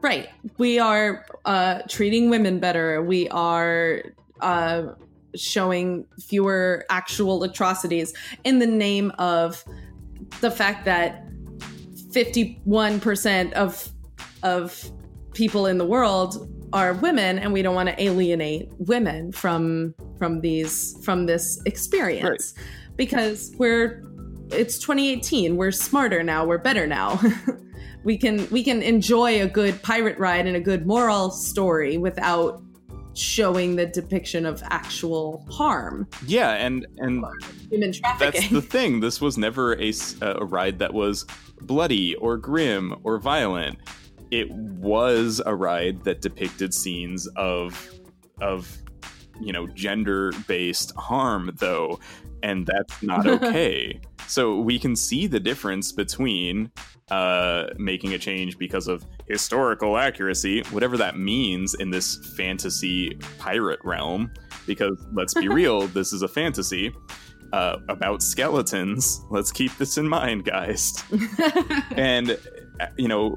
Right. 0.00 0.28
We 0.58 0.78
are 0.78 1.26
uh, 1.44 1.82
treating 1.88 2.30
women 2.30 2.58
better. 2.58 3.02
We 3.02 3.28
are 3.28 4.02
uh, 4.40 4.94
showing 5.34 6.06
fewer 6.20 6.84
actual 6.90 7.42
atrocities 7.42 8.12
in 8.44 8.58
the 8.58 8.66
name 8.66 9.12
of 9.18 9.64
the 10.40 10.50
fact 10.50 10.84
that 10.84 11.26
51% 12.12 13.52
of 13.52 13.88
of 14.42 14.90
people 15.34 15.66
in 15.66 15.78
the 15.78 15.86
world 15.86 16.48
are 16.72 16.94
women 16.94 17.38
and 17.38 17.52
we 17.52 17.62
don't 17.62 17.74
want 17.74 17.88
to 17.88 18.02
alienate 18.02 18.70
women 18.78 19.32
from 19.32 19.94
from 20.18 20.40
these 20.40 20.96
from 21.04 21.26
this 21.26 21.60
experience 21.66 22.54
right. 22.56 22.66
because 22.96 23.52
we're 23.58 24.02
it's 24.50 24.78
2018 24.78 25.56
we're 25.56 25.70
smarter 25.70 26.22
now 26.22 26.44
we're 26.44 26.58
better 26.58 26.86
now 26.86 27.20
we 28.04 28.16
can 28.16 28.48
we 28.50 28.62
can 28.62 28.82
enjoy 28.82 29.42
a 29.42 29.46
good 29.46 29.80
pirate 29.82 30.18
ride 30.18 30.46
and 30.46 30.56
a 30.56 30.60
good 30.60 30.86
moral 30.86 31.30
story 31.30 31.98
without 31.98 32.61
showing 33.14 33.76
the 33.76 33.86
depiction 33.86 34.46
of 34.46 34.62
actual 34.66 35.44
harm. 35.50 36.06
Yeah, 36.26 36.52
and 36.52 36.86
and 36.98 37.24
human 37.70 37.92
trafficking. 37.92 38.40
That's 38.40 38.52
the 38.52 38.62
thing. 38.62 39.00
This 39.00 39.20
was 39.20 39.38
never 39.38 39.74
a, 39.80 39.92
a 40.22 40.44
ride 40.44 40.78
that 40.78 40.92
was 40.92 41.26
bloody 41.60 42.14
or 42.16 42.36
grim 42.36 42.96
or 43.04 43.18
violent. 43.18 43.78
It 44.30 44.50
was 44.50 45.40
a 45.44 45.54
ride 45.54 46.04
that 46.04 46.20
depicted 46.20 46.72
scenes 46.72 47.26
of 47.36 47.90
of 48.40 48.78
you 49.40 49.52
know 49.52 49.66
gender 49.68 50.32
based 50.46 50.94
harm 50.96 51.50
though 51.58 51.98
and 52.42 52.66
that's 52.66 53.02
not 53.02 53.26
okay 53.42 54.00
so 54.32 54.58
we 54.58 54.78
can 54.78 54.96
see 54.96 55.26
the 55.26 55.38
difference 55.38 55.92
between 55.92 56.70
uh, 57.10 57.66
making 57.76 58.14
a 58.14 58.18
change 58.18 58.56
because 58.56 58.88
of 58.88 59.04
historical 59.28 59.98
accuracy, 59.98 60.62
whatever 60.70 60.96
that 60.96 61.18
means 61.18 61.74
in 61.74 61.90
this 61.90 62.16
fantasy 62.34 63.14
pirate 63.38 63.80
realm. 63.84 64.32
Because 64.66 64.96
let's 65.12 65.34
be 65.34 65.48
real, 65.48 65.86
this 65.88 66.14
is 66.14 66.22
a 66.22 66.28
fantasy 66.28 66.94
uh, 67.52 67.76
about 67.90 68.22
skeletons. 68.22 69.20
Let's 69.30 69.52
keep 69.52 69.76
this 69.76 69.98
in 69.98 70.08
mind, 70.08 70.46
guys. 70.46 70.94
and 71.90 72.30
uh, 72.80 72.86
you 72.96 73.08
know, 73.08 73.36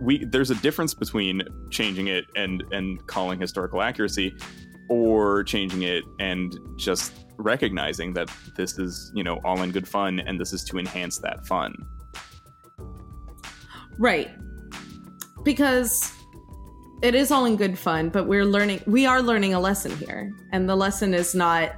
we 0.00 0.24
there's 0.24 0.50
a 0.50 0.56
difference 0.56 0.94
between 0.94 1.42
changing 1.70 2.08
it 2.08 2.24
and 2.34 2.64
and 2.72 3.06
calling 3.06 3.40
historical 3.40 3.80
accuracy, 3.80 4.34
or 4.88 5.44
changing 5.44 5.82
it 5.82 6.02
and 6.18 6.58
just 6.76 7.21
recognizing 7.38 8.12
that 8.12 8.30
this 8.56 8.78
is 8.78 9.10
you 9.14 9.24
know 9.24 9.40
all 9.44 9.62
in 9.62 9.70
good 9.70 9.88
fun 9.88 10.20
and 10.20 10.38
this 10.38 10.52
is 10.52 10.62
to 10.64 10.78
enhance 10.78 11.18
that 11.18 11.46
fun 11.46 11.74
Right. 13.98 14.30
Because 15.42 16.12
it 17.02 17.14
is 17.14 17.30
all 17.30 17.44
in 17.44 17.56
good 17.56 17.78
fun, 17.78 18.08
but 18.08 18.26
we're 18.26 18.44
learning 18.44 18.80
we 18.86 19.06
are 19.06 19.22
learning 19.22 19.54
a 19.54 19.60
lesson 19.60 19.96
here. 19.96 20.32
And 20.52 20.68
the 20.68 20.76
lesson 20.76 21.14
is 21.14 21.34
not 21.34 21.72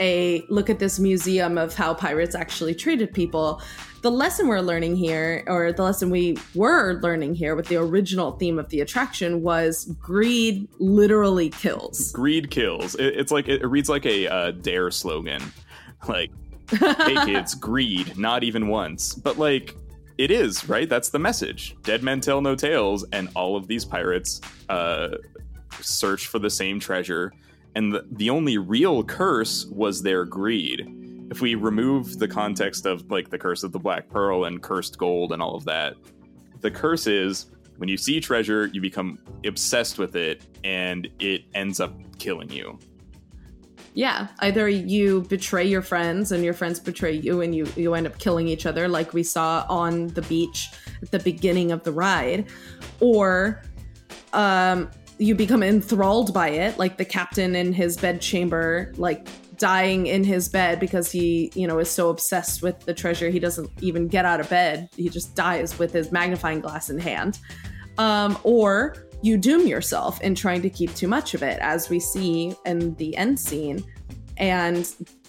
a 0.00 0.44
look 0.48 0.68
at 0.70 0.78
this 0.78 0.98
museum 0.98 1.58
of 1.58 1.74
how 1.74 1.94
pirates 1.94 2.34
actually 2.34 2.74
treated 2.74 3.12
people. 3.12 3.60
The 4.02 4.10
lesson 4.10 4.46
we're 4.46 4.60
learning 4.60 4.96
here, 4.96 5.42
or 5.46 5.72
the 5.72 5.82
lesson 5.82 6.10
we 6.10 6.38
were 6.54 7.00
learning 7.02 7.34
here 7.34 7.56
with 7.56 7.66
the 7.66 7.76
original 7.76 8.32
theme 8.32 8.58
of 8.58 8.68
the 8.68 8.80
attraction, 8.80 9.42
was 9.42 9.86
greed 10.00 10.68
literally 10.78 11.50
kills. 11.50 12.12
Greed 12.12 12.50
kills. 12.50 12.94
It, 12.94 13.16
it's 13.16 13.32
like 13.32 13.48
it 13.48 13.66
reads 13.66 13.88
like 13.88 14.06
a 14.06 14.28
uh, 14.28 14.50
dare 14.52 14.90
slogan, 14.90 15.42
like 16.08 16.30
"Hey 16.70 17.16
kids, 17.24 17.54
greed, 17.54 18.16
not 18.16 18.44
even 18.44 18.68
once." 18.68 19.14
But 19.14 19.38
like 19.38 19.74
it 20.18 20.30
is 20.30 20.68
right. 20.68 20.88
That's 20.88 21.08
the 21.08 21.18
message. 21.18 21.76
Dead 21.82 22.02
men 22.02 22.20
tell 22.20 22.40
no 22.40 22.54
tales, 22.54 23.04
and 23.12 23.28
all 23.34 23.56
of 23.56 23.66
these 23.66 23.84
pirates 23.84 24.40
uh, 24.68 25.08
search 25.80 26.26
for 26.28 26.38
the 26.38 26.50
same 26.50 26.78
treasure 26.78 27.32
and 27.76 27.92
the, 27.92 28.06
the 28.10 28.30
only 28.30 28.56
real 28.56 29.04
curse 29.04 29.66
was 29.66 30.02
their 30.02 30.24
greed. 30.24 31.05
If 31.30 31.40
we 31.40 31.54
remove 31.54 32.18
the 32.18 32.28
context 32.28 32.86
of 32.86 33.10
like 33.10 33.30
the 33.30 33.38
curse 33.38 33.62
of 33.62 33.72
the 33.72 33.78
black 33.78 34.08
pearl 34.08 34.44
and 34.44 34.62
cursed 34.62 34.98
gold 34.98 35.32
and 35.32 35.42
all 35.42 35.54
of 35.54 35.64
that, 35.64 35.94
the 36.60 36.70
curse 36.70 37.06
is 37.06 37.46
when 37.78 37.88
you 37.88 37.96
see 37.96 38.20
treasure, 38.20 38.66
you 38.72 38.80
become 38.80 39.18
obsessed 39.44 39.98
with 39.98 40.16
it 40.16 40.42
and 40.64 41.08
it 41.18 41.44
ends 41.54 41.80
up 41.80 41.92
killing 42.18 42.50
you. 42.50 42.78
Yeah, 43.94 44.28
either 44.40 44.68
you 44.68 45.22
betray 45.22 45.64
your 45.64 45.80
friends 45.80 46.30
and 46.30 46.44
your 46.44 46.52
friends 46.52 46.78
betray 46.78 47.12
you 47.12 47.40
and 47.40 47.54
you 47.54 47.66
you 47.76 47.94
end 47.94 48.06
up 48.06 48.18
killing 48.18 48.46
each 48.46 48.66
other 48.66 48.88
like 48.88 49.14
we 49.14 49.22
saw 49.22 49.64
on 49.70 50.08
the 50.08 50.20
beach 50.22 50.68
at 51.00 51.10
the 51.10 51.18
beginning 51.18 51.72
of 51.72 51.82
the 51.82 51.92
ride 51.92 52.46
or 53.00 53.62
um 54.34 54.90
you 55.18 55.34
become 55.34 55.62
enthralled 55.62 56.34
by 56.34 56.50
it 56.50 56.78
like 56.78 56.98
the 56.98 57.06
captain 57.06 57.56
in 57.56 57.72
his 57.72 57.96
bedchamber 57.96 58.92
like 58.98 59.26
dying 59.58 60.06
in 60.06 60.24
his 60.24 60.48
bed 60.48 60.80
because 60.80 61.10
he 61.10 61.50
you 61.54 61.66
know 61.66 61.78
is 61.78 61.90
so 61.90 62.08
obsessed 62.10 62.62
with 62.62 62.80
the 62.80 62.94
treasure 62.94 63.30
he 63.30 63.38
doesn't 63.38 63.70
even 63.80 64.08
get 64.08 64.24
out 64.24 64.40
of 64.40 64.48
bed. 64.48 64.88
He 64.96 65.08
just 65.08 65.34
dies 65.34 65.78
with 65.78 65.92
his 65.92 66.12
magnifying 66.12 66.60
glass 66.60 66.90
in 66.90 66.98
hand. 66.98 67.38
Um, 67.98 68.38
or 68.42 69.06
you 69.22 69.38
doom 69.38 69.66
yourself 69.66 70.20
in 70.20 70.34
trying 70.34 70.62
to 70.62 70.70
keep 70.70 70.94
too 70.94 71.08
much 71.08 71.34
of 71.34 71.42
it 71.42 71.58
as 71.60 71.88
we 71.88 71.98
see 71.98 72.54
in 72.64 72.94
the 72.96 73.16
end 73.16 73.40
scene. 73.40 73.84
And 74.36 74.84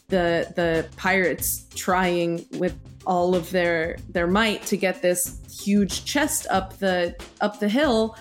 the 0.09 0.51
the 0.55 0.87
pirates 0.97 1.65
trying 1.75 2.45
with 2.53 2.75
all 3.07 3.35
of 3.35 3.49
their 3.51 3.95
their 4.09 4.27
might 4.27 4.61
to 4.63 4.75
get 4.75 5.01
this 5.01 5.39
huge 5.49 6.03
chest 6.05 6.45
up 6.49 6.77
the 6.77 7.15
up 7.41 7.59
the 7.59 7.69
hill 7.69 8.15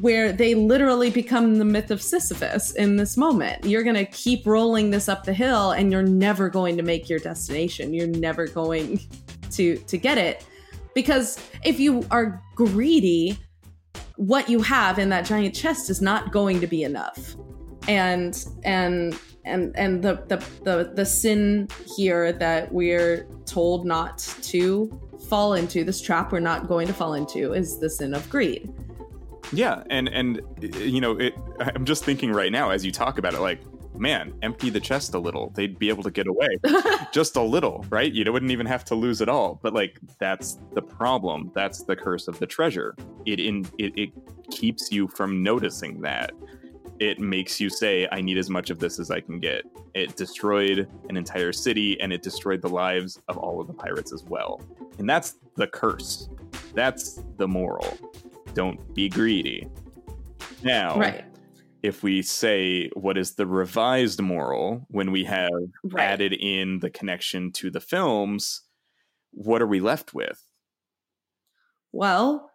where 0.00 0.32
they 0.32 0.54
literally 0.54 1.08
become 1.08 1.54
the 1.54 1.64
myth 1.64 1.90
of 1.90 2.02
Sisyphus 2.02 2.72
in 2.72 2.96
this 2.96 3.16
moment. 3.16 3.64
You're 3.64 3.84
going 3.84 3.94
to 3.94 4.04
keep 4.04 4.44
rolling 4.44 4.90
this 4.90 5.08
up 5.08 5.24
the 5.24 5.32
hill 5.32 5.70
and 5.70 5.92
you're 5.92 6.02
never 6.02 6.48
going 6.48 6.76
to 6.76 6.82
make 6.82 7.08
your 7.08 7.20
destination. 7.20 7.94
You're 7.94 8.08
never 8.08 8.48
going 8.48 9.00
to 9.52 9.76
to 9.76 9.96
get 9.96 10.18
it 10.18 10.44
because 10.94 11.38
if 11.64 11.78
you 11.78 12.04
are 12.10 12.42
greedy, 12.56 13.38
what 14.16 14.48
you 14.48 14.60
have 14.62 14.98
in 14.98 15.08
that 15.10 15.24
giant 15.24 15.54
chest 15.54 15.90
is 15.90 16.02
not 16.02 16.32
going 16.32 16.60
to 16.60 16.66
be 16.66 16.82
enough. 16.82 17.36
And 17.86 18.44
and 18.64 19.16
and 19.44 19.76
and 19.76 20.02
the 20.02 20.22
the 20.28 20.36
the, 20.62 20.92
the 20.94 21.06
sin 21.06 21.68
here 21.96 22.32
that 22.32 22.72
we're 22.72 23.26
told 23.46 23.84
not 23.84 24.18
to 24.42 25.00
fall 25.28 25.54
into 25.54 25.84
this 25.84 26.00
trap 26.00 26.32
we're 26.32 26.40
not 26.40 26.68
going 26.68 26.86
to 26.86 26.92
fall 26.92 27.14
into 27.14 27.52
is 27.52 27.78
the 27.78 27.88
sin 27.88 28.14
of 28.14 28.28
greed 28.28 28.72
yeah, 29.52 29.82
and 29.90 30.08
and 30.08 30.40
you 30.60 31.00
know, 31.00 31.18
it, 31.18 31.34
I'm 31.60 31.84
just 31.84 32.04
thinking 32.04 32.32
right 32.32 32.52
now 32.52 32.70
as 32.70 32.84
you 32.84 32.92
talk 32.92 33.18
about 33.18 33.34
it, 33.34 33.40
like, 33.40 33.60
man, 33.94 34.34
empty 34.42 34.70
the 34.70 34.80
chest 34.80 35.14
a 35.14 35.18
little. 35.18 35.50
They'd 35.50 35.78
be 35.78 35.88
able 35.88 36.02
to 36.02 36.10
get 36.10 36.26
away 36.26 36.48
just 37.12 37.36
a 37.36 37.42
little, 37.42 37.84
right? 37.90 38.12
You 38.12 38.30
wouldn't 38.32 38.52
even 38.52 38.66
have 38.66 38.84
to 38.86 38.94
lose 38.94 39.20
it 39.20 39.28
all. 39.28 39.60
But 39.62 39.74
like, 39.74 39.98
that's 40.18 40.58
the 40.72 40.82
problem. 40.82 41.50
That's 41.54 41.84
the 41.84 41.96
curse 41.96 42.28
of 42.28 42.38
the 42.38 42.46
treasure. 42.46 42.94
It 43.26 43.40
in 43.40 43.66
it, 43.78 43.92
it 43.96 44.10
keeps 44.50 44.90
you 44.90 45.08
from 45.08 45.42
noticing 45.42 46.00
that. 46.02 46.32
It 47.04 47.20
makes 47.20 47.60
you 47.60 47.68
say, 47.68 48.08
I 48.10 48.20
need 48.22 48.38
as 48.38 48.48
much 48.48 48.70
of 48.70 48.78
this 48.78 48.98
as 48.98 49.10
I 49.10 49.20
can 49.20 49.38
get. 49.38 49.64
It 49.94 50.16
destroyed 50.16 50.88
an 51.10 51.16
entire 51.16 51.52
city 51.52 52.00
and 52.00 52.12
it 52.12 52.22
destroyed 52.22 52.62
the 52.62 52.68
lives 52.68 53.20
of 53.28 53.36
all 53.36 53.60
of 53.60 53.66
the 53.66 53.74
pirates 53.74 54.12
as 54.12 54.24
well. 54.24 54.62
And 54.98 55.08
that's 55.08 55.36
the 55.56 55.66
curse. 55.66 56.28
That's 56.74 57.20
the 57.36 57.46
moral 57.46 57.98
don't 58.54 58.94
be 58.94 59.08
greedy. 59.08 59.68
Now, 60.62 60.98
right. 60.98 61.24
if 61.82 62.02
we 62.02 62.22
say 62.22 62.88
what 62.94 63.18
is 63.18 63.34
the 63.34 63.46
revised 63.46 64.22
moral 64.22 64.86
when 64.88 65.12
we 65.12 65.24
have 65.24 65.50
right. 65.84 66.04
added 66.04 66.32
in 66.32 66.78
the 66.78 66.90
connection 66.90 67.52
to 67.52 67.70
the 67.70 67.80
films, 67.80 68.62
what 69.32 69.60
are 69.60 69.66
we 69.66 69.80
left 69.80 70.14
with? 70.14 70.42
Well, 71.92 72.50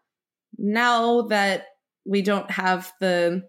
now 0.58 1.24
that 1.24 1.68
we 2.06 2.22
don't 2.22 2.50
have 2.50 2.92
the 3.00 3.44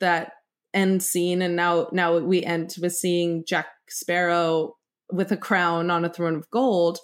that 0.00 0.32
end 0.72 1.02
scene 1.02 1.40
and 1.40 1.54
now 1.54 1.88
now 1.92 2.18
we 2.18 2.42
end 2.42 2.74
with 2.80 2.94
seeing 2.94 3.44
Jack 3.46 3.66
Sparrow 3.88 4.74
with 5.12 5.30
a 5.30 5.36
crown 5.36 5.90
on 5.90 6.04
a 6.04 6.12
throne 6.12 6.34
of 6.34 6.50
gold, 6.50 6.98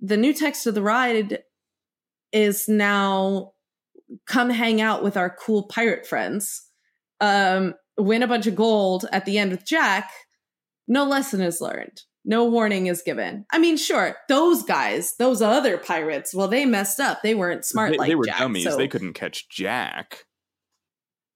the 0.00 0.16
new 0.16 0.32
text 0.32 0.66
of 0.66 0.74
the 0.74 0.82
ride 0.82 1.40
is 2.32 2.68
now 2.68 3.52
come 4.26 4.50
hang 4.50 4.80
out 4.80 5.02
with 5.02 5.16
our 5.16 5.30
cool 5.30 5.64
pirate 5.64 6.06
friends, 6.06 6.68
um, 7.20 7.74
win 7.96 8.22
a 8.22 8.28
bunch 8.28 8.46
of 8.46 8.56
gold 8.56 9.06
at 9.12 9.24
the 9.24 9.38
end 9.38 9.50
with 9.50 9.66
Jack. 9.66 10.10
No 10.86 11.04
lesson 11.04 11.40
is 11.40 11.60
learned. 11.60 12.02
No 12.24 12.44
warning 12.44 12.86
is 12.88 13.02
given. 13.02 13.46
I 13.52 13.58
mean, 13.58 13.76
sure, 13.76 14.16
those 14.28 14.62
guys, 14.62 15.14
those 15.18 15.40
other 15.40 15.78
pirates, 15.78 16.34
well, 16.34 16.48
they 16.48 16.66
messed 16.66 17.00
up. 17.00 17.22
They 17.22 17.34
weren't 17.34 17.64
smart 17.64 17.92
they, 17.92 17.98
like 17.98 18.08
They 18.08 18.14
were 18.14 18.24
Jack, 18.24 18.38
dummies. 18.38 18.64
So 18.64 18.76
they 18.76 18.88
couldn't 18.88 19.14
catch 19.14 19.48
Jack. 19.48 20.24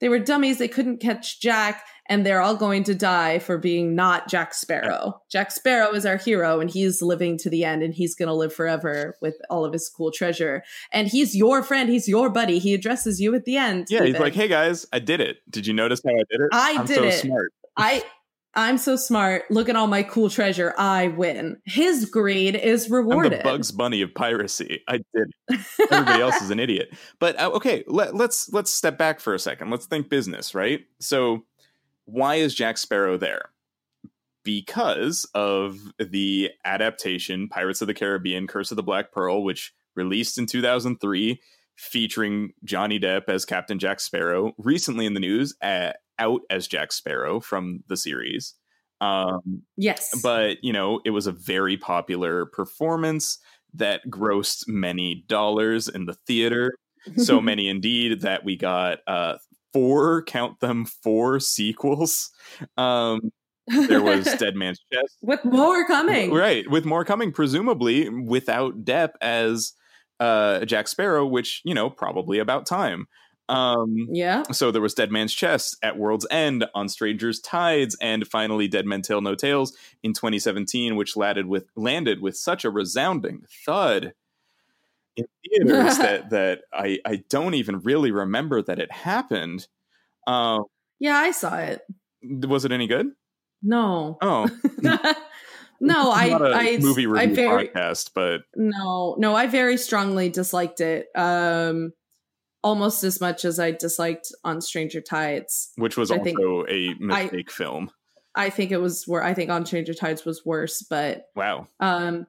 They 0.03 0.11
were 0.11 0.18
dummies. 0.18 0.59
They 0.59 0.68
couldn't 0.68 0.98
catch 0.98 1.40
Jack 1.40 1.82
and 2.07 2.26
they're 2.26 2.42
all 2.42 2.57
going 2.57 2.84
to 2.84 2.94
die 2.94 3.38
for 3.38 3.57
being 3.57 3.94
not 3.94 4.28
Jack 4.28 4.55
Sparrow. 4.55 5.22
Jack 5.30 5.50
Sparrow 5.50 5.92
is 5.94 6.05
our 6.05 6.16
hero, 6.16 6.61
and 6.61 6.70
he's 6.70 7.00
living 7.00 7.38
to 7.38 7.48
the 7.48 7.64
end, 7.64 7.82
and 7.82 7.94
he's 7.94 8.14
going 8.14 8.28
to 8.28 8.34
live 8.34 8.53
forever 8.53 9.16
with 9.22 9.36
all 9.48 9.64
of 9.64 9.72
his 9.72 9.88
cool 9.88 10.11
treasure. 10.11 10.62
And 10.92 11.09
he's 11.09 11.34
your 11.34 11.62
friend, 11.62 11.88
he's 11.88 12.09
your 12.09 12.28
buddy. 12.28 12.59
He 12.59 12.74
addresses 12.74 13.20
you 13.20 13.34
at 13.34 13.44
the 13.44 13.57
end. 13.57 13.86
Yeah, 13.88 14.05
he's 14.05 14.18
like, 14.18 14.34
"Hey 14.34 14.48
guys, 14.48 14.84
I 14.92 14.98
did 14.98 15.20
it. 15.20 15.38
Did 15.48 15.66
you 15.66 15.72
notice 15.72 16.03
how 16.05 16.11
I 16.11 16.24
did 16.30 16.40
it? 16.40 16.48
I 16.53 16.76
I'm 16.80 16.86
did 16.86 16.96
so 16.96 17.05
it. 17.05 17.12
Smart. 17.12 17.53
I." 17.76 18.03
I'm 18.55 18.76
so 18.76 18.96
smart. 18.96 19.44
Look 19.50 19.68
at 19.68 19.76
all 19.76 19.86
my 19.86 20.03
cool 20.03 20.28
treasure. 20.28 20.74
I 20.76 21.09
win. 21.09 21.61
His 21.64 22.05
greed 22.05 22.55
is 22.55 22.90
rewarded. 22.90 23.32
I'm 23.32 23.38
the 23.38 23.44
Bugs 23.44 23.72
Bunny 23.72 24.03
of 24.03 24.14
piracy. 24.14 24.82
I 24.86 25.00
did. 25.14 25.32
Everybody 25.90 26.20
else 26.20 26.40
is 26.42 26.50
an 26.50 26.61
idiot. 26.61 26.94
But 27.18 27.40
uh, 27.40 27.50
okay, 27.55 27.82
let, 27.86 28.14
let's 28.14 28.53
let's 28.53 28.70
step 28.70 28.98
back 28.98 29.20
for 29.20 29.34
a 29.34 29.38
second. 29.38 29.70
Let's 29.70 29.86
think 29.86 30.11
business, 30.11 30.55
right? 30.55 30.80
So 31.00 31.44
why 32.05 32.36
is 32.36 32.55
Jack 32.55 32.76
Sparrow 32.76 33.16
there? 33.16 33.50
Because 34.44 35.26
of 35.34 35.78
the 35.98 36.50
adaptation 36.64 37.48
Pirates 37.48 37.80
of 37.80 37.86
the 37.86 37.94
Caribbean 37.94 38.46
Curse 38.46 38.70
of 38.70 38.76
the 38.76 38.82
Black 38.82 39.12
Pearl, 39.12 39.42
which 39.42 39.72
released 39.94 40.36
in 40.36 40.46
2003, 40.46 41.40
featuring 41.76 42.53
Johnny 42.64 42.98
Depp 42.98 43.28
as 43.28 43.44
Captain 43.44 43.78
Jack 43.78 44.00
Sparrow, 44.00 44.53
recently 44.59 45.07
in 45.07 45.14
the 45.14 45.20
news, 45.20 45.55
uh, 45.62 45.92
out 46.22 46.42
as 46.50 46.68
Jack 46.68 46.92
Sparrow 46.92 47.40
from 47.40 47.82
the 47.88 47.96
series. 47.96 48.54
Um, 49.00 49.62
yes. 49.76 50.20
But, 50.22 50.58
you 50.62 50.72
know, 50.72 51.00
it 51.04 51.10
was 51.10 51.26
a 51.26 51.32
very 51.32 51.76
popular 51.76 52.46
performance 52.46 53.38
that 53.74 54.02
grossed 54.08 54.68
many 54.68 55.24
dollars 55.28 55.88
in 55.88 56.06
the 56.06 56.14
theater. 56.26 56.72
so 57.16 57.40
many 57.50 57.68
indeed 57.68 58.20
that 58.20 58.44
we 58.44 58.56
got 58.56 59.00
uh, 59.08 59.38
four, 59.72 60.22
count 60.22 60.60
them, 60.60 60.84
four 60.84 61.40
sequels. 61.40 62.30
Um, 62.76 63.32
there 63.66 64.02
was 64.02 64.24
Dead 64.38 64.54
Man's 64.54 64.80
Chest. 64.92 65.18
With 65.20 65.44
more 65.44 65.84
coming. 65.86 66.32
Right. 66.32 66.70
With 66.70 66.84
more 66.84 67.04
coming, 67.04 67.32
presumably 67.32 68.08
without 68.08 68.84
Depp 68.84 69.10
as 69.20 69.72
uh, 70.20 70.64
Jack 70.64 70.86
Sparrow, 70.86 71.26
which, 71.26 71.60
you 71.64 71.74
know, 71.74 71.90
probably 71.90 72.38
about 72.38 72.66
time. 72.66 73.06
Um, 73.53 74.09
yeah. 74.11 74.44
So 74.50 74.70
there 74.70 74.80
was 74.80 74.94
Dead 74.94 75.12
Man's 75.12 75.34
Chest 75.34 75.76
at 75.82 75.98
World's 75.98 76.26
End, 76.30 76.64
On 76.74 76.88
Strangers' 76.88 77.38
Tides, 77.38 77.96
and 78.00 78.26
finally 78.26 78.66
Dead 78.66 78.86
Men 78.86 79.03
Tell 79.03 79.20
No 79.20 79.34
Tales 79.34 79.76
in 80.03 80.14
2017, 80.14 80.96
which 80.96 81.16
landed 81.16 81.46
with 81.46 81.66
landed 81.76 82.22
with 82.22 82.34
such 82.34 82.64
a 82.64 82.70
resounding 82.70 83.44
thud 83.66 84.14
in 85.16 85.26
theaters 85.44 85.98
that 85.98 86.30
that 86.30 86.61
I 86.72 86.98
I 87.05 87.24
don't 87.28 87.53
even 87.53 87.80
really 87.80 88.11
remember 88.11 88.62
that 88.62 88.78
it 88.78 88.90
happened. 88.90 89.68
Um, 90.26 90.64
yeah, 90.98 91.16
I 91.16 91.32
saw 91.32 91.59
it. 91.59 91.82
Was 92.22 92.64
it 92.64 92.72
any 92.72 92.86
good? 92.86 93.09
No. 93.62 94.16
Oh. 94.22 94.48
no, 95.80 96.11
I 96.11 96.30
I 96.32 96.78
movie 96.78 97.07
review 97.07 97.16
I 97.16 97.34
very, 97.34 97.68
podcast, 97.68 98.12
but 98.14 98.42
no, 98.57 99.14
no, 99.18 99.34
I 99.34 99.46
very 99.46 99.76
strongly 99.76 100.30
disliked 100.30 100.80
it. 100.80 101.09
Um, 101.14 101.92
almost 102.62 103.02
as 103.04 103.20
much 103.20 103.44
as 103.44 103.58
I 103.58 103.72
disliked 103.72 104.32
on 104.44 104.60
Stranger 104.60 105.00
Tides, 105.00 105.72
which 105.76 105.96
was 105.96 106.10
I 106.10 106.16
also 106.16 106.24
think- 106.24 106.38
a 106.68 106.94
mistake 106.98 107.50
film. 107.50 107.90
I 108.34 108.48
think 108.50 108.70
it 108.70 108.78
was 108.78 109.04
where 109.06 109.22
I 109.22 109.34
think 109.34 109.50
on 109.50 109.66
Stranger 109.66 109.92
Tides 109.94 110.24
was 110.24 110.44
worse, 110.46 110.80
but 110.82 111.26
Wow. 111.36 111.68
um, 111.80 112.26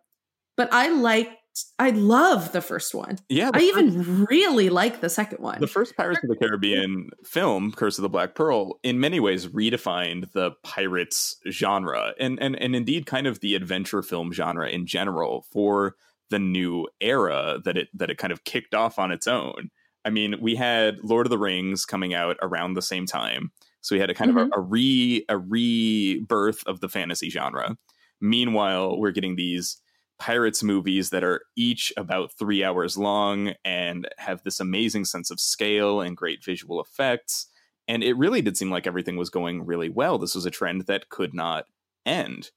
but 0.57 0.67
I 0.73 0.89
liked, 0.89 1.31
I 1.79 1.91
love 1.91 2.51
the 2.51 2.61
first 2.61 2.93
one. 2.93 3.19
Yeah. 3.29 3.51
I 3.53 3.59
first- 3.59 3.63
even 3.77 4.25
really 4.25 4.69
like 4.69 4.99
the 5.01 5.09
second 5.09 5.39
one. 5.39 5.61
the 5.61 5.67
first 5.67 5.95
Pirates 5.95 6.19
of 6.23 6.29
the 6.29 6.35
Caribbean 6.35 7.11
film, 7.23 7.71
Curse 7.71 7.97
of 7.99 8.01
the 8.01 8.09
Black 8.09 8.35
Pearl, 8.35 8.79
in 8.83 8.99
many 8.99 9.19
ways 9.21 9.47
redefined 9.47 10.31
the 10.33 10.51
pirates 10.63 11.37
genre 11.49 12.13
and 12.19 12.37
and 12.41 12.55
and 12.61 12.75
indeed 12.75 13.05
kind 13.05 13.25
of 13.27 13.39
the 13.39 13.55
adventure 13.55 14.01
film 14.01 14.33
genre 14.33 14.67
in 14.69 14.85
general 14.85 15.45
for 15.53 15.95
the 16.29 16.39
new 16.39 16.87
era 16.99 17.59
that 17.63 17.77
it 17.77 17.87
that 17.93 18.09
it 18.09 18.17
kind 18.17 18.33
of 18.33 18.43
kicked 18.43 18.73
off 18.75 18.99
on 18.99 19.11
its 19.11 19.27
own. 19.27 19.69
I 20.05 20.09
mean, 20.09 20.35
we 20.41 20.55
had 20.55 20.99
Lord 21.03 21.25
of 21.25 21.29
the 21.29 21.37
Rings 21.37 21.85
coming 21.85 22.13
out 22.13 22.37
around 22.41 22.73
the 22.73 22.81
same 22.81 23.05
time. 23.05 23.51
So 23.81 23.95
we 23.95 23.99
had 23.99 24.09
a 24.09 24.13
kind 24.13 24.31
of 24.31 24.37
a, 24.37 24.39
mm-hmm. 24.41 24.59
a 24.59 24.61
re 24.61 25.25
a 25.29 25.37
rebirth 25.37 26.63
of 26.65 26.79
the 26.79 26.89
fantasy 26.89 27.29
genre. 27.29 27.77
Meanwhile, 28.21 28.97
we're 28.97 29.11
getting 29.11 29.35
these 29.35 29.81
pirates 30.19 30.63
movies 30.63 31.09
that 31.09 31.23
are 31.23 31.41
each 31.57 31.91
about 31.97 32.31
three 32.31 32.63
hours 32.63 32.97
long 32.97 33.53
and 33.65 34.07
have 34.17 34.43
this 34.43 34.59
amazing 34.59 35.03
sense 35.03 35.29
of 35.29 35.39
scale 35.39 35.99
and 35.99 36.15
great 36.15 36.43
visual 36.43 36.79
effects. 36.79 37.47
And 37.87 38.03
it 38.03 38.15
really 38.15 38.41
did 38.41 38.55
seem 38.55 38.71
like 38.71 38.87
everything 38.87 39.17
was 39.17 39.29
going 39.29 39.65
really 39.65 39.89
well. 39.89 40.17
This 40.17 40.35
was 40.35 40.45
a 40.45 40.51
trend 40.51 40.85
that 40.85 41.09
could 41.09 41.33
not 41.33 41.65
end. 42.05 42.51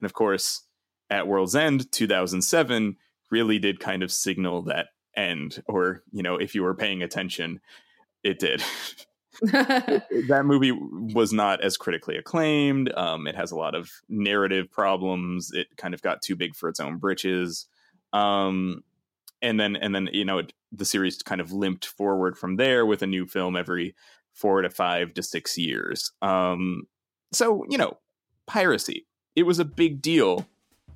And 0.00 0.06
of 0.06 0.14
course, 0.14 0.66
at 1.10 1.26
World's 1.26 1.54
End 1.54 1.90
2007 1.92 2.96
really 3.30 3.58
did 3.58 3.80
kind 3.80 4.02
of 4.02 4.12
signal 4.12 4.62
that 4.62 4.86
end, 5.16 5.62
or, 5.66 6.02
you 6.12 6.22
know, 6.22 6.36
if 6.36 6.54
you 6.54 6.62
were 6.62 6.74
paying 6.74 7.02
attention, 7.02 7.60
it 8.22 8.38
did. 8.38 8.62
that 9.42 10.42
movie 10.44 10.72
was 10.72 11.32
not 11.32 11.62
as 11.62 11.76
critically 11.76 12.16
acclaimed. 12.16 12.92
Um, 12.94 13.26
it 13.26 13.34
has 13.36 13.52
a 13.52 13.56
lot 13.56 13.74
of 13.74 13.90
narrative 14.08 14.70
problems. 14.70 15.50
It 15.52 15.68
kind 15.76 15.94
of 15.94 16.02
got 16.02 16.20
too 16.20 16.36
big 16.36 16.54
for 16.54 16.68
its 16.68 16.80
own 16.80 16.98
britches. 16.98 17.66
Um, 18.12 18.82
and 19.40 19.58
then, 19.58 19.76
and 19.76 19.94
then, 19.94 20.10
you 20.12 20.24
know, 20.24 20.38
it, 20.38 20.52
the 20.72 20.84
series 20.84 21.22
kind 21.22 21.40
of 21.40 21.52
limped 21.52 21.86
forward 21.86 22.36
from 22.36 22.56
there 22.56 22.84
with 22.84 23.02
a 23.02 23.06
new 23.06 23.26
film 23.26 23.56
every 23.56 23.94
four 24.34 24.62
to 24.62 24.68
five 24.68 25.14
to 25.14 25.22
six 25.22 25.56
years. 25.56 26.12
Um, 26.20 26.86
so, 27.32 27.64
you 27.70 27.78
know, 27.78 27.98
piracy. 28.46 29.06
It 29.36 29.44
was 29.44 29.58
a 29.58 29.64
big 29.64 30.02
deal 30.02 30.46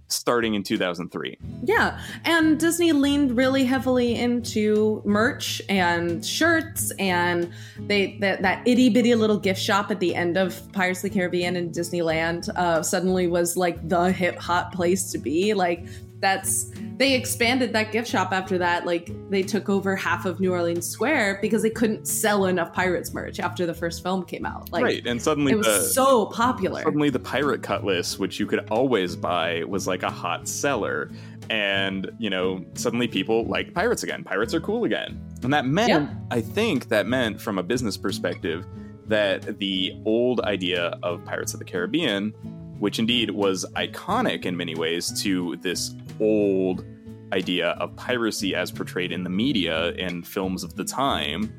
starting 0.08 0.54
in 0.54 0.62
2003. 0.62 1.38
Yeah, 1.64 2.00
and 2.24 2.58
Disney 2.58 2.92
leaned 2.92 3.36
really 3.36 3.64
heavily 3.64 4.14
into 4.14 5.02
merch 5.04 5.62
and 5.68 6.24
shirts, 6.24 6.92
and 6.98 7.52
they 7.78 8.18
that 8.20 8.42
that 8.42 8.66
itty 8.66 8.90
bitty 8.90 9.14
little 9.14 9.38
gift 9.38 9.60
shop 9.60 9.90
at 9.90 10.00
the 10.00 10.14
end 10.14 10.36
of 10.36 10.60
Pirates 10.72 11.02
of 11.04 11.10
the 11.10 11.18
Caribbean 11.18 11.56
and 11.56 11.72
Disneyland 11.72 12.48
uh, 12.56 12.82
suddenly 12.82 13.26
was 13.26 13.56
like 13.56 13.88
the 13.88 14.12
hip 14.12 14.38
hot 14.38 14.72
place 14.72 15.10
to 15.12 15.18
be. 15.18 15.54
Like 15.54 15.86
that's 16.20 16.70
they 16.96 17.14
expanded 17.14 17.72
that 17.72 17.90
gift 17.92 18.08
shop 18.08 18.32
after 18.32 18.56
that. 18.58 18.86
Like 18.86 19.10
they 19.30 19.42
took 19.42 19.68
over 19.68 19.96
half 19.96 20.24
of 20.26 20.40
New 20.40 20.52
Orleans 20.52 20.86
Square 20.86 21.38
because 21.42 21.62
they 21.62 21.70
couldn't 21.70 22.06
sell 22.06 22.46
enough 22.46 22.72
Pirates 22.72 23.12
merch 23.12 23.40
after 23.40 23.66
the 23.66 23.74
first 23.74 24.02
film 24.02 24.24
came 24.24 24.46
out. 24.46 24.70
Like 24.72 24.84
right, 24.84 25.06
and 25.06 25.20
suddenly 25.20 25.52
it 25.52 25.56
was 25.56 25.66
the, 25.66 25.80
so 25.80 26.26
popular. 26.26 26.82
suddenly 26.82 27.10
the 27.10 27.18
pirate 27.18 27.62
cutlass 27.62 28.18
which 28.18 28.38
you 28.38 28.46
could 28.46 28.68
always 28.70 29.16
buy 29.16 29.64
was 29.64 29.86
like 29.86 30.02
a 30.02 30.10
hot 30.10 30.48
seller 30.48 31.10
and 31.50 32.10
you 32.18 32.30
know 32.30 32.64
suddenly 32.74 33.06
people 33.08 33.44
like 33.44 33.74
pirates 33.74 34.02
again 34.02 34.24
pirates 34.24 34.54
are 34.54 34.60
cool 34.60 34.84
again 34.84 35.20
and 35.42 35.52
that 35.52 35.66
meant 35.66 35.90
Yeah. 35.90 36.08
i 36.30 36.40
think 36.40 36.88
that 36.88 37.06
meant 37.06 37.40
from 37.40 37.58
a 37.58 37.62
business 37.62 37.96
perspective 37.96 38.64
that 39.06 39.58
the 39.58 39.92
old 40.06 40.40
idea 40.40 40.98
of 41.02 41.22
pirates 41.24 41.52
of 41.52 41.58
the 41.58 41.64
caribbean 41.66 42.30
which 42.78 42.98
indeed 42.98 43.30
was 43.30 43.64
iconic 43.76 44.44
in 44.46 44.56
many 44.56 44.74
ways 44.74 45.22
to 45.22 45.56
this 45.56 45.94
old 46.20 46.84
idea 47.32 47.70
of 47.70 47.94
piracy 47.96 48.54
as 48.54 48.70
portrayed 48.70 49.12
in 49.12 49.24
the 49.24 49.30
media 49.30 49.92
and 49.94 50.26
films 50.26 50.62
of 50.62 50.74
the 50.76 50.84
time 50.84 51.52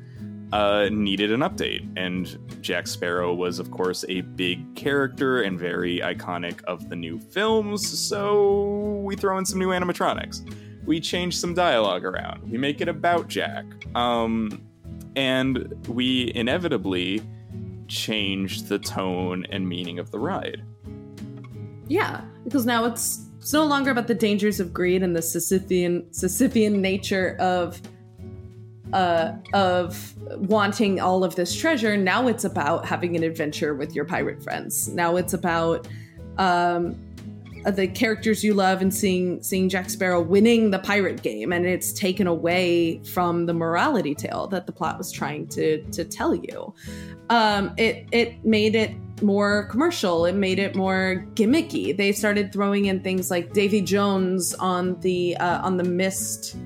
uh, 0.52 0.88
needed 0.90 1.32
an 1.32 1.40
update. 1.40 1.86
And 1.96 2.38
Jack 2.62 2.86
Sparrow 2.86 3.34
was, 3.34 3.58
of 3.58 3.70
course, 3.70 4.04
a 4.08 4.20
big 4.20 4.74
character 4.74 5.42
and 5.42 5.58
very 5.58 6.00
iconic 6.00 6.62
of 6.64 6.88
the 6.88 6.96
new 6.96 7.18
films. 7.18 7.86
So 7.86 9.00
we 9.04 9.16
throw 9.16 9.38
in 9.38 9.44
some 9.44 9.58
new 9.58 9.68
animatronics. 9.68 10.48
We 10.86 11.00
change 11.00 11.36
some 11.36 11.52
dialogue 11.52 12.04
around. 12.04 12.48
We 12.50 12.58
make 12.58 12.80
it 12.80 12.88
about 12.88 13.28
Jack. 13.28 13.64
Um, 13.96 14.62
and 15.16 15.74
we 15.88 16.32
inevitably 16.34 17.22
change 17.88 18.64
the 18.64 18.78
tone 18.78 19.46
and 19.50 19.68
meaning 19.68 19.98
of 19.98 20.10
the 20.10 20.18
ride. 20.18 20.62
Yeah, 21.88 22.22
because 22.44 22.66
now 22.66 22.84
it's 22.84 23.25
it's 23.46 23.52
no 23.52 23.64
longer 23.64 23.92
about 23.92 24.08
the 24.08 24.14
dangers 24.14 24.58
of 24.58 24.74
greed 24.74 25.04
and 25.04 25.14
the 25.14 25.20
Sisyphean 25.20 26.04
Sisyphean 26.10 26.80
nature 26.80 27.36
of 27.38 27.80
uh 28.92 29.34
of 29.54 30.14
wanting 30.48 30.98
all 30.98 31.22
of 31.22 31.36
this 31.36 31.54
treasure. 31.54 31.96
Now 31.96 32.26
it's 32.26 32.42
about 32.42 32.84
having 32.84 33.14
an 33.14 33.22
adventure 33.22 33.72
with 33.72 33.94
your 33.94 34.04
pirate 34.04 34.42
friends. 34.42 34.88
Now 34.88 35.14
it's 35.14 35.32
about 35.32 35.86
um 36.38 36.96
the 37.70 37.88
characters 37.88 38.44
you 38.44 38.54
love 38.54 38.80
and 38.80 38.94
seeing 38.94 39.42
seeing 39.42 39.68
Jack 39.68 39.90
Sparrow 39.90 40.20
winning 40.20 40.70
the 40.70 40.78
pirate 40.78 41.22
game 41.22 41.52
and 41.52 41.66
it's 41.66 41.92
taken 41.92 42.26
away 42.26 43.02
from 43.04 43.46
the 43.46 43.54
morality 43.54 44.14
tale 44.14 44.46
that 44.48 44.66
the 44.66 44.72
plot 44.72 44.98
was 44.98 45.10
trying 45.10 45.48
to 45.48 45.82
to 45.90 46.04
tell 46.04 46.34
you. 46.34 46.74
Um 47.30 47.74
it 47.76 48.06
it 48.12 48.44
made 48.44 48.74
it 48.74 48.92
more 49.22 49.64
commercial. 49.64 50.26
It 50.26 50.34
made 50.34 50.58
it 50.58 50.74
more 50.74 51.26
gimmicky. 51.34 51.96
They 51.96 52.12
started 52.12 52.52
throwing 52.52 52.86
in 52.86 53.00
things 53.00 53.30
like 53.30 53.52
Davy 53.52 53.80
Jones 53.80 54.54
on 54.54 55.00
the 55.00 55.36
uh, 55.36 55.62
on 55.62 55.76
the 55.76 55.84
mist. 55.84 56.56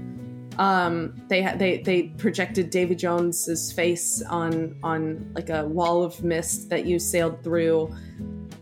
Um, 0.59 1.14
they 1.28 1.42
had 1.42 1.59
they 1.59 1.78
they 1.78 2.05
projected 2.18 2.70
Davy 2.70 2.94
Jones's 2.94 3.72
face 3.72 4.22
on 4.22 4.76
on 4.82 5.30
like 5.34 5.51
a 5.51 5.66
wall 5.66 6.03
of 6.03 6.22
mist 6.22 6.68
that 6.70 6.86
you 6.86 6.98
sailed 6.98 7.42
through. 7.42 7.94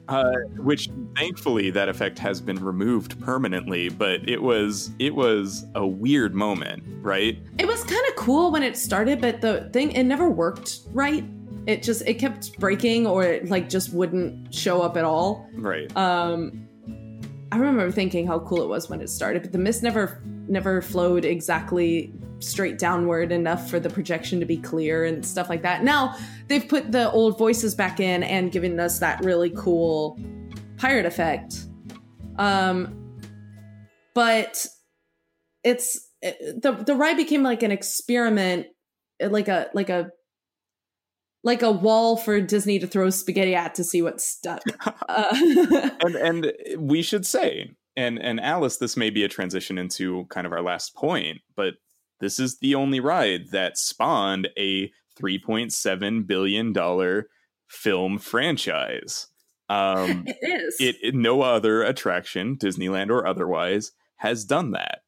Uh, 0.09 0.33
which 0.57 0.89
thankfully 1.17 1.71
that 1.71 1.89
effect 1.89 2.19
has 2.19 2.41
been 2.41 2.63
removed 2.65 3.21
permanently 3.21 3.89
but 3.89 4.27
it 4.29 4.43
was 4.43 4.91
it 4.99 5.15
was 5.15 5.67
a 5.75 5.87
weird 5.87 6.35
moment 6.35 6.83
right 7.03 7.39
It 7.59 7.67
was 7.67 7.85
kind 7.85 8.03
of 8.09 8.17
cool 8.17 8.51
when 8.51 8.63
it 8.63 8.77
started, 8.77 9.21
but 9.21 9.41
the 9.41 9.71
thing 9.73 9.93
it 9.93 10.05
never 10.05 10.29
worked 10.29 10.81
right. 10.93 11.25
It 11.67 11.83
just 11.83 12.03
it 12.07 12.15
kept 12.15 12.59
breaking 12.59 13.07
or 13.07 13.23
it 13.25 13.49
like 13.49 13.69
just 13.69 13.93
wouldn't 13.93 14.53
show 14.55 14.81
up 14.83 14.97
at 14.97 15.05
all. 15.05 15.49
right 15.55 15.95
Um, 15.97 16.68
I 17.51 17.57
remember 17.57 17.91
thinking 17.91 18.27
how 18.27 18.41
cool 18.41 18.63
it 18.63 18.69
was 18.69 18.91
when 18.91 19.01
it 19.01 19.09
started, 19.09 19.43
but 19.43 19.53
the 19.53 19.59
mist 19.59 19.83
never 19.83 20.21
never 20.49 20.83
flowed 20.83 21.25
exactly 21.25 22.13
straight 22.41 22.79
downward 22.79 23.33
enough 23.33 23.69
for 23.69 23.81
the 23.81 23.91
projection 23.91 24.39
to 24.41 24.47
be 24.47 24.57
clear 24.57 25.05
and 25.05 25.25
stuff 25.25 25.49
like 25.49 25.63
that. 25.63 25.83
Now 25.83 26.17
they've 26.49 26.67
put 26.67 26.93
the 26.93 27.11
old 27.11 27.39
voices 27.39 27.75
back 27.75 28.01
in 28.01 28.23
and 28.23 28.53
given 28.53 28.79
us 28.79 28.99
that 28.99 29.25
really 29.25 29.51
cool 29.51 30.19
pirate 30.77 31.07
effect. 31.07 31.67
Um, 32.39 33.17
but 34.15 34.67
it's 35.65 36.09
it, 36.23 36.63
the 36.63 36.73
the 36.73 36.95
ride 36.95 37.17
became 37.17 37.43
like 37.43 37.63
an 37.63 37.71
experiment, 37.71 38.67
like 39.21 39.49
a 39.49 39.69
like 39.75 39.89
a 39.89 40.11
like 41.49 41.63
a 41.63 41.73
wall 41.73 42.17
for 42.17 42.41
Disney 42.41 42.79
to 42.79 42.87
throw 42.87 43.11
spaghetti 43.11 43.55
at 43.55 43.75
to 43.75 43.83
see 43.83 44.03
what 44.03 44.21
stuck. 44.21 44.63
Uh, 45.09 45.35
and 46.05 46.15
and 46.17 46.53
we 46.79 47.01
should 47.01 47.25
say 47.25 47.71
and 47.97 48.19
and 48.19 48.41
alice 48.41 48.77
this 48.77 48.97
may 48.97 49.11
be 49.11 49.25
a 49.25 49.29
transition 49.29 49.79
into 49.79 50.25
kind 50.27 50.47
of 50.47 50.53
our 50.53 50.63
last 50.63 50.95
point 50.95 51.39
but 51.57 51.75
this 52.21 52.39
is 52.39 52.59
the 52.59 52.75
only 52.75 53.01
ride 53.01 53.51
that 53.51 53.79
spawned 53.79 54.49
a 54.59 54.91
3.7 55.21 56.27
billion 56.27 56.73
dollar 56.73 57.29
film 57.69 58.19
franchise 58.19 59.29
um 59.69 60.25
it 60.27 60.37
is. 60.43 60.77
it, 60.79 60.97
it 61.03 61.15
no 61.15 61.41
other 61.41 61.83
attraction 61.83 62.57
disneyland 62.57 63.11
or 63.11 63.27
otherwise 63.27 63.93
has 64.17 64.45
done 64.45 64.73
that 64.73 65.01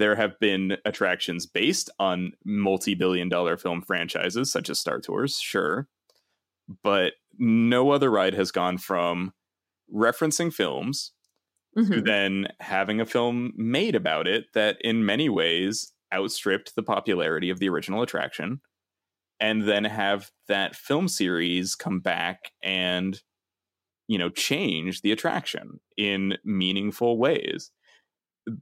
there 0.00 0.16
have 0.16 0.38
been 0.40 0.78
attractions 0.86 1.46
based 1.46 1.90
on 2.00 2.32
multi-billion 2.46 3.30
dollar 3.30 3.56
film 3.58 3.82
franchises 3.82 4.52
such 4.52 4.70
as 4.70 4.80
star 4.80 5.00
tours 5.00 5.38
sure 5.38 5.88
but 6.82 7.14
no 7.38 7.90
other 7.90 8.10
ride 8.10 8.34
has 8.34 8.50
gone 8.50 8.78
from 8.78 9.32
referencing 9.94 10.52
films 10.52 11.12
to 11.92 12.02
Mhm. 12.02 12.04
then 12.04 12.48
having 12.60 13.00
a 13.00 13.06
film 13.06 13.52
made 13.56 13.94
about 13.96 14.28
it 14.28 14.46
that 14.54 14.78
in 14.82 15.04
many 15.06 15.28
ways 15.28 15.92
outstripped 16.14 16.74
the 16.76 16.82
popularity 16.82 17.50
of 17.50 17.60
the 17.60 17.68
original 17.68 18.02
attraction 18.02 18.60
and 19.40 19.62
then 19.68 19.84
have 19.84 20.30
that 20.48 20.76
film 20.76 21.08
series 21.08 21.74
come 21.76 22.00
back 22.00 22.52
and 22.62 23.22
you 24.08 24.18
know 24.18 24.30
change 24.30 25.02
the 25.02 25.12
attraction 25.12 25.80
in 25.96 26.38
meaningful 26.44 27.18
ways 27.18 27.70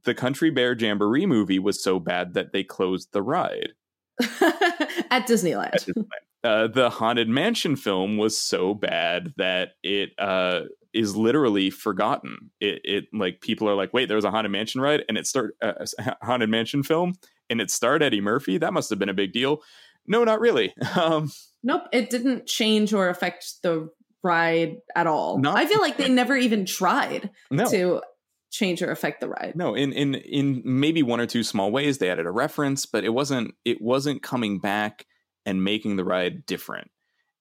the 0.04 0.14
country 0.14 0.50
bear 0.50 0.76
jamboree 0.76 1.26
movie 1.26 1.58
was 1.58 1.82
so 1.82 1.98
bad 1.98 2.34
that 2.34 2.52
they 2.52 2.64
closed 2.64 3.12
the 3.12 3.22
ride 3.22 3.70
at 4.20 5.26
Disneyland. 5.26 5.74
At 5.74 5.82
Disneyland. 5.82 6.06
Uh, 6.44 6.68
the 6.68 6.88
Haunted 6.88 7.28
Mansion 7.28 7.74
film 7.74 8.16
was 8.16 8.38
so 8.38 8.72
bad 8.72 9.34
that 9.38 9.70
it 9.82 10.10
uh, 10.18 10.62
is 10.92 11.16
literally 11.16 11.68
forgotten. 11.68 12.50
It, 12.60 12.80
it 12.84 13.04
like 13.12 13.40
people 13.40 13.68
are 13.68 13.74
like, 13.74 13.92
wait, 13.92 14.06
there 14.06 14.16
was 14.16 14.24
a 14.24 14.30
Haunted 14.30 14.52
Mansion 14.52 14.80
ride, 14.80 15.04
and 15.08 15.18
it 15.18 15.26
started 15.26 15.54
uh, 15.60 15.84
Haunted 16.22 16.48
Mansion 16.48 16.84
film, 16.84 17.14
and 17.50 17.60
it 17.60 17.72
starred 17.72 18.04
Eddie 18.04 18.20
Murphy. 18.20 18.56
That 18.56 18.72
must 18.72 18.88
have 18.90 19.00
been 19.00 19.08
a 19.08 19.14
big 19.14 19.32
deal. 19.32 19.62
No, 20.06 20.24
not 20.24 20.40
really. 20.40 20.74
Um, 20.96 21.30
nope, 21.62 21.82
it 21.92 22.08
didn't 22.08 22.46
change 22.46 22.94
or 22.94 23.08
affect 23.08 23.62
the 23.62 23.90
ride 24.22 24.76
at 24.94 25.06
all. 25.06 25.40
I 25.46 25.66
feel 25.66 25.80
like 25.80 25.96
they 25.96 26.08
never 26.08 26.36
even 26.36 26.66
tried 26.66 27.30
no. 27.50 27.68
to 27.70 28.02
change 28.50 28.82
or 28.82 28.90
affect 28.90 29.20
the 29.20 29.28
ride. 29.28 29.52
No, 29.54 29.74
in 29.74 29.92
in 29.92 30.14
in 30.14 30.62
maybe 30.64 31.02
one 31.02 31.20
or 31.20 31.26
two 31.26 31.42
small 31.42 31.70
ways 31.70 31.98
they 31.98 32.10
added 32.10 32.26
a 32.26 32.30
reference, 32.30 32.86
but 32.86 33.04
it 33.04 33.10
wasn't 33.10 33.54
it 33.64 33.80
wasn't 33.80 34.22
coming 34.22 34.58
back 34.58 35.06
and 35.46 35.64
making 35.64 35.96
the 35.96 36.04
ride 36.04 36.46
different. 36.46 36.90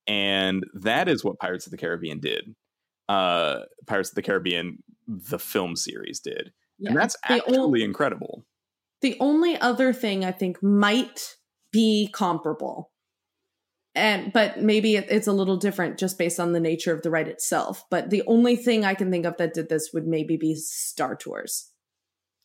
And 0.07 0.63
that 0.73 1.09
is 1.09 1.23
what 1.23 1.39
Pirates 1.39 1.65
of 1.65 1.71
the 1.71 1.77
Caribbean 1.77 2.19
did. 2.19 2.55
Uh 3.09 3.59
Pirates 3.85 4.09
of 4.09 4.15
the 4.15 4.21
Caribbean 4.21 4.83
the 5.07 5.39
film 5.39 5.75
series 5.75 6.19
did. 6.19 6.51
Yeah. 6.79 6.89
And 6.89 6.97
that's 6.97 7.15
absolutely 7.27 7.83
incredible. 7.83 8.45
The 9.01 9.15
only 9.19 9.57
other 9.59 9.93
thing 9.93 10.25
I 10.25 10.31
think 10.31 10.61
might 10.61 11.35
be 11.71 12.09
comparable 12.13 12.91
and 13.97 14.31
but 14.31 14.61
maybe 14.61 14.95
it's 14.95 15.27
a 15.27 15.33
little 15.33 15.57
different 15.57 15.97
just 15.97 16.17
based 16.17 16.39
on 16.39 16.53
the 16.53 16.59
nature 16.59 16.93
of 16.93 17.01
the 17.01 17.09
ride 17.09 17.27
itself. 17.27 17.83
But 17.89 18.09
the 18.09 18.23
only 18.27 18.55
thing 18.55 18.85
i 18.85 18.93
can 18.93 19.11
think 19.11 19.25
of 19.25 19.37
that 19.37 19.53
did 19.53 19.69
this 19.69 19.89
would 19.93 20.07
maybe 20.07 20.37
be 20.37 20.55
star 20.55 21.15
tours. 21.15 21.71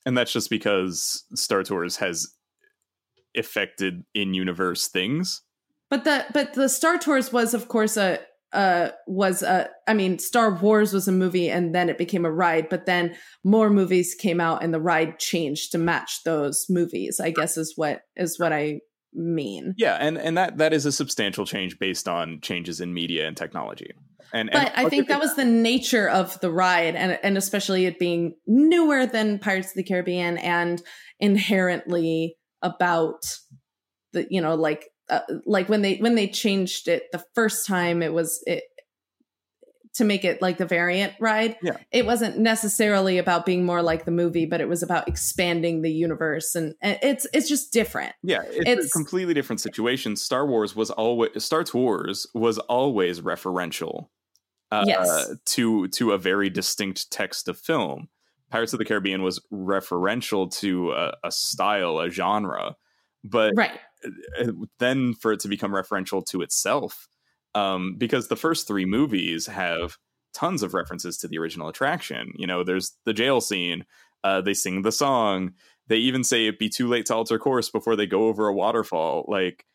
And 0.04 0.16
that's 0.16 0.32
just 0.32 0.50
because 0.50 1.24
star 1.34 1.62
tours 1.62 1.98
has 1.98 2.34
affected 3.36 4.04
in 4.14 4.34
universe 4.34 4.88
things? 4.88 5.42
But 5.90 6.04
the 6.04 6.24
but 6.32 6.54
the 6.54 6.68
star 6.68 6.98
tours 6.98 7.32
was 7.32 7.54
of 7.54 7.68
course 7.68 7.96
a 7.96 8.20
uh 8.52 8.90
was 9.06 9.42
a 9.42 9.68
i 9.88 9.94
mean 9.94 10.18
star 10.18 10.54
wars 10.54 10.92
was 10.92 11.08
a 11.08 11.12
movie 11.12 11.48
and 11.50 11.74
then 11.74 11.88
it 11.88 11.96
became 11.96 12.26
a 12.26 12.30
ride 12.30 12.68
but 12.68 12.84
then 12.84 13.14
more 13.44 13.70
movies 13.70 14.14
came 14.14 14.40
out 14.40 14.62
and 14.62 14.74
the 14.74 14.80
ride 14.80 15.18
changed 15.18 15.72
to 15.72 15.78
match 15.78 16.22
those 16.24 16.66
movies 16.68 17.18
i 17.18 17.30
guess 17.30 17.56
is 17.56 17.72
what 17.76 18.02
is 18.14 18.38
what 18.38 18.52
i 18.52 18.78
mean. 19.14 19.74
Yeah, 19.76 19.96
and 20.00 20.18
and 20.18 20.36
that 20.36 20.58
that 20.58 20.72
is 20.72 20.86
a 20.86 20.92
substantial 20.92 21.46
change 21.46 21.78
based 21.78 22.08
on 22.08 22.40
changes 22.40 22.80
in 22.80 22.94
media 22.94 23.26
and 23.26 23.36
technology. 23.36 23.92
And, 24.32 24.50
but 24.50 24.72
and 24.74 24.86
I 24.86 24.88
think 24.88 25.08
that 25.08 25.20
was 25.20 25.36
the 25.36 25.44
nature 25.44 26.08
of 26.08 26.40
the 26.40 26.50
ride, 26.50 26.96
and 26.96 27.18
and 27.22 27.36
especially 27.36 27.86
it 27.86 27.98
being 27.98 28.34
newer 28.46 29.06
than 29.06 29.38
Pirates 29.38 29.68
of 29.68 29.74
the 29.74 29.84
Caribbean 29.84 30.38
and 30.38 30.82
inherently 31.20 32.36
about 32.62 33.22
the 34.12 34.26
you 34.30 34.40
know 34.40 34.54
like 34.54 34.88
uh, 35.10 35.20
like 35.44 35.68
when 35.68 35.82
they 35.82 35.96
when 35.96 36.14
they 36.14 36.28
changed 36.28 36.88
it 36.88 37.04
the 37.12 37.24
first 37.34 37.66
time 37.66 38.02
it 38.02 38.12
was 38.12 38.42
it 38.46 38.64
to 39.94 40.04
make 40.04 40.24
it 40.24 40.40
like 40.40 40.58
the 40.58 40.66
variant 40.66 41.12
ride. 41.20 41.56
Yeah. 41.62 41.76
It 41.90 42.06
wasn't 42.06 42.38
necessarily 42.38 43.18
about 43.18 43.44
being 43.44 43.64
more 43.64 43.82
like 43.82 44.04
the 44.04 44.10
movie, 44.10 44.46
but 44.46 44.60
it 44.60 44.68
was 44.68 44.82
about 44.82 45.06
expanding 45.06 45.82
the 45.82 45.92
universe 45.92 46.54
and, 46.54 46.74
and 46.80 46.98
it's 47.02 47.26
it's 47.32 47.48
just 47.48 47.72
different. 47.72 48.14
Yeah, 48.22 48.42
it's, 48.44 48.84
it's, 48.84 48.86
a 48.86 48.90
completely 48.90 49.34
different 49.34 49.60
situation. 49.60 50.16
Star 50.16 50.46
Wars 50.46 50.74
was 50.74 50.90
always 50.90 51.44
Star 51.44 51.64
Wars 51.74 52.26
was 52.34 52.58
always 52.58 53.20
referential. 53.20 54.08
Uh, 54.70 54.84
yes. 54.86 55.30
to 55.44 55.86
to 55.88 56.12
a 56.12 56.18
very 56.18 56.48
distinct 56.48 57.10
text 57.10 57.46
of 57.46 57.58
film. 57.58 58.08
Pirates 58.50 58.72
of 58.72 58.78
the 58.78 58.86
Caribbean 58.86 59.22
was 59.22 59.40
referential 59.52 60.50
to 60.60 60.92
a, 60.92 61.14
a 61.24 61.30
style, 61.30 61.98
a 61.98 62.10
genre, 62.10 62.76
but 63.22 63.52
right. 63.54 63.78
Uh, 64.40 64.52
then 64.78 65.14
for 65.14 65.32
it 65.32 65.40
to 65.40 65.48
become 65.48 65.70
referential 65.70 66.24
to 66.26 66.42
itself 66.42 67.06
um, 67.54 67.96
because 67.96 68.28
the 68.28 68.36
first 68.36 68.66
three 68.66 68.84
movies 68.84 69.46
have 69.46 69.96
tons 70.32 70.62
of 70.62 70.74
references 70.74 71.18
to 71.18 71.28
the 71.28 71.38
original 71.38 71.68
attraction. 71.68 72.32
You 72.36 72.46
know, 72.46 72.64
there's 72.64 72.96
the 73.04 73.12
jail 73.12 73.40
scene. 73.40 73.84
Uh, 74.24 74.40
they 74.40 74.54
sing 74.54 74.82
the 74.82 74.92
song. 74.92 75.52
They 75.88 75.96
even 75.96 76.24
say 76.24 76.46
it'd 76.46 76.58
be 76.58 76.68
too 76.68 76.88
late 76.88 77.06
to 77.06 77.14
alter 77.14 77.38
course 77.38 77.70
before 77.70 77.96
they 77.96 78.06
go 78.06 78.28
over 78.28 78.48
a 78.48 78.54
waterfall. 78.54 79.24
Like 79.28 79.66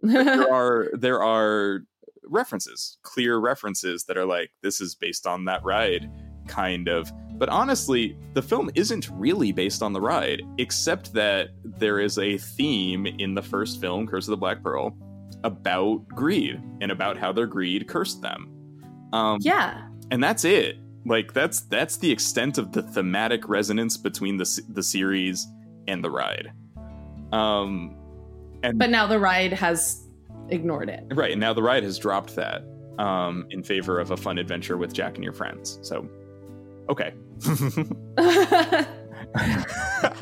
there 0.00 0.52
are 0.52 0.90
there 0.92 1.22
are 1.22 1.80
references, 2.26 2.98
clear 3.02 3.38
references 3.38 4.04
that 4.04 4.16
are 4.16 4.26
like 4.26 4.50
this 4.62 4.80
is 4.80 4.94
based 4.94 5.26
on 5.26 5.44
that 5.46 5.64
ride, 5.64 6.10
kind 6.46 6.88
of. 6.88 7.10
But 7.36 7.48
honestly, 7.48 8.16
the 8.34 8.42
film 8.42 8.70
isn't 8.74 9.08
really 9.12 9.50
based 9.50 9.82
on 9.82 9.92
the 9.92 10.00
ride, 10.00 10.42
except 10.58 11.12
that 11.14 11.48
there 11.64 11.98
is 11.98 12.18
a 12.18 12.38
theme 12.38 13.06
in 13.06 13.34
the 13.34 13.42
first 13.42 13.80
film, 13.80 14.06
Curse 14.06 14.28
of 14.28 14.30
the 14.30 14.36
Black 14.36 14.62
Pearl, 14.62 14.96
about 15.44 16.08
greed 16.08 16.60
and 16.80 16.90
about 16.90 17.16
how 17.16 17.32
their 17.32 17.46
greed 17.46 17.86
cursed 17.86 18.22
them. 18.22 18.50
Um, 19.12 19.38
yeah, 19.40 19.88
and 20.10 20.22
that's 20.22 20.44
it. 20.44 20.78
Like 21.06 21.32
that's 21.32 21.60
that's 21.60 21.98
the 21.98 22.10
extent 22.10 22.58
of 22.58 22.72
the 22.72 22.82
thematic 22.82 23.48
resonance 23.48 23.96
between 23.96 24.38
the 24.38 24.62
the 24.70 24.82
series 24.82 25.46
and 25.86 26.02
the 26.02 26.10
ride. 26.10 26.52
Um, 27.32 27.94
and 28.62 28.78
but 28.78 28.90
now 28.90 29.06
the 29.06 29.18
ride 29.18 29.52
has 29.52 30.08
ignored 30.48 30.88
it. 30.88 31.04
Right, 31.12 31.32
and 31.32 31.40
now 31.40 31.52
the 31.52 31.62
ride 31.62 31.84
has 31.84 31.98
dropped 31.98 32.34
that 32.36 32.64
um, 32.98 33.46
in 33.50 33.62
favor 33.62 34.00
of 34.00 34.10
a 34.10 34.16
fun 34.16 34.38
adventure 34.38 34.76
with 34.76 34.92
Jack 34.92 35.14
and 35.14 35.22
your 35.24 35.34
friends. 35.34 35.78
So, 35.82 36.08
okay. 36.88 37.12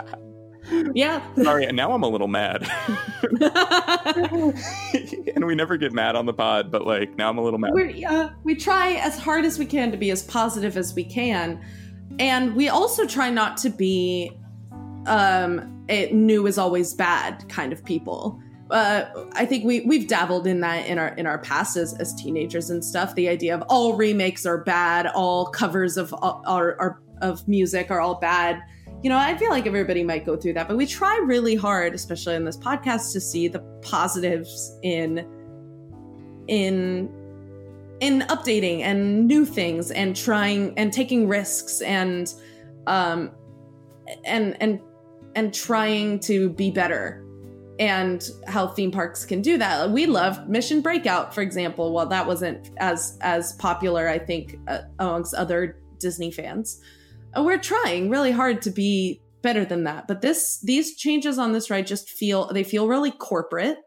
yeah. 0.94 1.22
Sorry, 1.42 1.66
now 1.66 1.92
I'm 1.92 2.02
a 2.02 2.08
little 2.08 2.28
mad. 2.28 2.68
and 5.34 5.46
we 5.46 5.54
never 5.54 5.76
get 5.76 5.92
mad 5.92 6.16
on 6.16 6.26
the 6.26 6.32
pod, 6.32 6.70
but 6.70 6.86
like 6.86 7.16
now 7.16 7.30
I'm 7.30 7.38
a 7.38 7.42
little 7.42 7.58
mad. 7.58 7.72
we 7.74 8.04
uh, 8.04 8.30
we 8.44 8.54
try 8.54 8.94
as 8.94 9.18
hard 9.18 9.44
as 9.44 9.58
we 9.58 9.66
can 9.66 9.90
to 9.90 9.96
be 9.96 10.10
as 10.10 10.22
positive 10.22 10.76
as 10.76 10.94
we 10.94 11.04
can, 11.04 11.60
and 12.18 12.54
we 12.54 12.68
also 12.68 13.06
try 13.06 13.30
not 13.30 13.56
to 13.58 13.70
be 13.70 14.38
um 15.06 15.84
it 15.88 16.14
new 16.14 16.46
is 16.46 16.58
always 16.58 16.94
bad 16.94 17.44
kind 17.48 17.72
of 17.72 17.84
people. 17.84 18.40
Uh, 18.70 19.04
I 19.32 19.44
think 19.44 19.64
we 19.64 19.80
we've 19.80 20.08
dabbled 20.08 20.46
in 20.46 20.60
that 20.60 20.86
in 20.86 20.98
our 20.98 21.08
in 21.08 21.26
our 21.26 21.38
past 21.38 21.76
as, 21.76 21.94
as 21.94 22.14
teenagers 22.14 22.70
and 22.70 22.84
stuff. 22.84 23.14
The 23.14 23.28
idea 23.28 23.54
of 23.54 23.62
all 23.68 23.96
remakes 23.96 24.46
are 24.46 24.58
bad, 24.64 25.06
all 25.08 25.46
covers 25.46 25.96
of 25.96 26.14
are, 26.22 26.76
are 26.80 27.02
of 27.20 27.46
music 27.46 27.90
are 27.90 28.00
all 28.00 28.16
bad 28.16 28.62
you 29.02 29.10
know, 29.10 29.18
I 29.18 29.36
feel 29.36 29.50
like 29.50 29.66
everybody 29.66 30.04
might 30.04 30.24
go 30.24 30.36
through 30.36 30.52
that, 30.54 30.68
but 30.68 30.76
we 30.76 30.86
try 30.86 31.20
really 31.24 31.56
hard, 31.56 31.94
especially 31.94 32.36
in 32.36 32.44
this 32.44 32.56
podcast, 32.56 33.12
to 33.12 33.20
see 33.20 33.48
the 33.48 33.58
positives 33.82 34.78
in 34.82 35.26
in 36.48 37.10
in 38.00 38.20
updating 38.22 38.80
and 38.80 39.26
new 39.26 39.44
things 39.44 39.90
and 39.90 40.14
trying 40.16 40.76
and 40.76 40.92
taking 40.92 41.28
risks 41.28 41.80
and 41.82 42.34
um 42.86 43.30
and 44.24 44.60
and 44.60 44.80
and 45.34 45.52
trying 45.52 46.18
to 46.20 46.50
be 46.50 46.70
better 46.70 47.24
and 47.78 48.30
how 48.46 48.68
theme 48.68 48.90
parks 48.90 49.24
can 49.24 49.40
do 49.40 49.58
that. 49.58 49.90
We 49.90 50.06
love 50.06 50.48
Mission 50.48 50.80
Breakout, 50.80 51.34
for 51.34 51.40
example. 51.40 51.92
While 51.92 52.06
that 52.06 52.24
wasn't 52.24 52.70
as 52.76 53.18
as 53.20 53.54
popular, 53.54 54.08
I 54.08 54.20
think, 54.20 54.58
uh, 54.68 54.82
amongst 55.00 55.34
other 55.34 55.78
Disney 55.98 56.30
fans 56.30 56.80
we're 57.36 57.58
trying 57.58 58.10
really 58.10 58.32
hard 58.32 58.62
to 58.62 58.70
be 58.70 59.20
better 59.42 59.64
than 59.64 59.84
that 59.84 60.06
but 60.06 60.20
this 60.20 60.60
these 60.60 60.96
changes 60.96 61.38
on 61.38 61.52
this 61.52 61.68
ride 61.68 61.86
just 61.86 62.08
feel 62.08 62.52
they 62.52 62.62
feel 62.62 62.86
really 62.86 63.10
corporate 63.10 63.78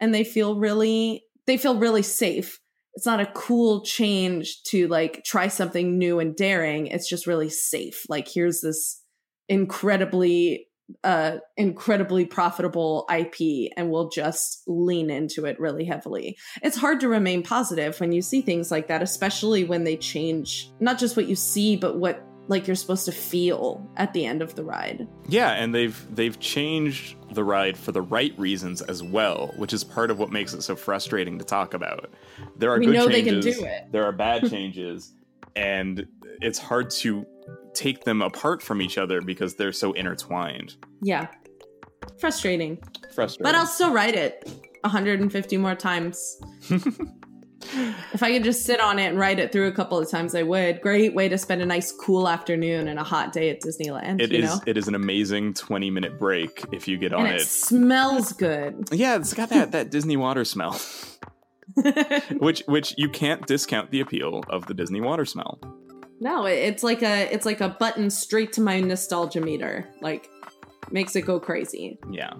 and 0.00 0.14
they 0.14 0.24
feel 0.24 0.58
really 0.58 1.24
they 1.46 1.56
feel 1.56 1.78
really 1.78 2.02
safe. 2.02 2.60
It's 2.94 3.06
not 3.06 3.20
a 3.20 3.26
cool 3.26 3.82
change 3.82 4.62
to 4.64 4.88
like 4.88 5.22
try 5.24 5.48
something 5.48 5.98
new 5.98 6.18
and 6.18 6.34
daring. 6.34 6.88
It's 6.88 7.08
just 7.08 7.26
really 7.26 7.50
safe. 7.50 8.04
Like 8.08 8.26
here's 8.28 8.60
this 8.60 9.02
incredibly 9.48 10.66
uh 11.02 11.38
incredibly 11.56 12.24
profitable 12.24 13.08
IP 13.12 13.72
and 13.76 13.90
we'll 13.90 14.08
just 14.08 14.62
lean 14.68 15.10
into 15.10 15.44
it 15.44 15.58
really 15.58 15.84
heavily. 15.84 16.36
It's 16.62 16.76
hard 16.76 17.00
to 17.00 17.08
remain 17.08 17.42
positive 17.42 17.98
when 17.98 18.12
you 18.12 18.22
see 18.22 18.40
things 18.40 18.70
like 18.70 18.86
that 18.88 19.02
especially 19.02 19.64
when 19.64 19.82
they 19.82 19.96
change 19.96 20.70
not 20.78 20.98
just 20.98 21.16
what 21.16 21.26
you 21.26 21.34
see 21.34 21.74
but 21.74 21.96
what 21.98 22.24
like 22.48 22.66
you're 22.66 22.76
supposed 22.76 23.04
to 23.06 23.12
feel 23.12 23.88
at 23.96 24.12
the 24.12 24.24
end 24.24 24.42
of 24.42 24.54
the 24.54 24.64
ride. 24.64 25.06
Yeah, 25.28 25.52
and 25.52 25.74
they've 25.74 26.06
they've 26.14 26.38
changed 26.38 27.16
the 27.34 27.44
ride 27.44 27.76
for 27.76 27.92
the 27.92 28.02
right 28.02 28.36
reasons 28.38 28.82
as 28.82 29.02
well, 29.02 29.52
which 29.56 29.72
is 29.72 29.84
part 29.84 30.10
of 30.10 30.18
what 30.18 30.30
makes 30.30 30.54
it 30.54 30.62
so 30.62 30.76
frustrating 30.76 31.38
to 31.38 31.44
talk 31.44 31.74
about. 31.74 32.10
There 32.56 32.72
are 32.72 32.78
we 32.78 32.86
good 32.86 33.10
changes, 33.10 33.12
they 33.12 33.22
can 33.22 33.40
do 33.40 33.64
it. 33.64 33.92
There 33.92 34.04
are 34.04 34.12
bad 34.12 34.48
changes, 34.50 35.12
and 35.54 36.06
it's 36.40 36.58
hard 36.58 36.90
to 36.90 37.26
take 37.74 38.04
them 38.04 38.22
apart 38.22 38.62
from 38.62 38.80
each 38.80 38.98
other 38.98 39.20
because 39.20 39.54
they're 39.56 39.72
so 39.72 39.92
intertwined. 39.92 40.76
Yeah. 41.02 41.28
Frustrating. 42.18 42.78
Frustrating. 43.14 43.42
But 43.42 43.54
I'll 43.54 43.66
still 43.66 43.92
ride 43.92 44.14
it 44.14 44.48
150 44.82 45.56
more 45.56 45.74
times. 45.74 46.40
if 48.12 48.22
I 48.22 48.32
could 48.32 48.44
just 48.44 48.64
sit 48.64 48.80
on 48.80 48.98
it 48.98 49.06
and 49.06 49.18
ride 49.18 49.38
it 49.38 49.52
through 49.52 49.68
a 49.68 49.72
couple 49.72 49.98
of 49.98 50.10
times, 50.10 50.34
I 50.34 50.42
would. 50.42 50.80
Great 50.80 51.14
way 51.14 51.28
to 51.28 51.38
spend 51.38 51.62
a 51.62 51.66
nice, 51.66 51.92
cool 51.92 52.28
afternoon 52.28 52.88
and 52.88 52.98
a 52.98 53.04
hot 53.04 53.32
day 53.32 53.50
at 53.50 53.60
Disneyland. 53.60 54.20
It 54.20 54.32
you 54.32 54.38
is. 54.38 54.44
know? 54.44 54.60
It 54.66 54.76
is 54.76 54.88
an 54.88 54.94
amazing 54.94 55.54
twenty 55.54 55.90
minute 55.90 56.18
break 56.18 56.64
if 56.72 56.86
you 56.88 56.98
get 56.98 57.12
on 57.12 57.26
it, 57.26 57.36
it. 57.42 57.46
smells 57.46 58.32
good. 58.32 58.88
Yeah, 58.92 59.16
it's 59.16 59.34
got 59.34 59.48
that 59.50 59.72
that 59.72 59.90
Disney 59.90 60.16
water 60.16 60.44
smell, 60.44 60.78
which 62.38 62.62
which 62.66 62.94
you 62.96 63.08
can't 63.08 63.46
discount 63.46 63.90
the 63.90 64.00
appeal 64.00 64.42
of 64.48 64.66
the 64.66 64.74
Disney 64.74 65.00
water 65.00 65.24
smell. 65.24 65.58
no, 66.20 66.46
it's 66.46 66.82
like 66.82 67.02
a 67.02 67.32
it's 67.32 67.46
like 67.46 67.60
a 67.60 67.68
button 67.68 68.10
straight 68.10 68.52
to 68.54 68.60
my 68.60 68.80
nostalgia 68.80 69.40
meter. 69.40 69.88
Like 70.00 70.28
makes 70.90 71.16
it 71.16 71.22
go 71.22 71.40
crazy. 71.40 71.98
Yeah. 72.10 72.34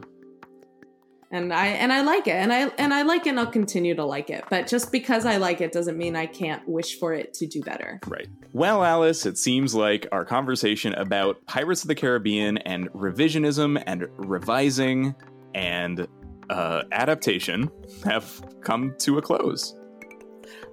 And 1.30 1.52
I 1.52 1.66
and 1.68 1.92
I 1.92 2.02
like 2.02 2.26
it, 2.26 2.34
and 2.34 2.52
I 2.52 2.68
and 2.78 2.94
I 2.94 3.02
like 3.02 3.26
it, 3.26 3.30
and 3.30 3.40
I'll 3.40 3.46
continue 3.46 3.94
to 3.94 4.04
like 4.04 4.30
it. 4.30 4.44
But 4.48 4.66
just 4.66 4.92
because 4.92 5.26
I 5.26 5.36
like 5.38 5.60
it 5.60 5.72
doesn't 5.72 5.96
mean 5.96 6.16
I 6.16 6.26
can't 6.26 6.66
wish 6.68 6.98
for 6.98 7.12
it 7.12 7.34
to 7.34 7.46
do 7.46 7.60
better. 7.62 8.00
Right. 8.06 8.28
Well, 8.52 8.84
Alice, 8.84 9.26
it 9.26 9.38
seems 9.38 9.74
like 9.74 10.06
our 10.12 10.24
conversation 10.24 10.94
about 10.94 11.44
Pirates 11.46 11.82
of 11.82 11.88
the 11.88 11.94
Caribbean 11.94 12.58
and 12.58 12.90
revisionism 12.92 13.82
and 13.86 14.06
revising 14.16 15.14
and 15.54 16.06
uh, 16.50 16.82
adaptation 16.92 17.70
have 18.04 18.42
come 18.60 18.94
to 18.98 19.18
a 19.18 19.22
close. 19.22 19.74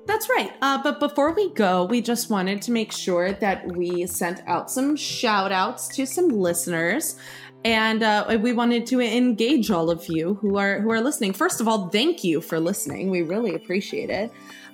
That's 0.06 0.28
right. 0.30 0.52
Uh, 0.62 0.84
but 0.84 1.00
before 1.00 1.32
we 1.34 1.54
go, 1.54 1.86
we 1.86 2.02
just 2.02 2.30
wanted 2.30 2.62
to 2.64 2.72
make 2.72 2.92
sure 2.92 3.32
that 3.32 3.66
we 3.66 4.06
sent 4.06 4.42
out 4.48 4.70
some 4.70 4.98
shout 4.98 5.52
outs 5.52 5.88
to 5.96 6.06
some 6.06 6.28
listeners. 6.28 7.16
And 7.65 8.03
uh, 8.03 8.38
we 8.41 8.52
wanted 8.52 8.85
to 8.88 8.99
engage 8.99 9.72
all 9.72 9.90
of 9.90 10.07
you 10.10 10.35
who 10.35 10.57
are 10.57 10.81
who 10.81 10.91
are 10.91 11.02
listening. 11.02 11.34
First 11.34 11.61
of 11.61 11.68
all, 11.68 11.90
thank 11.90 12.23
you 12.23 12.41
for 12.41 12.60
listening. 12.60 13.10
We 13.10 13.22
really 13.22 13.56
appreciate 13.56 14.10
it. 14.10 14.31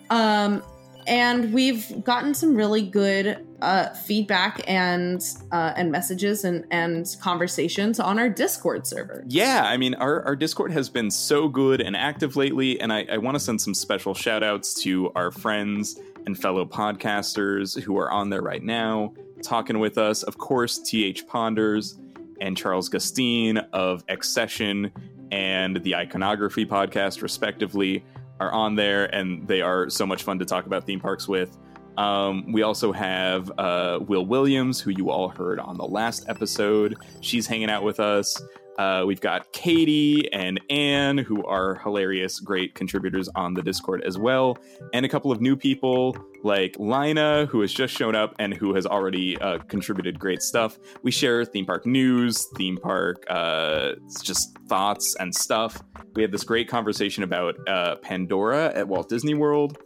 Um, 0.09 0.63
and 1.07 1.53
we've 1.53 2.03
gotten 2.03 2.33
some 2.33 2.55
really 2.55 2.81
good 2.83 3.45
uh, 3.61 3.89
feedback 3.93 4.61
and 4.67 5.23
uh, 5.51 5.73
and 5.75 5.91
messages 5.91 6.43
and 6.43 6.65
and 6.71 7.15
conversations 7.21 7.99
on 7.99 8.19
our 8.19 8.29
Discord 8.29 8.87
server. 8.87 9.23
Yeah, 9.27 9.63
I 9.65 9.77
mean, 9.77 9.95
our, 9.95 10.23
our 10.23 10.35
Discord 10.35 10.71
has 10.71 10.89
been 10.89 11.11
so 11.11 11.47
good 11.47 11.81
and 11.81 11.95
active 11.95 12.35
lately, 12.35 12.79
and 12.79 12.93
I, 12.93 13.05
I 13.11 13.17
want 13.17 13.35
to 13.35 13.39
send 13.39 13.59
some 13.59 13.73
special 13.73 14.13
shout 14.13 14.43
outs 14.43 14.73
to 14.83 15.11
our 15.15 15.31
friends 15.31 15.99
and 16.25 16.37
fellow 16.37 16.65
podcasters 16.65 17.79
who 17.81 17.97
are 17.97 18.11
on 18.11 18.29
there 18.29 18.41
right 18.41 18.63
now 18.63 19.13
talking 19.41 19.79
with 19.79 19.97
us. 19.97 20.23
Of 20.23 20.37
course, 20.37 20.79
TH 20.79 21.27
Ponders 21.27 21.97
and 22.41 22.55
Charles 22.57 22.89
Gustine 22.89 23.57
of 23.73 24.03
Accession 24.09 24.91
and 25.31 25.77
the 25.83 25.95
Iconography 25.95 26.65
podcast, 26.65 27.21
respectively, 27.21 28.03
are 28.39 28.51
on 28.51 28.75
there, 28.75 29.13
and 29.13 29.47
they 29.47 29.61
are 29.61 29.89
so 29.89 30.05
much 30.05 30.23
fun 30.23 30.39
to 30.39 30.45
talk 30.45 30.65
about 30.65 30.85
theme 30.85 30.99
parks 30.99 31.27
with. 31.27 31.57
Um, 31.97 32.51
we 32.51 32.61
also 32.61 32.93
have 32.93 33.51
uh, 33.57 33.99
Will 34.07 34.25
Williams, 34.25 34.79
who 34.79 34.91
you 34.91 35.09
all 35.09 35.27
heard 35.27 35.59
on 35.59 35.77
the 35.77 35.85
last 35.85 36.29
episode. 36.29 36.95
She's 37.19 37.45
hanging 37.45 37.69
out 37.69 37.83
with 37.83 37.99
us. 37.99 38.41
Uh, 38.79 39.03
we've 39.05 39.19
got 39.19 39.51
Katie 39.51 40.31
and 40.31 40.57
Anne, 40.69 41.17
who 41.17 41.45
are 41.45 41.75
hilarious, 41.75 42.39
great 42.39 42.75
contributors 42.75 43.27
on 43.35 43.53
the 43.53 43.61
Discord 43.61 44.01
as 44.05 44.17
well, 44.17 44.57
and 44.93 45.05
a 45.05 45.09
couple 45.09 45.33
of 45.33 45.41
new 45.41 45.57
people 45.57 46.17
like 46.45 46.77
Lina, 46.79 47.45
who 47.47 47.59
has 47.59 47.73
just 47.73 47.93
shown 47.93 48.15
up 48.15 48.33
and 48.39 48.53
who 48.53 48.73
has 48.75 48.85
already 48.85 49.37
uh, 49.39 49.57
contributed 49.67 50.17
great 50.17 50.41
stuff. 50.41 50.79
We 51.03 51.11
share 51.11 51.43
theme 51.43 51.65
park 51.65 51.85
news, 51.85 52.47
theme 52.55 52.77
park 52.77 53.25
uh, 53.29 53.95
just 54.23 54.57
thoughts 54.69 55.13
and 55.19 55.35
stuff. 55.35 55.83
We 56.15 56.21
had 56.21 56.31
this 56.31 56.45
great 56.45 56.69
conversation 56.69 57.23
about 57.23 57.55
uh, 57.67 57.97
Pandora 57.97 58.71
at 58.73 58.87
Walt 58.87 59.09
Disney 59.09 59.33
World. 59.33 59.77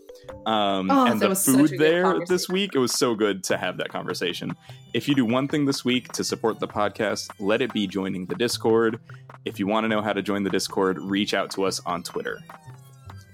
Um, 0.46 0.90
Oh, 0.92 1.06
and 1.06 1.22
the 1.22 1.30
was 1.30 1.44
such 1.44 1.56
a 1.56 1.58
food 1.68 1.80
there 1.80 2.20
this 2.28 2.50
week, 2.50 2.72
it 2.76 2.80
was 2.80 2.94
so 2.94 3.16
good 3.16 3.44
to 3.46 3.58
have 3.58 3.78
that 3.78 3.90
conversation. 3.90 4.56
If 4.94 5.08
you 5.08 5.16
do 5.16 5.26
one 5.26 5.48
thing 5.48 5.66
this 5.66 5.84
week 5.86 6.12
to 6.14 6.24
support 6.24 6.60
the 6.60 6.68
podcast, 6.68 7.30
let 7.40 7.62
it 7.62 7.74
be 7.74 7.88
joining 7.88 8.26
the 8.26 8.36
Discord. 8.36 9.00
If 9.46 9.60
you 9.60 9.68
want 9.68 9.86
to 9.86 9.88
know 9.88 10.02
how 10.02 10.14
to 10.14 10.22
join 10.22 10.44
the 10.44 10.50
Discord, 10.50 11.00
reach 11.00 11.34
out 11.34 11.50
to 11.52 11.64
us 11.64 11.80
on 11.86 12.04
Twitter. 12.04 12.40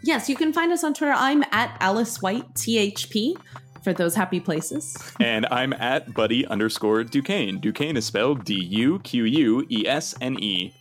Yes, 0.03 0.29
you 0.29 0.35
can 0.35 0.53
find 0.53 0.71
us 0.71 0.83
on 0.83 0.93
Twitter. 0.93 1.13
I'm 1.13 1.43
at 1.51 1.75
Alice 1.81 2.21
White 2.21 2.53
THP 2.53 3.35
for 3.83 3.93
those 3.93 4.15
happy 4.15 4.39
places. 4.39 4.97
and 5.19 5.45
I'm 5.51 5.73
at 5.73 6.13
buddy 6.13 6.45
underscore 6.47 7.03
Duquesne. 7.03 7.59
Duquesne 7.59 7.97
is 7.97 8.05
spelled 8.05 8.45
D 8.45 8.53
U 8.55 8.99
Q 8.99 9.25
U 9.25 9.65
E 9.69 9.87
S 9.87 10.15
N 10.21 10.41
E. 10.41 10.73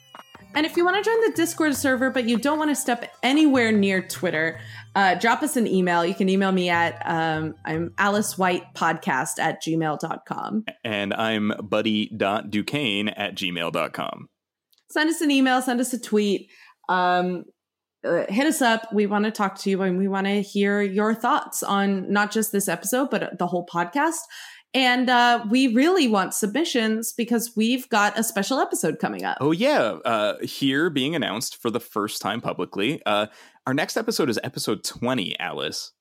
And 0.54 0.64
if 0.64 0.76
you 0.76 0.84
want 0.84 0.96
to 0.96 1.08
join 1.08 1.20
the 1.20 1.36
Discord 1.36 1.76
server, 1.76 2.10
but 2.10 2.24
you 2.24 2.38
don't 2.38 2.58
want 2.58 2.70
to 2.70 2.74
step 2.74 3.12
anywhere 3.22 3.70
near 3.70 4.02
Twitter, 4.02 4.60
uh, 4.98 5.14
drop 5.14 5.44
us 5.44 5.56
an 5.56 5.68
email. 5.68 6.04
You 6.04 6.12
can 6.12 6.28
email 6.28 6.50
me 6.50 6.70
at 6.70 7.00
um, 7.04 7.54
I'm 7.64 7.94
Alice 7.98 8.36
White 8.36 8.74
Podcast 8.74 9.38
at 9.38 9.62
gmail.com. 9.62 10.64
And 10.82 11.14
I'm 11.14 11.52
buddy.duquesne 11.62 13.14
at 13.16 13.36
gmail.com. 13.36 14.28
Send 14.90 15.10
us 15.10 15.20
an 15.20 15.30
email, 15.30 15.62
send 15.62 15.80
us 15.80 15.92
a 15.92 16.00
tweet. 16.00 16.50
Um, 16.88 17.44
uh, 18.04 18.24
hit 18.28 18.48
us 18.48 18.60
up. 18.60 18.92
We 18.92 19.06
want 19.06 19.24
to 19.26 19.30
talk 19.30 19.56
to 19.60 19.70
you 19.70 19.82
and 19.82 19.98
we 19.98 20.08
want 20.08 20.26
to 20.26 20.42
hear 20.42 20.82
your 20.82 21.14
thoughts 21.14 21.62
on 21.62 22.12
not 22.12 22.32
just 22.32 22.50
this 22.50 22.66
episode, 22.66 23.08
but 23.08 23.38
the 23.38 23.46
whole 23.46 23.66
podcast. 23.66 24.18
And 24.74 25.08
uh, 25.08 25.44
we 25.50 25.74
really 25.74 26.08
want 26.08 26.34
submissions 26.34 27.14
because 27.16 27.52
we've 27.56 27.88
got 27.88 28.18
a 28.18 28.22
special 28.22 28.58
episode 28.58 28.98
coming 28.98 29.24
up. 29.24 29.38
Oh, 29.40 29.52
yeah. 29.52 29.96
Uh, 30.04 30.34
here 30.42 30.90
being 30.90 31.14
announced 31.14 31.56
for 31.56 31.70
the 31.70 31.80
first 31.80 32.20
time 32.20 32.42
publicly. 32.42 33.00
Uh, 33.06 33.28
our 33.68 33.74
next 33.74 33.98
episode 33.98 34.30
is 34.30 34.40
episode 34.42 34.82
20, 34.82 35.38
Alice. 35.38 35.92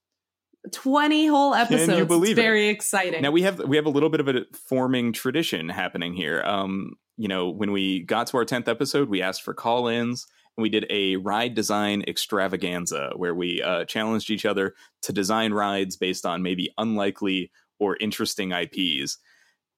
20 0.71 1.27
whole 1.27 1.53
episodes. 1.53 1.89
Can 1.89 1.97
you 1.97 2.05
believe 2.05 2.31
it's 2.31 2.39
it? 2.39 2.41
very 2.41 2.69
exciting. 2.69 3.21
Now 3.21 3.31
we 3.31 3.41
have 3.41 3.59
we 3.59 3.75
have 3.75 3.85
a 3.85 3.89
little 3.89 4.07
bit 4.09 4.21
of 4.21 4.29
a 4.29 4.45
forming 4.69 5.11
tradition 5.11 5.67
happening 5.67 6.13
here. 6.13 6.41
Um, 6.43 6.93
you 7.17 7.27
know, 7.27 7.49
when 7.49 7.73
we 7.73 8.03
got 8.03 8.27
to 8.27 8.37
our 8.37 8.45
tenth 8.45 8.69
episode, 8.69 9.09
we 9.09 9.21
asked 9.21 9.43
for 9.43 9.53
call-ins 9.53 10.25
and 10.55 10.61
we 10.61 10.69
did 10.69 10.85
a 10.89 11.17
ride 11.17 11.55
design 11.55 12.05
extravaganza 12.07 13.11
where 13.17 13.35
we 13.35 13.61
uh, 13.61 13.83
challenged 13.83 14.29
each 14.29 14.45
other 14.45 14.73
to 15.01 15.11
design 15.11 15.51
rides 15.51 15.97
based 15.97 16.25
on 16.25 16.41
maybe 16.41 16.69
unlikely 16.77 17.51
or 17.79 17.97
interesting 17.99 18.53
IPs. 18.53 19.17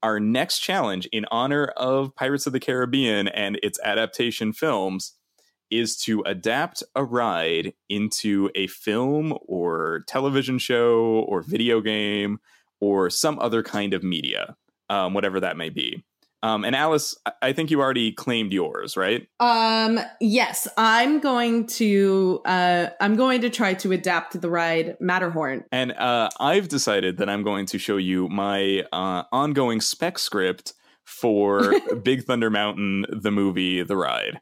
Our 0.03 0.19
next 0.19 0.59
challenge, 0.59 1.07
in 1.07 1.25
honor 1.31 1.65
of 1.75 2.15
Pirates 2.15 2.45
of 2.45 2.53
the 2.53 2.59
Caribbean 2.59 3.27
and 3.27 3.59
its 3.63 3.79
adaptation 3.83 4.53
films, 4.53 5.15
is 5.71 5.97
to 5.97 6.21
adapt 6.23 6.83
a 6.95 7.03
ride 7.03 7.73
into 7.89 8.49
a 8.55 8.67
film 8.67 9.37
or 9.47 10.03
television 10.07 10.57
show 10.57 11.25
or 11.27 11.41
video 11.41 11.81
game 11.81 12.39
or 12.79 13.09
some 13.09 13.39
other 13.39 13.61
kind 13.61 13.93
of 13.93 14.03
media, 14.03 14.55
um, 14.89 15.13
whatever 15.13 15.39
that 15.39 15.57
may 15.57 15.69
be. 15.69 16.03
Um, 16.41 16.63
and 16.63 16.75
Alice, 16.75 17.17
I- 17.41 17.51
think 17.51 17.69
you 17.69 17.81
already 17.81 18.13
claimed 18.13 18.53
yours, 18.53 18.95
right? 18.95 19.27
Um 19.41 19.99
yes, 20.21 20.67
I'm 20.77 21.19
going 21.19 21.67
to 21.67 22.41
uh 22.45 22.87
I'm 23.01 23.17
going 23.17 23.41
to 23.41 23.49
try 23.49 23.73
to 23.75 23.91
adapt 23.91 24.39
the 24.39 24.49
ride 24.49 24.95
Matterhorn. 25.01 25.65
And 25.71 25.91
uh, 25.91 26.29
I've 26.39 26.69
decided 26.69 27.17
that 27.17 27.29
I'm 27.29 27.43
going 27.43 27.65
to 27.67 27.77
show 27.77 27.97
you 27.97 28.29
my 28.29 28.85
uh, 28.93 29.23
ongoing 29.33 29.81
spec 29.81 30.17
script 30.17 30.73
for 31.03 31.73
Big 32.03 32.23
Thunder 32.23 32.49
Mountain, 32.49 33.05
the 33.11 33.31
movie, 33.31 33.83
the 33.83 33.97
ride, 33.97 34.39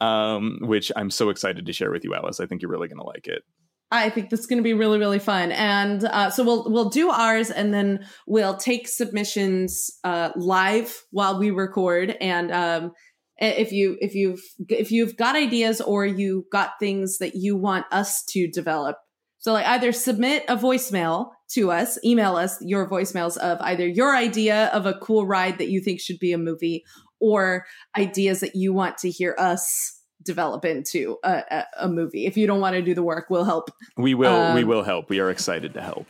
um, 0.00 0.58
which 0.62 0.92
I'm 0.96 1.10
so 1.10 1.30
excited 1.30 1.66
to 1.66 1.72
share 1.72 1.90
with 1.90 2.04
you, 2.04 2.14
Alice. 2.14 2.40
I 2.40 2.46
think 2.46 2.62
you're 2.62 2.70
really 2.70 2.88
going 2.88 2.98
to 2.98 3.06
like 3.06 3.26
it. 3.26 3.42
I 3.90 4.10
think 4.10 4.28
this 4.28 4.40
is 4.40 4.46
going 4.46 4.58
to 4.58 4.62
be 4.62 4.74
really 4.74 4.98
really 4.98 5.18
fun. 5.18 5.50
And 5.50 6.04
uh 6.04 6.30
so 6.30 6.44
we'll 6.44 6.70
we'll 6.70 6.90
do 6.90 7.10
ours 7.10 7.50
and 7.50 7.72
then 7.72 8.04
we'll 8.26 8.56
take 8.56 8.86
submissions 8.86 9.90
uh 10.04 10.30
live 10.36 10.94
while 11.10 11.38
we 11.38 11.50
record 11.50 12.14
and 12.20 12.52
um 12.52 12.92
if 13.38 13.72
you 13.72 13.96
if 14.00 14.14
you've 14.14 14.42
if 14.68 14.90
you've 14.90 15.16
got 15.16 15.36
ideas 15.36 15.80
or 15.80 16.04
you 16.04 16.44
got 16.50 16.72
things 16.80 17.18
that 17.18 17.34
you 17.34 17.56
want 17.56 17.86
us 17.92 18.24
to 18.24 18.48
develop 18.48 18.96
so 19.38 19.52
like 19.52 19.66
either 19.66 19.92
submit 19.92 20.44
a 20.48 20.56
voicemail 20.56 21.30
to 21.48 21.70
us 21.70 21.98
email 22.04 22.36
us 22.36 22.58
your 22.60 22.88
voicemails 22.90 23.36
of 23.36 23.58
either 23.60 23.86
your 23.86 24.16
idea 24.16 24.66
of 24.72 24.86
a 24.86 24.94
cool 24.94 25.24
ride 25.24 25.58
that 25.58 25.70
you 25.70 25.80
think 25.80 26.00
should 26.00 26.18
be 26.18 26.32
a 26.32 26.38
movie 26.38 26.82
or 27.20 27.66
ideas 27.96 28.40
that 28.40 28.54
you 28.54 28.72
want 28.72 28.98
to 28.98 29.10
hear 29.10 29.34
us 29.38 29.94
develop 30.24 30.64
into 30.64 31.16
a, 31.22 31.64
a, 31.78 31.88
movie 31.88 32.26
if 32.26 32.36
you 32.36 32.46
don't 32.46 32.60
want 32.60 32.74
to 32.74 32.82
do 32.82 32.92
the 32.94 33.02
work 33.02 33.30
we'll 33.30 33.44
help 33.44 33.70
We 33.96 34.14
will. 34.14 34.54
we 34.54 34.62
Um, 34.62 34.68
will 34.68 34.82
help. 34.82 35.08
We 35.08 35.20
are 35.20 35.30
excited 35.30 35.72
to 35.74 35.80
help. 35.80 36.06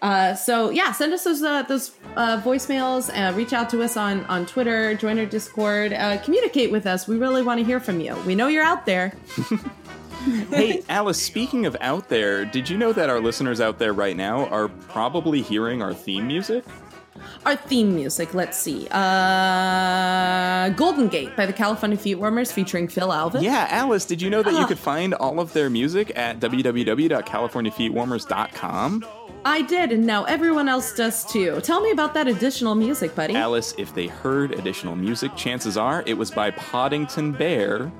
uh, 0.00 0.34
so 0.34 0.70
yeah, 0.70 0.92
send 0.92 1.12
us 1.12 1.24
those 1.24 1.42
uh, 1.42 1.62
those 1.62 1.90
uh, 2.16 2.40
voicemails. 2.40 3.10
Uh, 3.10 3.34
reach 3.34 3.52
out 3.52 3.68
to 3.70 3.82
us 3.82 3.96
on 3.96 4.24
on 4.26 4.46
Twitter. 4.46 4.94
Join 4.94 5.18
our 5.18 5.26
Discord. 5.26 5.92
Uh, 5.92 6.18
communicate 6.22 6.70
with 6.70 6.86
us. 6.86 7.08
We 7.08 7.18
really 7.18 7.42
want 7.42 7.58
to 7.58 7.64
hear 7.66 7.80
from 7.80 7.98
you. 8.00 8.14
We 8.24 8.34
know 8.36 8.46
you're 8.46 8.64
out 8.64 8.86
there. 8.86 9.12
hey, 10.50 10.82
Alice. 10.88 11.20
Speaking 11.20 11.66
of 11.66 11.76
out 11.80 12.08
there, 12.08 12.44
did 12.44 12.68
you 12.68 12.76
know 12.78 12.92
that 12.92 13.10
our 13.10 13.20
listeners 13.20 13.60
out 13.60 13.78
there 13.78 13.92
right 13.92 14.16
now 14.16 14.46
are 14.46 14.68
probably 14.68 15.42
hearing 15.42 15.82
our 15.82 15.94
theme 15.94 16.26
music? 16.26 16.64
Our 17.44 17.56
theme 17.56 17.94
music. 17.94 18.32
Let's 18.34 18.58
see. 18.58 18.88
Uh, 18.90 20.70
Golden 20.70 21.08
Gate 21.08 21.36
by 21.36 21.46
the 21.46 21.52
California 21.52 21.98
Feet 21.98 22.16
Warmers 22.16 22.52
featuring 22.52 22.88
Phil 22.88 23.12
Alvin. 23.12 23.42
Yeah, 23.42 23.66
Alice, 23.70 24.04
did 24.04 24.20
you 24.22 24.30
know 24.30 24.42
that 24.42 24.54
you 24.54 24.66
could 24.66 24.78
find 24.78 25.14
all 25.14 25.40
of 25.40 25.52
their 25.52 25.70
music 25.70 26.12
at 26.16 26.40
www.californiafeetwarmers.com? 26.40 29.04
I 29.44 29.62
did, 29.62 29.92
and 29.92 30.04
now 30.04 30.24
everyone 30.24 30.68
else 30.68 30.94
does 30.94 31.24
too. 31.24 31.60
Tell 31.62 31.80
me 31.80 31.90
about 31.90 32.12
that 32.14 32.28
additional 32.28 32.74
music, 32.74 33.14
buddy. 33.14 33.34
Alice, 33.34 33.72
if 33.78 33.94
they 33.94 34.08
heard 34.08 34.52
additional 34.52 34.96
music, 34.96 35.34
chances 35.36 35.76
are 35.76 36.02
it 36.06 36.14
was 36.14 36.30
by 36.30 36.50
Poddington 36.50 37.32
Bear, 37.32 37.90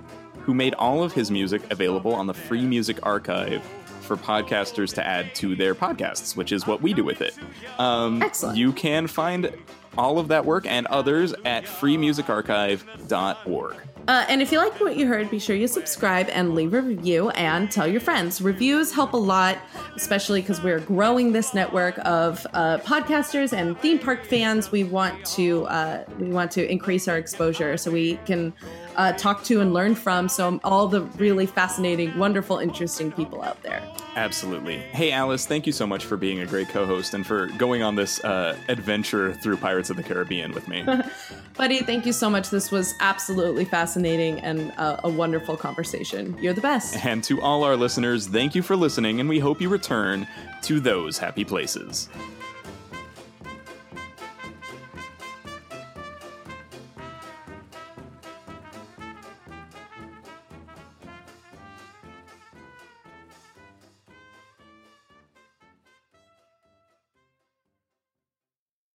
who 0.41 0.53
made 0.53 0.75
all 0.75 1.03
of 1.03 1.13
his 1.13 1.31
music 1.31 1.63
available 1.71 2.15
on 2.15 2.27
the 2.27 2.35
Free 2.35 2.67
Music 2.67 2.99
Archive 3.05 3.63
for 4.09 4.17
podcasters 4.17 4.93
to 4.95 5.07
add 5.07 5.33
to 5.37 5.55
their 5.55 5.77
podcasts, 5.77 6.37
which 6.37 6.51
is 6.51 6.67
what 6.67 6.83
we 6.83 6.93
do 6.93 7.05
with 7.05 7.21
it. 7.21 7.37
Um, 7.79 8.21
Excellent. 8.23 8.59
You 8.59 8.73
can 8.73 9.07
find 9.07 9.53
all 9.97 10.19
of 10.19 10.27
that 10.29 10.45
work 10.45 10.67
and 10.67 10.87
others 10.89 11.33
at 11.45 11.65
freemusicarchive.org. 11.65 13.77
Uh, 14.09 14.25
and 14.31 14.41
if 14.41 14.51
you 14.51 14.57
like 14.57 14.81
what 14.81 14.97
you 14.97 15.07
heard, 15.07 15.31
be 15.31 15.39
sure 15.39 15.55
you 15.55 15.69
subscribe 15.69 16.31
and 16.31 16.55
leave 16.55 16.73
a 16.73 16.81
review 16.81 17.29
and 17.31 17.71
tell 17.71 17.87
your 17.87 18.01
friends. 18.01 18.41
Reviews 18.41 18.91
help 18.91 19.13
a 19.13 19.19
lot, 19.19 19.59
especially 19.97 20.41
because 20.41 20.63
we're 20.63 20.81
growing 20.81 21.31
this 21.31 21.53
network 21.53 21.99
of 22.07 22.47
uh, 22.55 22.79
podcasters 22.79 23.53
and 23.53 23.79
theme 23.81 23.99
park 23.99 24.25
fans. 24.25 24.73
We 24.73 24.85
want 24.85 25.27
to 25.37 25.67
uh, 25.67 26.05
we 26.19 26.31
want 26.31 26.51
to 26.53 26.67
increase 26.67 27.07
our 27.07 27.19
exposure 27.19 27.77
so 27.77 27.91
we 27.91 28.17
can 28.25 28.55
uh, 28.97 29.13
talk 29.13 29.45
to 29.45 29.61
and 29.61 29.75
learn 29.75 29.95
from 29.95 30.31
some 30.31 30.59
all 30.65 30.89
the 30.89 31.03
really 31.19 31.45
fascinating, 31.45 32.17
wonderful, 32.19 32.57
interesting 32.59 33.13
people 33.13 33.43
out 33.43 33.63
there. 33.63 33.83
Absolutely. 34.19 34.79
Hey, 34.79 35.13
Alice, 35.13 35.47
thank 35.47 35.65
you 35.65 35.73
so 35.73 35.87
much 35.87 36.05
for 36.05 36.17
being 36.17 36.41
a 36.41 36.47
great 36.47 36.69
co 36.69 36.85
host 36.85 37.15
and 37.15 37.25
for 37.25 37.47
going 37.57 37.83
on 37.83 37.95
this 37.95 38.23
uh, 38.25 38.57
adventure 38.69 39.33
through 39.33 39.57
Pirates 39.59 39.91
of 39.91 39.97
the 39.97 40.03
Caribbean 40.03 40.51
with 40.51 40.67
me. 40.67 40.85
Buddy, 41.57 41.79
thank 41.83 42.05
you 42.05 42.13
so 42.13 42.29
much. 42.29 42.51
This 42.51 42.73
was 42.73 42.97
absolutely 42.99 43.65
fascinating 43.65 44.41
and 44.41 44.73
uh, 44.77 45.01
a 45.05 45.09
wonderful 45.09 45.57
conversation. 45.57 46.37
You're 46.41 46.53
the 46.53 46.61
best. 46.61 47.05
and 47.07 47.23
to 47.25 47.41
all 47.41 47.63
our 47.63 47.77
listeners, 47.77 48.27
thank 48.27 48.57
you 48.57 48.63
for 48.63 48.75
listening, 48.75 49.21
and 49.21 49.29
we 49.29 49.39
hope 49.39 49.61
you 49.61 49.69
return 49.69 50.27
to 50.63 50.81
those 50.81 51.17
happy 51.17 51.45
places. 51.45 52.09